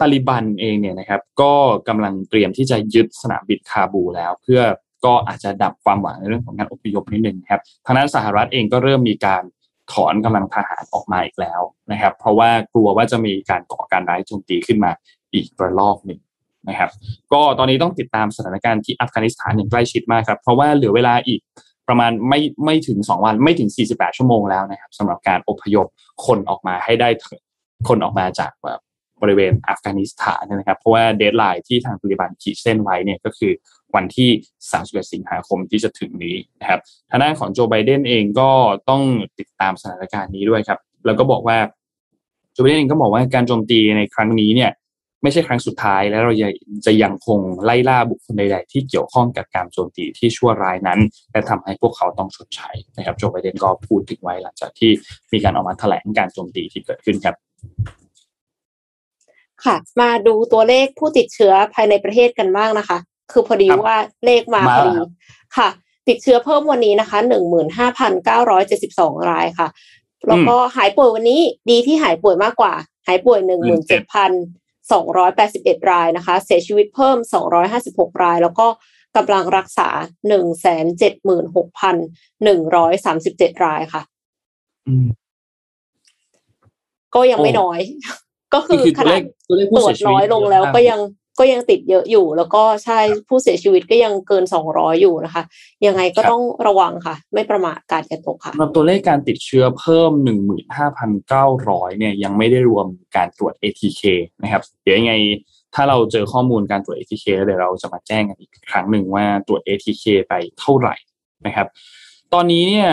[0.00, 1.52] ตาลิบันเองเนี่ยนะครับก็
[1.88, 4.62] กำลังเตรียมที่จะยึดสนามบินคาบูแล้ว เพื่อ
[5.04, 9.42] ก็อาจจะดับความหวังในเรื่องของการอพยพนิดนึงครับทางด้านสหรัฐเองก็เริ่มมีการ
[9.92, 11.60] ถอนกำลังทหารออกมาอีกแล้ว
[11.92, 14.90] นะครับ เพราะว่ากลัวว่าจะมีการก่อการร้ายโจมตีขึ้นมา
[15.34, 16.20] อีกระลอกหนึ่ง
[16.68, 16.90] นะครับ
[17.32, 21.40] ก็ตอนนี้ต้องติดตามสถานการณ์ที่อัฟกานิสถานอย่างใกล้ชิดมากครับ เพราะว่าเหลือเวลาอีก
[21.88, 25.86] ประมาณไม่ไม่ถึง 2 วันไม่ถึง 48 ชั่วโมงแล้วนะครับสำหรับการอพยพ
[26.26, 27.08] คนออกมาให้ได้
[27.88, 28.80] คนออกมาจากแบบ
[29.22, 33.52] บริเวณอัฟกานิสถานนะครับ เพราะว่า deadline ที่ทางตาลิบันขีดเส้นไว้เนี่ยก็คือ
[33.94, 34.30] วันที่
[34.70, 36.80] 31 สิงหาคมที่จะถึงนี้นะครับ
[37.10, 38.50] ทางด้านของโจไบเดนเองก็
[38.88, 39.02] ต้อง
[39.38, 41.58] ติดตามสถานการณ์นี้ด้วยครับ แล้วก็บอกว่า
[42.52, 44.70] โจไบเดนเองก็บอกว่าการโจมตีในครั้งนี้เนี่ย
[45.22, 46.32] ไม่ใช่ครั้งสุดท้ายและเรา
[46.86, 51.00] จะยังคงไล่ล่าบุคคลใด ๆ ที่เกี่ยวข้องกับการโจมตีที่ชั่วร้ายนั้น
[51.32, 54.90] และทำให้พวกเขาต้องชดใช้นะครับโจไบเดนก็พูดถึงไว้หลังจากที่
[55.32, 57.34] มีการออกมาแถลงการโจมตีที่เกิดขึ้นครับ
[59.64, 62.98] ค่ะ มาดูตัวเลขผู้ติดเชื้อภายในประเทศกันบ้างนะคะ
[63.32, 64.94] คือพอดีว่าเลขมาพอดี
[65.56, 65.68] ค่ะ
[66.08, 69.68] ติดเชื้อเพิ่มวันนี้นะคะหนึ่งหมื่นห้าพันเก้าร้อยเจ็ดสิบสองรายค่ะ
[70.28, 72.74] แล้วก็หายป่วยวันนี้ดีที่หายป่วยมากกว่า
[73.06, 74.32] หายป่วยหนึ่งหมื่นเจ็ดพัน
[75.10, 77.16] 281รายนะคะ เสียชีวิตเพิ่ม
[77.70, 78.66] 256ราย แล้วก็
[79.16, 79.88] กำลังรักษา
[83.52, 84.02] 176,137รายค่ะ
[87.14, 87.78] ก็ยังไม่น้อย
[88.54, 89.20] ก็คือขนาด
[89.76, 91.00] ตรวจน้อยลงแล้วก็ยัง
[91.38, 95.42] ก็ยังติดเยอะอยู่ แล้วก็ใช่ผู้เสียชีวิตก็ยังเกิน200อยู่นะคะ
[95.86, 100.12] ยังไงก็ต้องระวังค่ะ ไม่ประมาทการกระตกค่ะสำหรับตัวเลขการติดเชื้อเพิ่ม
[100.86, 104.02] 15,900เนี่ยยังไม่ได้รวมการตรวจ ATK
[104.42, 105.14] นะครับ เดี๋ยวยังไง
[105.74, 110.94] ถ้าเราเจอข้อมูลการตรวจ ATK เดี๋ยวเราจะมาแจ้งกันอีกครั้งหนึ่งว่าตรวจ ATK ไปเท่าไหร่
[111.46, 111.66] นะครับ
[112.32, 112.90] ตอนนี้เนี่ย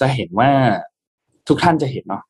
[0.00, 0.50] จะเห็นว่า
[1.48, 2.24] ทุกท่านจะเห็นเนาะ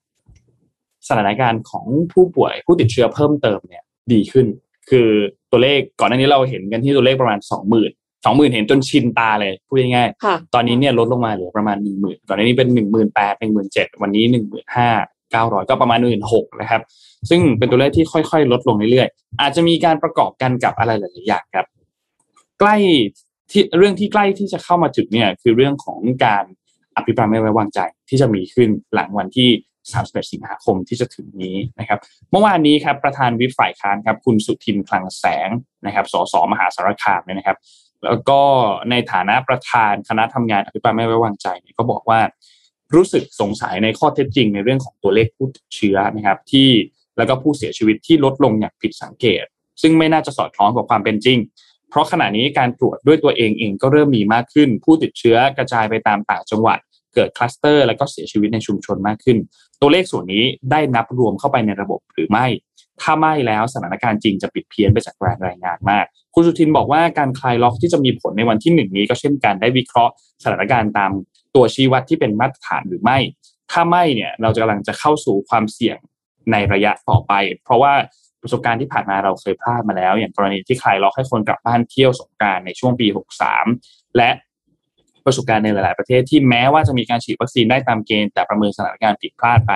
[1.09, 4.47] สถานการณ์ของผู้ป่วยผู้ติดเชื้อเพิ่มเติมเนี่ยดีขึ้น
[4.91, 5.09] คือ
[5.51, 7.91] ตัวเลขก่อนหน้านี้เราเห็นกันที่ตัวเลขประมาณสองหมื่น
[8.25, 14.89] สองหมื่นเห็นจนชินตาเลยพูดง่ายๆตอนนี้เนี่ยลดลงมาเหลือประมาณหนึ่งหมื่นก่อนหน้านี้เป็นหนึ่งหมื่นแปดหนึ่งหมื่นเจ็ดวันนี้หนึ่งหมื่นห้า
[15.33, 16.81] เก้าร้อยก็ประมาณหนึ่งหกนะครับ
[17.31, 21.67] ซึ่งเป็นตัวเลขที่ค่อยๆ ลดลงเรื่อยๆ อาจจะมีการประกอบกันกับอะไรหลายๆอย่างครับ
[22.61, 22.77] ใกล้
[23.51, 26.45] ที่เรื่องที่ใกล้ที่จะเข้ามาถึงเนี่ยคือเรื่องของการ
[26.97, 29.51] อภิปรายไม่ไว้วางใจที่จะมีขึ้นหลังวันที่
[29.91, 31.99] 31สิงหาคมที่จะถึงนี้นะครับ
[32.31, 35.49] เมื่อวานนี้ครับประธานวิปฝ่ายค้านครับคุณสุทินคลังแสง
[35.87, 37.57] นะครับ สสมหาสารคามเนี่ยนะครับ
[38.05, 38.41] แล้วก็
[38.91, 42.21] ในฐานะประธานคณะทำงานอภิปรายไม่ไว้วางใจเนี่ยก็บอกว่า
[42.95, 46.69] รู้สึกสงสัยในข้อเท็จจริงในเรื่องของตัวเลขผู้ติดเชื้อนะครับ ที่
[47.17, 49.45] แล้วก็ผู้เสียชีวิตที่ลดลงอย่างผิดสังเกต
[49.83, 51.39] ซึ่งไม่น่าจะสอดคล้องกับความเป็นจริง
[51.91, 56.79] เพราะขณะนี้การตรวจด้วยตัวเองเองก็เริ่มมีมากขึ้น ผู้ติดเชื้อกระจายไปตามต่างจังหวัด
[57.15, 59.39] เกิดคลัสเตอร์แล้วก็เสียชีวิตในชุมชนมากขึ้น
[59.81, 62.47] ตัวเลขส่วนนี้ได้นับรวมเข้าไปในระบบหรือไม่
[63.03, 65.15] ถ้าไม่แล้วสถานการณ์จริงจะปิดเพี้ยนไปจาก
[65.47, 66.05] รายงานมาก
[66.35, 71.11] คุณสุทินบอกว่าการคลายล็อกที่จะมีผลในวันที่หนึ่งนี้ก็เช่นกันได้วิเคราะห์สถานการณ์ตาม
[71.55, 73.19] ตัวชี้วัดที่เป็นมาตรฐานหรือไม่
[73.71, 75.99] ถ้าไม่เนี่ยเราจะกำลังจะเข้าสู่ความเสี่ยง
[76.53, 77.33] ในระยะต่อไป
[77.65, 77.93] เพราะว่า
[78.43, 83.07] ประสบการณ์ที่ผ่านมาเราเคยพลาดมาแล้ว อย่างกรณีที่คลายล็อกให้คนกลับบ้านเที่ยวสงการในช่วงปี
[83.63, 84.31] 63 และ
[85.27, 89.73] ประสบการณ์ในหลาย ๆ ประเทศที่แม้ว่าจะมีการฉีดวัคซีนได้ตามเกณฑ์แต่ประเมินสถานการณ์ผิดพลาดไป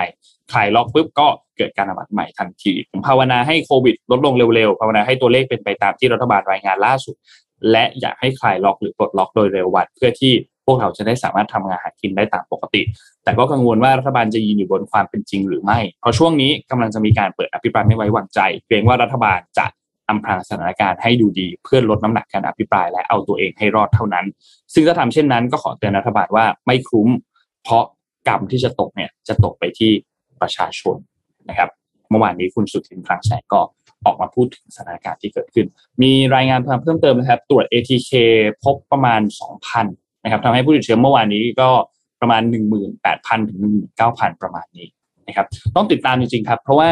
[0.51, 1.27] คลายล็อกปุ๊บก็
[1.57, 7.15] เกิดการระบาดใหม่ทันทีผมภาวนาให้โควิดลดลงเร็ว ๆ ภาวนาให้ตัวเลขเป็นไปตามที่รัฐบาลรายงานล่าสุด
[7.71, 10.33] และอยากให้คลายล็อกหรือปลดล็อกโดยเร็ววันเพื่อที่
[10.65, 12.81] พวกเราจะได้สามารถทำงานหากินได้ตามปกติ
[13.23, 19.65] แต่ก็กังวลว่ารัฐบาลจะยืนอยู่บนความเป็นจริงหรือไม่ เพราะช่วงนี้กำลังจะมีการเปิดอภิปรายไม่ไว้วางใจ เกรงว่ารัฐบาลจะ
[20.09, 24.25] อำพรางสถานการณ์ให้ดูดีเพื่อลดน้ำหนักการอภิปรายและเอาตัวเองให้รอดเท่านั้น
[24.73, 27.07] ซึ่งถ้าทำเช่นนั้นก็ขอเตือนรัฐบาลว่าไม่คุ้ม
[27.63, 27.83] เพราะ
[28.27, 29.91] กรรมที่จะตกเนี่ยจะตกไปที่
[30.41, 30.95] ประชาชน
[31.49, 31.69] นะครับ
[32.09, 33.61] เมื่อวานนี้คุณสุทินคลังแสงก็
[34.05, 35.65] ออกมาพูดถึงสถานการณ์ที่เกิดขึ้น
[36.01, 38.11] มีรายงานเพิ่มเติมนะครับ ตรวจ ATK
[38.63, 39.21] พบประมาณ
[39.71, 39.83] 2,000
[40.23, 41.69] นะครับทำให้ผู้ติดเชื้อเมื่อวานนี้ก็
[42.21, 42.41] ประมาณ
[42.95, 43.59] 18,000 ถึง
[43.99, 44.87] 19,000 ประมาณนี้
[45.27, 46.91] นะครับ ต้องติดตามจริงๆครับ เพราะว่า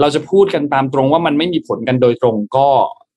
[0.00, 2.68] เราจะพูดกันตามตรงว่ามันไม่มีผลกันโดยตรงก็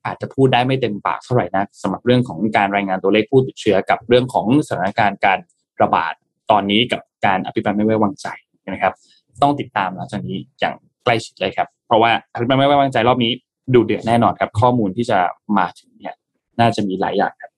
[0.06, 5.40] อาจจะพูดได้ไม่เต็มปากเท่าไหร่นะสำหรับเรื่องของการรายงานตัวเลขผู้ติดเชื้อกับเรื่องของสถานการณ์การ
[5.82, 6.14] ระบาด
[6.52, 8.28] ตอนนี้กับการอภิปรายไม่ไว้วางใจ
[8.70, 8.94] นะครับ
[9.42, 13.32] ต้องติดตามหลังจากนี้อย่างใกล้ชิดเลยครับ เพราะว่าอภิปรายไม่ไว้วางใจรอบนี้
[13.74, 15.18] ดูเดือดแน่นอนครับ ข้อมูลที่จะ
[15.58, 16.16] มาถึงเนี่ย
[16.60, 17.52] น่าจะมีหลายอย่างครับ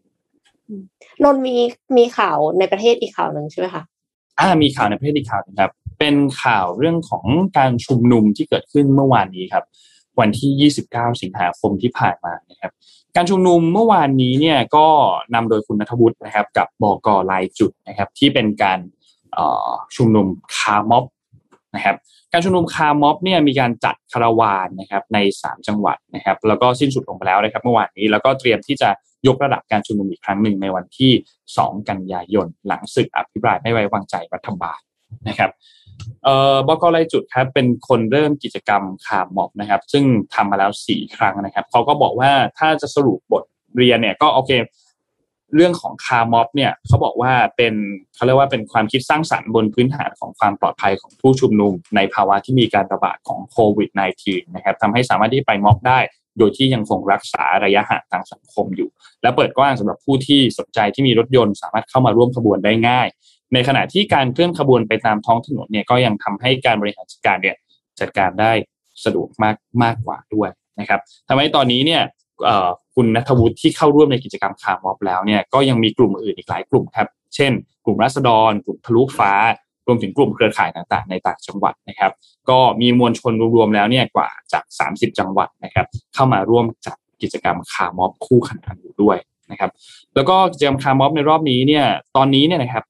[1.23, 1.55] นนมี
[1.97, 3.83] มีข่าวในประเทศอีกข่าวหนึ่งใช่ไหมคะ
[4.39, 5.71] อ่ามีข่าวในประเทศอีกข่าวนึงครับ
[6.03, 7.25] เป็นข่าวเรื่องของ
[7.57, 9.63] การชุมนุมที่เกิดขึ้นเมื่อวานนี้ครับ
[10.19, 12.71] วันที่ 29 สิงหาคมที่ผ่านมานะครับ
[13.15, 14.87] การชุมนุมเมื่อวานนี้เนี่ยก็
[15.33, 18.79] นำโดยคุณนัทวุฒินะครับ กับบกลายจุดนะครับ ที่เป็นการ
[19.95, 20.27] ชุมนุม
[20.57, 21.05] คาร์ม็อบ
[21.75, 21.95] นะครับ
[22.31, 28.89] การชุมนุมคาร์ม็อบเนี่ยมีการจัดคาราวานนะครับใน 3 จังหวัดนะครับ แล้วก็สิ้นสุดลงไปแล้วนะครับ เมื่อวานนี้แล้วก็เตรียมที่จะ
[29.27, 31.11] ยกระดับการชุมนุมอีกครั้งหนึ่งในวันที่
[31.49, 34.79] 2 กันยายน หลังศึกอภิปรายไม่ไว้วางใจรัฐบาล
[35.29, 35.51] นะครับ
[36.23, 43.43] เอ่อบก.ลายจุดครับเป็นคนเริ่มกิจกรรมคาร์ม็อบนะครับ ซึ่งทำมาแล้วสี่ครั้งนะครับเขาก็บอกว่าถ้าจะสรุปบท
[43.77, 44.51] เรียนเนี่ยก็โอเค
[45.55, 47.73] เรื่องของคาร์ม็อบเนี่ยเขาบอกว่าเป็น
[48.15, 53.89] เขาเรียกว่าเป็นความคิดสร้างสรรค์บนพื้นฐานของความปลอดภัยของผู้ชุมนุม ในภาวะที่มีการระบาดของโควิด
[54.23, 55.99] -19 นะครับทำให้สามารถที่ไปม็อบได้
[56.37, 58.89] โดยที่ยังคงรักษาระยะห่างทางสังคมอยู่
[59.21, 63.07] และเปิดกว้างสำหรับผู้ที่สนใจที่มีรถยนต์ สามารถเข้ามาร่วมขบวนได้ง่าย
[63.53, 67.55] ในขณะที่การเคลื่อนขบวนไปตามท้องถนนเนี่ยก็ยังทำให้การบริหารจัดการเนี่ย
[67.99, 68.51] จัดการได้
[69.05, 70.49] สะดวกมากมากกว่าด้วย
[70.79, 72.01] นะครับทำให้ตอนนี้เนี่ย
[72.95, 77.51] คุณณัฐวุฒิที่เข้าร่วมในกิจกรรมคาร์ม็อบแล้วเนี่ยก็ยังมีกลุ่มอื่นอีกหลายกลุ่มครับ เช่น
[77.85, 79.33] กลุ่มราษฎร กลุ่มทะลุฟ้า
[79.87, 82.11] รวมถึงกลุ่มเครือข่ายต่างๆ ในต่างจังหวัดนะครับ
[82.49, 89.17] ก็มีมวลชนรวมๆแล้วเนี่ยกว่าจาก 30 จังหวัดนะครับ เข้ามาร่วมจัดกิจกรรมคาร์ม็อบคู่ขนานอยู่ด้วย
[89.51, 89.71] นะครับ
[90.15, 91.85] แล้วก็กิจกรรมคาร์ม็อบในรอบนี้เนี่ย
[92.15, 92.83] ตอนนี้เนี่ยนะครับ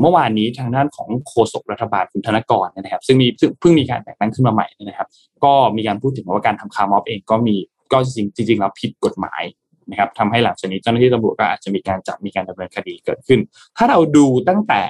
[0.00, 3.28] เมื่อวานนี้ทางด้านของโฆษกรัฐบาลคุณธนกรนะครับ ซึ่งมี
[3.60, 5.08] เพิ่งมีการแต่งตั้งขึ้นมาใหม่นะครับ
[5.44, 7.56] ก็มีการพูดถึงว่าการทำคาร์มอบเองก็มี
[7.92, 9.42] ก็จริงจริงแล้วผิดกฎหมาย
[9.90, 13.40] นะครับทำให้หลังจากนี้เจ้าหน้าที่ตำรวจก็อาจจะมีการจับมีการดำเนินคดีเกิดขึ้น
[13.76, 14.82] ถ้าเราดูตั้งแต่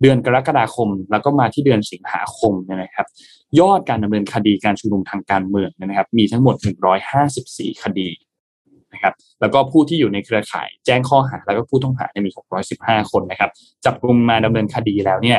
[0.00, 3.06] เดือนกรกฎาคม แล้วก็มาที่เดือนสิงหาคมนะครับ
[3.60, 6.56] ยอดการดำเนินคดีการชุมนุมทางการเมืองนะครับ มีทั้งหมด
[7.20, 8.08] 154 คดี
[9.04, 12.30] นะครับ แล้วก็ผู้ที่อยู่ในเครือข่ายแจ้งข้อหาแล้วก็ผู้ต้องหาเนี่ยมี
[12.70, 13.50] 615 คนนะครับ
[13.84, 15.38] จับกลุ่มมาดำเนินคดีแล้วเนี่ย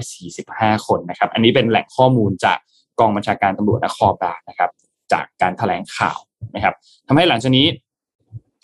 [0.00, 2.58] 345 คนนะครับ อันนี้เป็นแหล่งข้อมูลจาก
[3.00, 4.70] กองบัญชาการตำรวจนครบาลนะครับ
[5.12, 6.18] จากการแถลงข่าว
[6.54, 6.74] นะครับ
[7.06, 7.66] ทำให้หลังจากนี้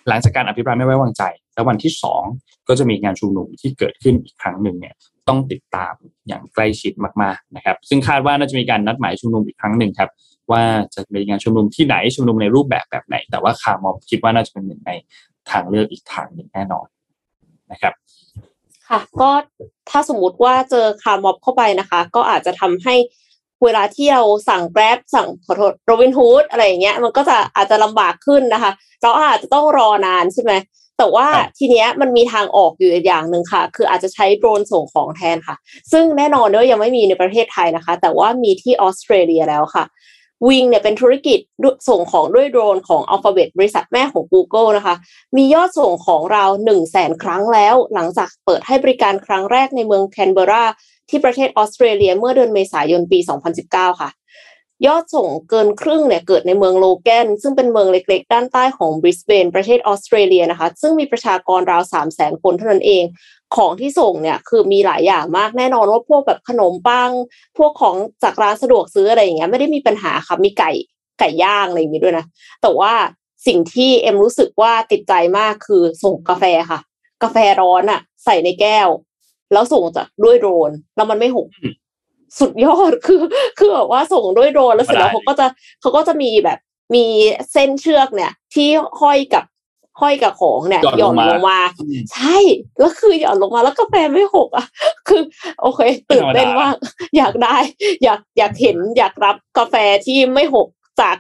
[0.08, 1.22] หลังจากการอภิปรายไม่ไว้วางใจ
[1.54, 2.22] แล้ววันที่สอง
[2.68, 4.94] ก็จะมีงานชุมนุมที่เกิดขึ้นอีกครั้งหนึ่งเนี่ย
[5.28, 5.94] ต้องติดตาม
[6.28, 6.92] อย่างใกล้ชิด
[7.22, 10.10] มากๆนะครับ ซึ่งคาดว่าน่าจะมีการนัดหมายชุมนุมอีกครั้งหนึ่งครับ
[10.52, 10.62] ว่า
[10.94, 14.92] จะมีงานชุมนุมที่ไหนชุมนุมในรูปแบบแบบไหน แต่ว่าคาร์มอบคิดว่าน่าจะเป็นหนึ่งใน
[15.50, 16.86] ทางเลือกอีกทางหนึ่งแน่นอน
[17.72, 17.94] นะครับ
[18.88, 19.30] ค่ะ ก็
[19.90, 22.94] ถ้าสมมติว่าเจอคาร์ม็อบเข้าไปนะคะ ก็อาจจะทำให้
[23.64, 28.70] เวลาที่เราสั่ง Grab สั่งขอโทษโรบินฮูดอะไรอย่างเงี้ยมันก็จะอาจจะลำบากขึ้นนะคะ
[29.02, 30.52] เราอาจจะต้องรอนานใช่ไหม
[30.98, 31.26] แต่ว่า
[31.58, 35.56] ทีเนี้ยมันมีทางออกอยู่อย่างหนึ่งค่ะ คืออาจจะใช้โดรนส่งของแทนค่ะ
[35.92, 39.84] ซึ่งแน่นอนว่ายังไม่มีในประเทศไทยนะคะ แต่ว่ามีที่ออสเตรเลียแล้วค่ะ
[40.48, 41.38] Wing เนี่ยเป็นธุรกิจ
[41.88, 44.94] ส่งของด้วยโดรนของ Alphabet บริษัทแม่ของ Google นะคะ
[45.36, 50.64] มียอดส่งของเรา1 0 0 0 0แสนครั้งแล้ว หลังจากเปิดให้บริการครั้งแรกในเมืองแคนเบรา
[51.08, 53.18] ที่ประเทศออสเตรเลียเมื่อเดือนเมษายนปี
[53.60, 54.10] 2019 ค่ะ
[54.86, 63.04] ยอดส่งเกินครึ่งเนี่ยเกิดในเมืองโลแกน ซึ่งเป็นเมืองเล็กๆ ด้านใต้ของบริสเบนประเทศออสเตรเลียนะคะ ซึ่งมีประชากรราว 3 0 0แสนคนเท่านั้นเอง
[63.56, 67.10] ของที่ส่งเนี่ยคือมีหลายอย่างมากแน่นอนว่าพวกแบบขนมปัง
[67.58, 70.70] พวกของจากร้านสะดวกซื้ออะไรอย่างเงี้ยไม่ได้มีปัญหาค่ะมีไก่
[71.18, 72.24] ไก่ย่างอะไรอย่างงี้ด้วยนะ
[72.62, 72.92] แต่ว่า
[73.46, 76.80] สิ่งที่เอ็มรู้สึกว่าติดใจมากคือส่งกาแฟค่ะ
[77.22, 78.88] กาแฟร้อนอะใส่ในแก้ว
[79.52, 81.46] แล้วส่งจากด้วยโดรนแล้วมันไม่หก
[82.38, 83.22] สุดยอดคือ
[83.58, 85.46] คือแบบว่าส่งด้วยโดรนแล้วเสร็จแล้วเขาก็จะ
[85.80, 86.58] เขาก็จะมีแบบ
[86.94, 87.04] มี
[87.52, 88.68] เส้นเชือกเนี่ย ที่
[89.00, 89.44] ห้อยกับ
[90.00, 91.58] ห้อยกับของเนี่ยหย่อนลงมา
[92.12, 92.36] ใช่
[92.78, 94.66] แล้วคือหย่อนลงมาแล้วกาแฟไม่หกอะ
[95.08, 95.22] คือ
[95.60, 95.80] โอเค
[96.10, 96.74] ตื่นเต้นมาก
[97.16, 97.56] อยากได้
[98.04, 99.74] อยากอยากเห็นอยากรับกาแฟ
[100.06, 100.68] ที่ไม่หก
[101.00, 101.16] จาก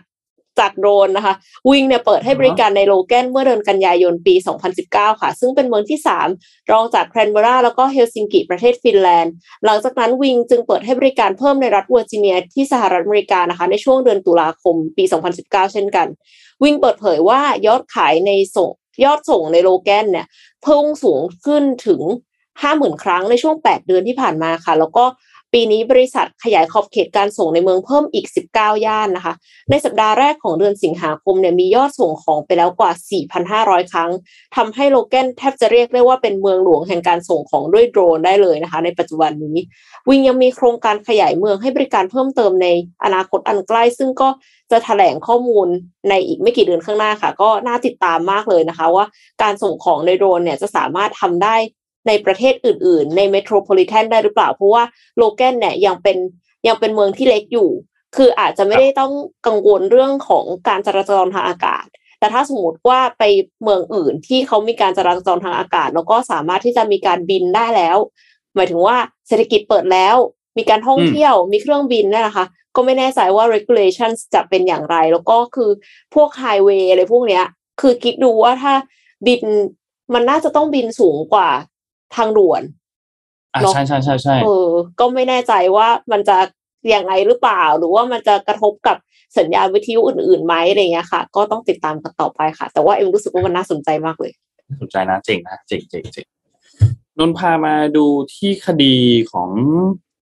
[0.60, 1.34] จากโดรนนะคะ
[1.70, 4.34] Wing เนี่ยเปิดให้บริการในโลแกนเมื่อเดือนกันยายนปี
[4.78, 5.98] 2019 ค่ะ ซึ่งเป็นเมืองที่
[6.34, 9.32] 3 รองจากแคนเบอร์ราแล้วก็เฮลซิงกิประเทศฟินแลนด์
[9.64, 15.04] หลังจากนั้น Wing จึงเปิดให้บริการเพิ่มในรัฐเวอร์จิเนียที่สหรัฐอเมริกานะคะในช่วงเดือนตุลาคมปี
[15.38, 16.06] 2019 เช่นกัน
[16.62, 18.70] วิงเปิดเผยว่ายอดขายในส่ง
[19.04, 20.26] ยอดส่งในโลแกนเนี่ย
[20.62, 22.02] เพิ่มสูงขึ้นถึง
[22.52, 25.04] 50,000 ครั้งในช่วง 8 เดือนที่ผ่านมาค่ะ แล้วก็
[25.52, 29.34] ปีนี้บริษัทขยายขอบเขตการส่งในเมืองเพิ่มอีก 19 ย่านนะคะ
[29.70, 32.92] ในสัปดาห์แรกของเดือนสิงหาคมเนี่ยมียอดส่งของไปแล้วกว่า
[33.42, 34.10] 4,500 ครั้ง
[34.56, 39.56] ทำให้โลแกนแทบจะเรียกได้ว่าเป็นเมืองหลวงแห่งการส่งของด้วยโดรนได้เลยนะคะ ในปัจจุบันนี้
[40.08, 42.68] วิงยังมีโครงการขยายเมืองให้บริการเพิ่มเติมใน
[43.04, 44.28] อนาคตอันใกล้ ซึ่งก็
[44.70, 45.68] จะแถลงข้อมูล
[46.08, 49.04] ในอีกไม่กี่เดือนข้างหน้าค่ะ ก็น่าติดตามมากเลยนะคะ ว่า
[49.42, 51.56] การส่งของในโดรนเนี่ยจะสามารถทำได้
[52.06, 54.82] ในประเทศอื่น ๆ ในเมโทรโพลิแทนได้หรือเปล่า เพราะว่า
[55.16, 56.16] โลแกนเนี่ยยังเป็น
[56.66, 57.70] ยังเป็นเมืองที่เล็กอยู่
[58.16, 59.12] คืออาจจะไม่ได้ต้อง
[59.46, 61.86] กังวลเรื่องของการจราจรทางอากาศ
[62.18, 63.22] แต่ถ้าสมมติว่าไป
[63.62, 67.98] เมืองอื่นที่เขามีการจราจรทางอากาศ แล้วก็สามารถที่จะมีการบินได้แล้ว
[68.54, 68.96] หมายถึงว่า
[69.28, 70.16] เศรษฐกิจเปิดแล้ว
[70.58, 75.70] มีการท่องเที่ยวมีเครื่องบินนี่นะคะก็ไม่แน่ใจว่า regulations จะเป็นอย่างไร แล้วก็คือ
[76.14, 77.44] พวกไฮเวย์อะไรพวกเนี้ย
[77.80, 78.72] คือคิดดูว่าถ้า
[79.26, 79.42] บิน
[80.14, 81.48] มันน่าจะต้องบินสูงกว่า
[82.14, 82.62] ทางด่วน
[83.54, 86.38] อ่าใช่ใช่ใช่ใช่เออ ก็ไม่แน่ใจว่ามันจะ
[86.94, 88.96] ยังไงหรือเปล่า หรือว่ามันจะกระทบกับ
[89.38, 94.32] สัญญาณวิทยุอื่นๆไหมอะไรเงี้ยค่ะ ก็ต้องติดตามกันต่อไปค่ะ แต่ว่าเอ็มรู้สึกว่ามันน่าสนใจมากเลย
[94.80, 96.26] สนใจนะเจ๋งนะเจ๋งเจ๋งเจ๋ง
[97.18, 98.04] นนพามาดู
[98.34, 98.96] ที่คดี
[99.32, 99.50] ของ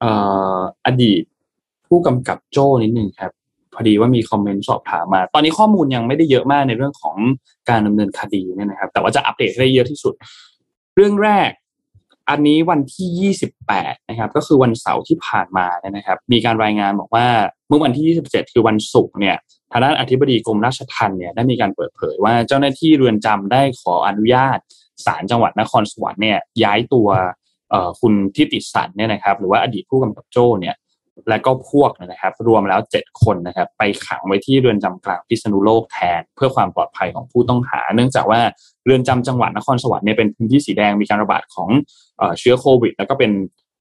[0.00, 0.12] เอ่
[0.56, 1.22] ออดีต
[1.86, 3.32] ผู้กำกับโจ้นิดนึงครับ
[3.74, 7.16] พอดีว่ามีคอมเมนต์สอบถามมา ตอนนี้ข้อมูลยังไม่ได้เยอะมากในเรื่องของ
[7.70, 10.14] การดำเนินคดีเนี่ยนะครับ แต่ว่าจะอัปเดตให้ได้เยอะที่สุด
[10.96, 11.50] เรื่องแรก
[12.30, 13.32] อันนี้วันที่
[13.66, 17.26] 28 นะครับ ก็คือวันเสาร์ที่ผ่านมาเนี่ยนะครับ มีการรายงานบอกว่า
[17.68, 19.36] เมื่อวันที่ 27 คือวันศุกร์เนี่ย
[19.70, 24.58] ทางด้านอธิบดีกรมราชทัณฑ์เนี่ยได้มีการเปิดเผยว่าเจ้าหน้าที่เรือนจำได้ขออนุญาต
[25.06, 27.08] ศาลจังหวัดนครสวรรค์เนี่ยย้ายตัว
[28.00, 30.74] คุณทิติสันเนี่ยนะครับ หรือว่าอดีตผู้กำกับโจ้เนี่ย
[31.28, 38.40] และก็พวกนะครับ รวมแล้วเจ็ดคนนะครับ ไปขังไว้ที่เรือนจำกลางพิษณุโลกแทน เพื่อความปลอดภัยของผู้ต้องหา เนื่องจากว่า
[38.84, 41.68] เรือนจำจังหวัดนครสวรรค์เนี่ยเป็นพื้นที่สีแดงมีการระบาดของ
[42.38, 43.32] เชื้อโควิด แล้วก็เป็น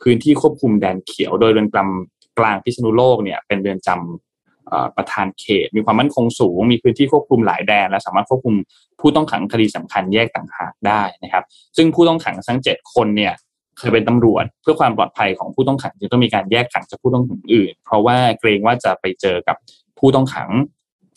[0.01, 8.55] พื้นที่ควบคุมแดนเขียว โดยเรือนจำกลางพิษณุโลกเนี่ยเป็นเรือนจำประธานเขต มีความมั่นคงสูง มีพื้นที่ควบคุมหลายแดน และสามารถควบคุม
[8.99, 11.43] ผู้ต้องขังคดีสำคัญแยกต่างหากได้นะครับ
[11.77, 13.33] ซึ่งผู้ต้องขังทั้งเจ็ดคนเนี่ย
[13.77, 19.55] เคยเป็นตำรวจเพื่อความปลอดภัยของผู้ต้องขังจึงต้องมีการแยกขังจากผู้ต้องขังอื่น เพราะว่าเกรงว่าจะไปเจอกับ
[19.99, 20.49] ผู้ต้องขัง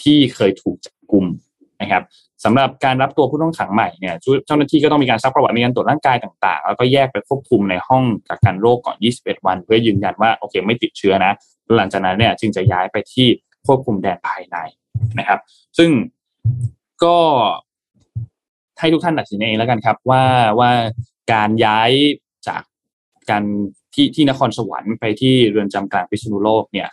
[0.03, 1.25] ที่เคยถูกจับกลุ่ม
[1.83, 2.03] นะครับ
[2.45, 4.15] สำหรับการรับตัวผู้ต้องขังใหม่เนี่ย
[4.47, 11.33] เจ้าหน้าที่ก็ต้องมีการซักประวัติมีการตรวจร่างกายต่างๆ แล้วก็แยกไปควบคุมในห้องกักกันโรคก่อน 21 วัน เพื่อยืนยันว่าโอเคไม่ติดเชื้อนะ
[11.77, 13.27] หลังจากนั้นเนี่ยจึงจะย้ายไปที่
[13.67, 14.57] ควบคุมแดนภายใน
[15.19, 15.39] นะครับ
[15.79, 15.91] ซึ่ง
[17.05, 17.19] ก็
[18.79, 20.23] ให้ทุกท่านตัดสินเองแล้วกันครับว่า
[20.59, 20.71] ว่า
[21.33, 21.91] การย้าย
[22.49, 22.63] จาก
[23.31, 23.43] การ
[23.95, 26.89] ที่ที่นครสวรรค์ไปที่เรือนจำกลางพิษณุโลกเนี่ย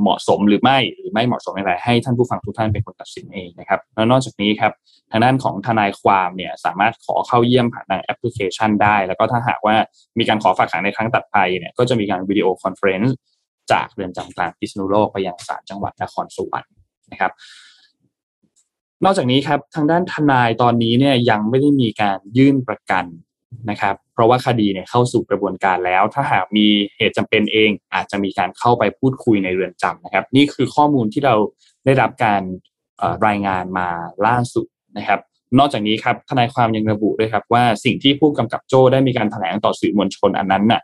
[0.00, 4.72] เหมาะสมหรือไม่หรือไม่เหมาะสมอะไรให้ท่านผู้ฟังทุกท่านเป็นคนตัดสินเองนะครับแล้วนอกจากนี้ครับ
[5.10, 9.74] ทางด้านของทนายความเนี่ยสามารถขอเข้าเยี่ยมผ่านทางแอปพลิเคชันได้ แล้วก็ถ้าหากว่า
[10.18, 13.14] มีการขอฝากขังในครั้งถัดไปเนี่ยก็จะมีการ video conference
[13.72, 16.74] จากเรือนจำกลางพิษณุโลกไปยังศาลจังหวัดนครสวรรค์
[17.12, 17.32] นะครับ
[19.04, 23.04] นอกจากนี้ครับทางด้านทนายตอนนี้เนี่ยยังไม่ได้มีการยื่นประกัน
[23.70, 26.66] นะครับ เพราะว่าคดีเนี่ยเข้าสู่กระบวนการแล้ว ถ้าหากมี
[26.96, 31.34] เหตุจำเป็นเอง อาจจะมีการเข้าไปพูดคุยในเรือนจำนะครับ นี่คือข้อมูลที่เรา
[31.84, 32.42] ได้รับการ
[33.26, 33.88] รายงานมา
[34.26, 34.66] ล่าสุด
[34.98, 35.20] นะครับ
[35.58, 40.82] นอกจากนี้ครับทนายความยังระบุด้วยครับว่าสิ่งที่ผู้กำกับโจ้ได้มีการแถลงต่อสื่อมวลชนอันนั้นน่ะ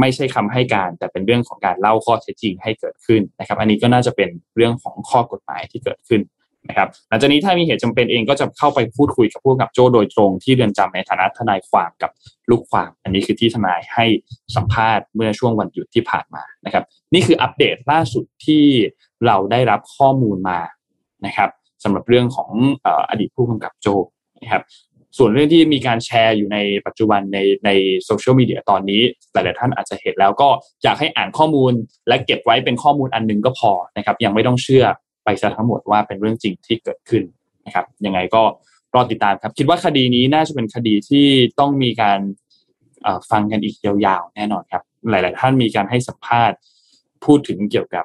[0.00, 6.20] ไม่ใช่คำให้การแต่เป็นเรื่องของการเล่าข้อเท็จจริงให้เกิดขึ้นนะครับ อันนี้ก็น่าจะเป็นเรื่องของข้อกฎหมายที่เกิดขึ้น
[6.68, 12.10] นะครับหลังจากนี้ถ้ามีเหตุจำเป็นเองก็จะเข้าไปพูดคุยกับผู้กับโจ้โดยตรงที่เรือนจำในฐานะทนายความกับ
[12.50, 14.06] ลูกความ อันนี้คือที่ทนายให้
[14.56, 16.84] สัมภาษณ์เมื่อช่วงวันหยุดที่ผ่านมานะครับ
[17.14, 18.64] นี่คืออัปเดตล่าสุดที่
[19.26, 20.60] เราได้รับข้อมูลมา
[21.26, 21.50] นะครับ
[21.84, 22.50] สำหรับเรื่องของ
[23.10, 23.86] อดีตผู้กำกับโจ
[24.42, 24.62] นะครับ
[25.18, 27.70] ส่วนเรื่องที่มีการแชร์อยู่ในปัจจุบันในใน
[28.04, 29.02] โซเชียลมีเดียตอนนี้
[29.32, 30.48] หลาย ๆ ท่านอาจจะเห็นแล้วก็
[30.84, 31.72] อยากให้อ่านข้อมูล
[32.08, 34.84] และเก็บไว้เป็นข้อมูลอันนึงก็พอนะครับยังไม่ต้องเชื่อ
[35.24, 37.22] ไปซะทั้งหมดว่าเป็นเรื่องจริงที่เกิดขึ้น
[37.66, 38.42] นะครับ ยังไงก็
[38.94, 41.26] รอติดตามครับ คิดว่าคดีนี้น่าจะเป็นคดีที่
[41.60, 42.20] ต้องมีการ
[43.30, 46.56] ฟังกันอีกยาวๆ แน่นอนครับ หลาย ๆ ท่านมีการให้สัมภาษณ์
[47.24, 48.04] พูดถึงเกี่ยวกับ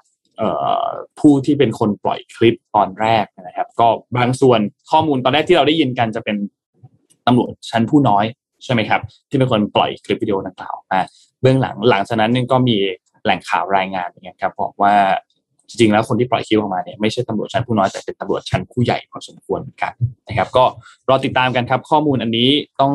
[1.19, 3.87] ผู้ที่เป็นคนปล่อยคลิปตอนแรกนะครับ ก็
[4.17, 4.59] บางส่วน
[4.91, 6.37] ข้อมูลตอนแรกที่เราได้ยินกันจะเป็น
[7.27, 8.25] ตำรวจชั้นผู้น้อย
[8.63, 11.01] ใช่ไหมครับ ที่เป็นคนปล่อยคลิปวิดีโอดังกล่าวมา
[11.41, 12.77] เบื้องหลังหลังจากนั้นนึงก็มี
[13.23, 14.95] แหล่งข่าวรายงานอย่างเงี้ยครับบอกว่า
[15.69, 19.91] จริงๆแล้วคนที่ปล่อยคิวออกมาเนี่ยไม่ใช่ตำรวจชั้นผู้น้อยแต่เป็นตำรวจชั้นผู้ใหญ่พอสมควรเหมือนกัน
[20.27, 20.63] นะครับ ก็
[21.09, 22.49] รอติดตามกันครับ ข้อมูลอันนี้
[22.81, 22.93] ต้อง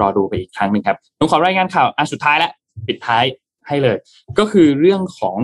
[0.00, 2.50] รอดูไปอีกครั้งหนึ่งครับผมขอรายงานข่าวอันสุดท้ายและ
[2.86, 3.24] ปิดท้าย
[3.68, 3.96] ให้เลย
[4.38, 5.38] ก็คือเรื่องของ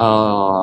[0.00, 0.02] อ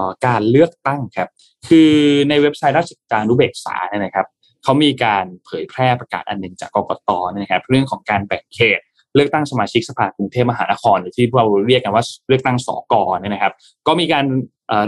[0.02, 1.30] อการเลือกตั้งครับ
[1.68, 1.92] คือ
[2.30, 4.26] ในเว็บไซต์ราชการนุเบกษาเนี่ยนะครับ
[4.64, 8.80] เขามีการเผยแพร่ประกาศอันหนึ่งจากกกตนะครับ เรื่องของการแบ่งเขต
[9.18, 13.54] เลือกตั้งสมาชิกสภากรุงเทพมหานครหรือที่เราเรียกกันว่าเลือกตั้งสกเนี่ยนะครับ
[13.88, 14.26] ก็มีการ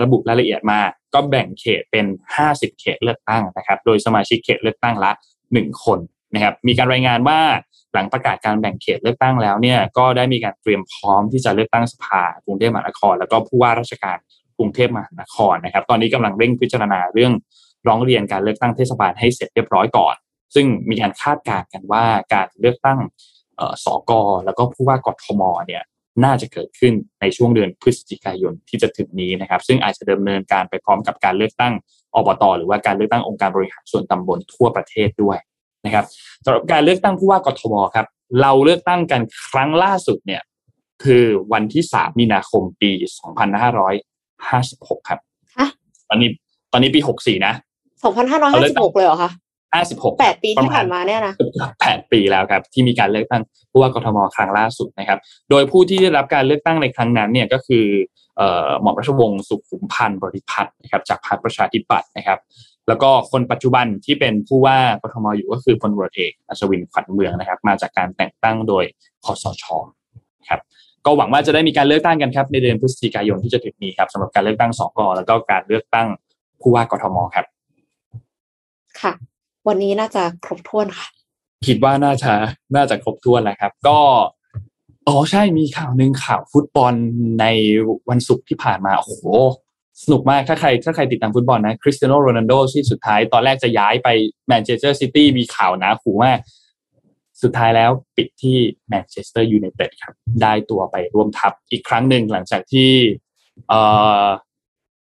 [0.03, 0.79] ระบุรายละเอียดมา
[1.13, 2.05] ก็แบ่งเขตเป็น
[2.43, 5.11] 50 เขตเลือกตั้งนะครับ โดยสมาชิกเขตเลือกตั้งละ
[5.47, 5.99] 1 คน
[6.33, 7.39] นะครับ มีการรายงานว่า
[7.93, 14.17] หลังประกาศการแบ่งเขตเลือกตั้งแล้วเนี่ยก็ได้มีการเตรียมพร้อมที่จะเลือกตั้งสภากรุงเทพมหานคร แล้วก็ผู้ว่าราชการ
[14.57, 17.33] กรุงเทพมหานครนะครับ ตอนนี้กำลังเร่งพิจารณาเรื่อง
[17.87, 20.15] ร้องเรียนการเลือกตั้งเทศบาลให้เสร็จเรียบร้อยก่อน
[20.55, 22.99] ซึ่งมีการคาดการณ์กันว่าการเลือกตั้ง
[23.85, 24.11] สก
[24.45, 25.83] แล้วก็ผู้ว่ากทมเนี่ย
[26.23, 31.73] น่าจะเกิดขึ้นในช่วงเดือนพฤศจิกายนที่จะถึงนี้นะครับ ซึ่งอาจจะดำเนินการไปพร้อมกับการเลือกตั้ง
[32.15, 35.37] อบตหรือว่าการเลือกตั้งองค์การบริหารส่วนตำบลทั่วประเทศด้วย
[35.85, 36.05] นะครับ
[36.45, 38.05] สำหรับการเลือกตั้งผู้ว่ากทมครับ
[38.41, 40.41] เราเลือกตั้งกันครั้งล่าสุดเนี่ย
[41.03, 43.95] คือวันที่สามมีนาคมปีสองพันห้าร้อย
[44.49, 45.19] ห้าสิบหกครับ
[46.09, 46.29] ตอนนี้
[46.71, 47.53] ตอนนี้ปีหกสี่นะ
[48.03, 49.31] สองพันห้าร้อยห้าสิบหกเลยเหรอคะ
[49.73, 51.33] ห้าสิบหกแปดปีที่ผ่านมาเนี่ยนะ
[51.81, 53.41] แปดปีแล้วครับ ที่มีการเลือกตั้ง
[53.71, 57.85] ผู้ว่ากทมครั้งล่าสุดนะครับ โดยผู้ที่ได้รับการเลือกตั้งในครั้งนั้นเนี่ยก็คือ
[58.81, 62.39] หม่อมราชวงศ์สุขุมพันธ์บริพัตรนะครับ จากพรรคประชาธิปัตย์นะครับ
[62.87, 68.83] แล้วก็คนปัจจุบันที่เป็นผู้ว่ากทมอยู่ก็คือพลตรวจเอกอัศวินขวัญเมืองนะครับ มาจากการแต่งตั้งโดย
[69.25, 69.65] คอสช
[70.49, 70.61] ครับ
[71.05, 76.07] ก็หวังว่าจะได้มีการเลือกตั้งกันครับในเดือนพฤศจิกายนที่จะถึงนี้ครับสำหรับการเลือกตั้งสกแล้วก็การเลือกตั้ง
[76.61, 77.45] ผู้ว่ากทมครับ
[79.01, 79.13] ค่ะ
[79.67, 81.07] วันนี้น่าจะครบถ้วนค่ะ
[81.67, 82.31] คิดว่าน่าจะ
[82.75, 83.99] น่าจะครบถ้วนแหล้วครับ ก็
[85.07, 86.93] อ๋อใช่มีข่าวหนึ่งข่าวฟุตบอล
[87.39, 87.45] ใน
[88.09, 89.13] วันศุกร์ที่ผ่านมาโอ้โห
[90.03, 94.07] สนุกมากถ้าใครถ้าใครติดตามฟุตบอลนะคริสเตียโนโรนัลโดที่สุดท้ายตอนแรกจะย้ายไป
[94.47, 96.33] แมนเชสเตอร์ซิตี้มีข่าวหนาหูมา
[97.41, 98.57] สุดท้ายแล้วปิดที่
[98.89, 102.91] แมนเชสเตอร์ยูไนเต็ดครับ ได้ตัวไปร่วมทัพอีกครั้งหนึ่งหลังจากที่
[103.69, 103.81] เอ่
[104.23, 104.25] อ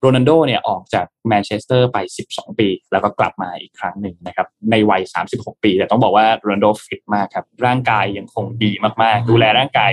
[0.01, 1.97] โรนัลโดเนี่ยออกจากแมนเชสเตอร์ไป
[2.29, 5.01] 12 ปี แล้วก็กลับมาอีกครั้งหนึ่งนะครับ ในวัย
[5.33, 9.91] 36 ปี แต่ต้องบอกว่าโรนัลโดฟิตมากครับ ร่างกายยังคงดีมากๆ ดูแลร่างกาย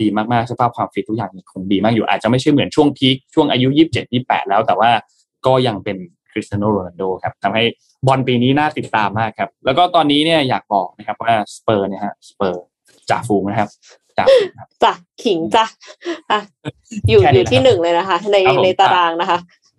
[0.00, 4.90] ดีมากๆ สภาพความฟิตทุกอย่างยังคงดีมากอยู่ อาจจะไม่ใช่เหมือนช่วง peak ช่วงอายุ 27 28 แล้วแต่ว่า
[5.46, 5.96] ก็ยังเป็น
[6.32, 7.64] คริสเตียโนโรนัลโดครับทำให้
[8.06, 12.62] บอลปีนี้น่าติดตามมากครับ แล้วก็ตอนนี้เนี่ยอยากบอกนะครับว่าสเปอร์เนี่ยฮะสเปอร์
[13.10, 13.68] จ่าฝูงนะครับ
[14.22, 14.92] จ่าฟูงครับจ้ะ
[15.22, 15.64] ขิงจ้ะ
[16.30, 16.40] อะ
[17.08, 19.38] อยู่แค่นี้อยู่ที่นะครับหนึ่งเลยนะคะ ในครับผมในตารางนะคะ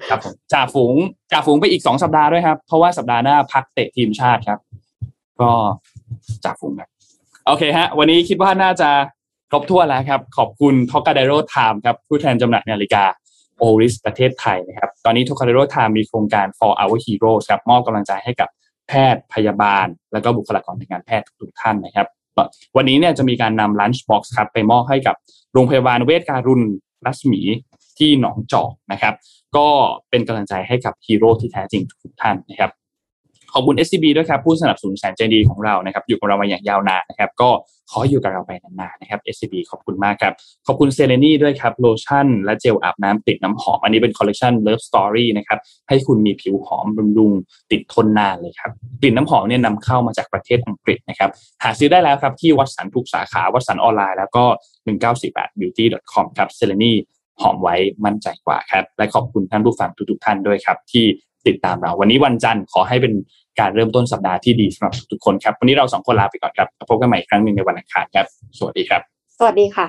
[0.10, 0.94] ครับผมจ่าฝูง
[1.32, 4.60] จ่าฝูงไปอีกสองสัปดาห์ด้วยครับ เพราะว่าสัปดาห์หน้าพักเตะทีมชาติครับ
[5.42, 5.52] ก็
[6.44, 6.90] จ่าฝูงครับ
[7.48, 8.90] โอเคฮะ วันนี้คิดว่าน่าจะ
[9.50, 13.04] ครบถ้วนแล้วครับ ขอบคุณ Trocadero Time ครับ ผู้แทนจำหน่ายนาฬิกา
[13.60, 18.50] Oris ประเทศไทยนะครับ ตอนนี้ Trocadero Time มีโครงการ for our heroes ครับ มอบกำลังใจให้กับ
[18.88, 22.08] แพทย์พยาบาล แล้วก็บุคลากรทางการแพทย์ทุกๆท่านนะครับ
[22.78, 25.16] วันนี้เนี่ยจะมีการนำ lunch box ครับไปมอบให้กับ
[25.54, 26.62] โรงพยาบาลเวชการุณ
[27.06, 27.42] รัศมี
[27.98, 29.14] ที่หนองจอกนะครับ
[29.58, 29.68] ก็
[30.10, 32.72] เป็นกำลังใจให้กับฮีโร่ที่แท้จริงทุกท่านนะครับ
[33.54, 37.50] ขอบคุณ SCB ด้วยครับ ผู้สนับสนุนแสนใจดีของเรานะครับ อยู่กับเรามาอย่างยาวนานนะครับ ก็
[37.92, 40.34] ขออยู่กับเราไปนานๆนะครับ SCB ขอบคุณมากครับ
[40.68, 45.60] ขอบคุณเซเลนีด้วยครับโลชั่น และเจลอาบน้ำติดน้ำหอม อันนี้เป็นคอลเลคชัน Love Story นะครับ
[45.90, 47.32] ให้คุณมีผิวหอมบำรุง
[47.72, 48.72] ติดทนนานเลยครับ
[49.02, 51.30] กลิ่นน้ำหอมเนี่ยนำเข้ามาจากประเทศอังกฤษนะครับ
[51.64, 54.44] หาซื้อได้แล้วครับที่วัดสันทุกสาขาวัดสันออนไลน์แล้วก็
[55.02, 56.94] 1948 beauty com ครับเซเลนี
[57.42, 57.76] หอมไว้
[58.06, 61.06] มั่นใจกว่าครับ และขอบคุณท่านผู้ฟังทุกๆท่านด้วยครับ ที่
[61.48, 63.14] ติดตามเรา วันนี้วันจันทร์ขอให้เป็น
[63.60, 68.26] การเริ่มต้นสัปดาห์ที่ดีสำหรับทุกๆคนครับ วันนี้เราสองคนลาไปก่อนครับพบกันใหม่อีกครั้งหนึ่งในวันอังคารครับ
[68.58, 69.02] สวัสดีครับ
[69.38, 69.88] สวัสดีค่ะ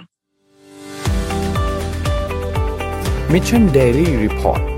[3.33, 4.74] Mission Daily Report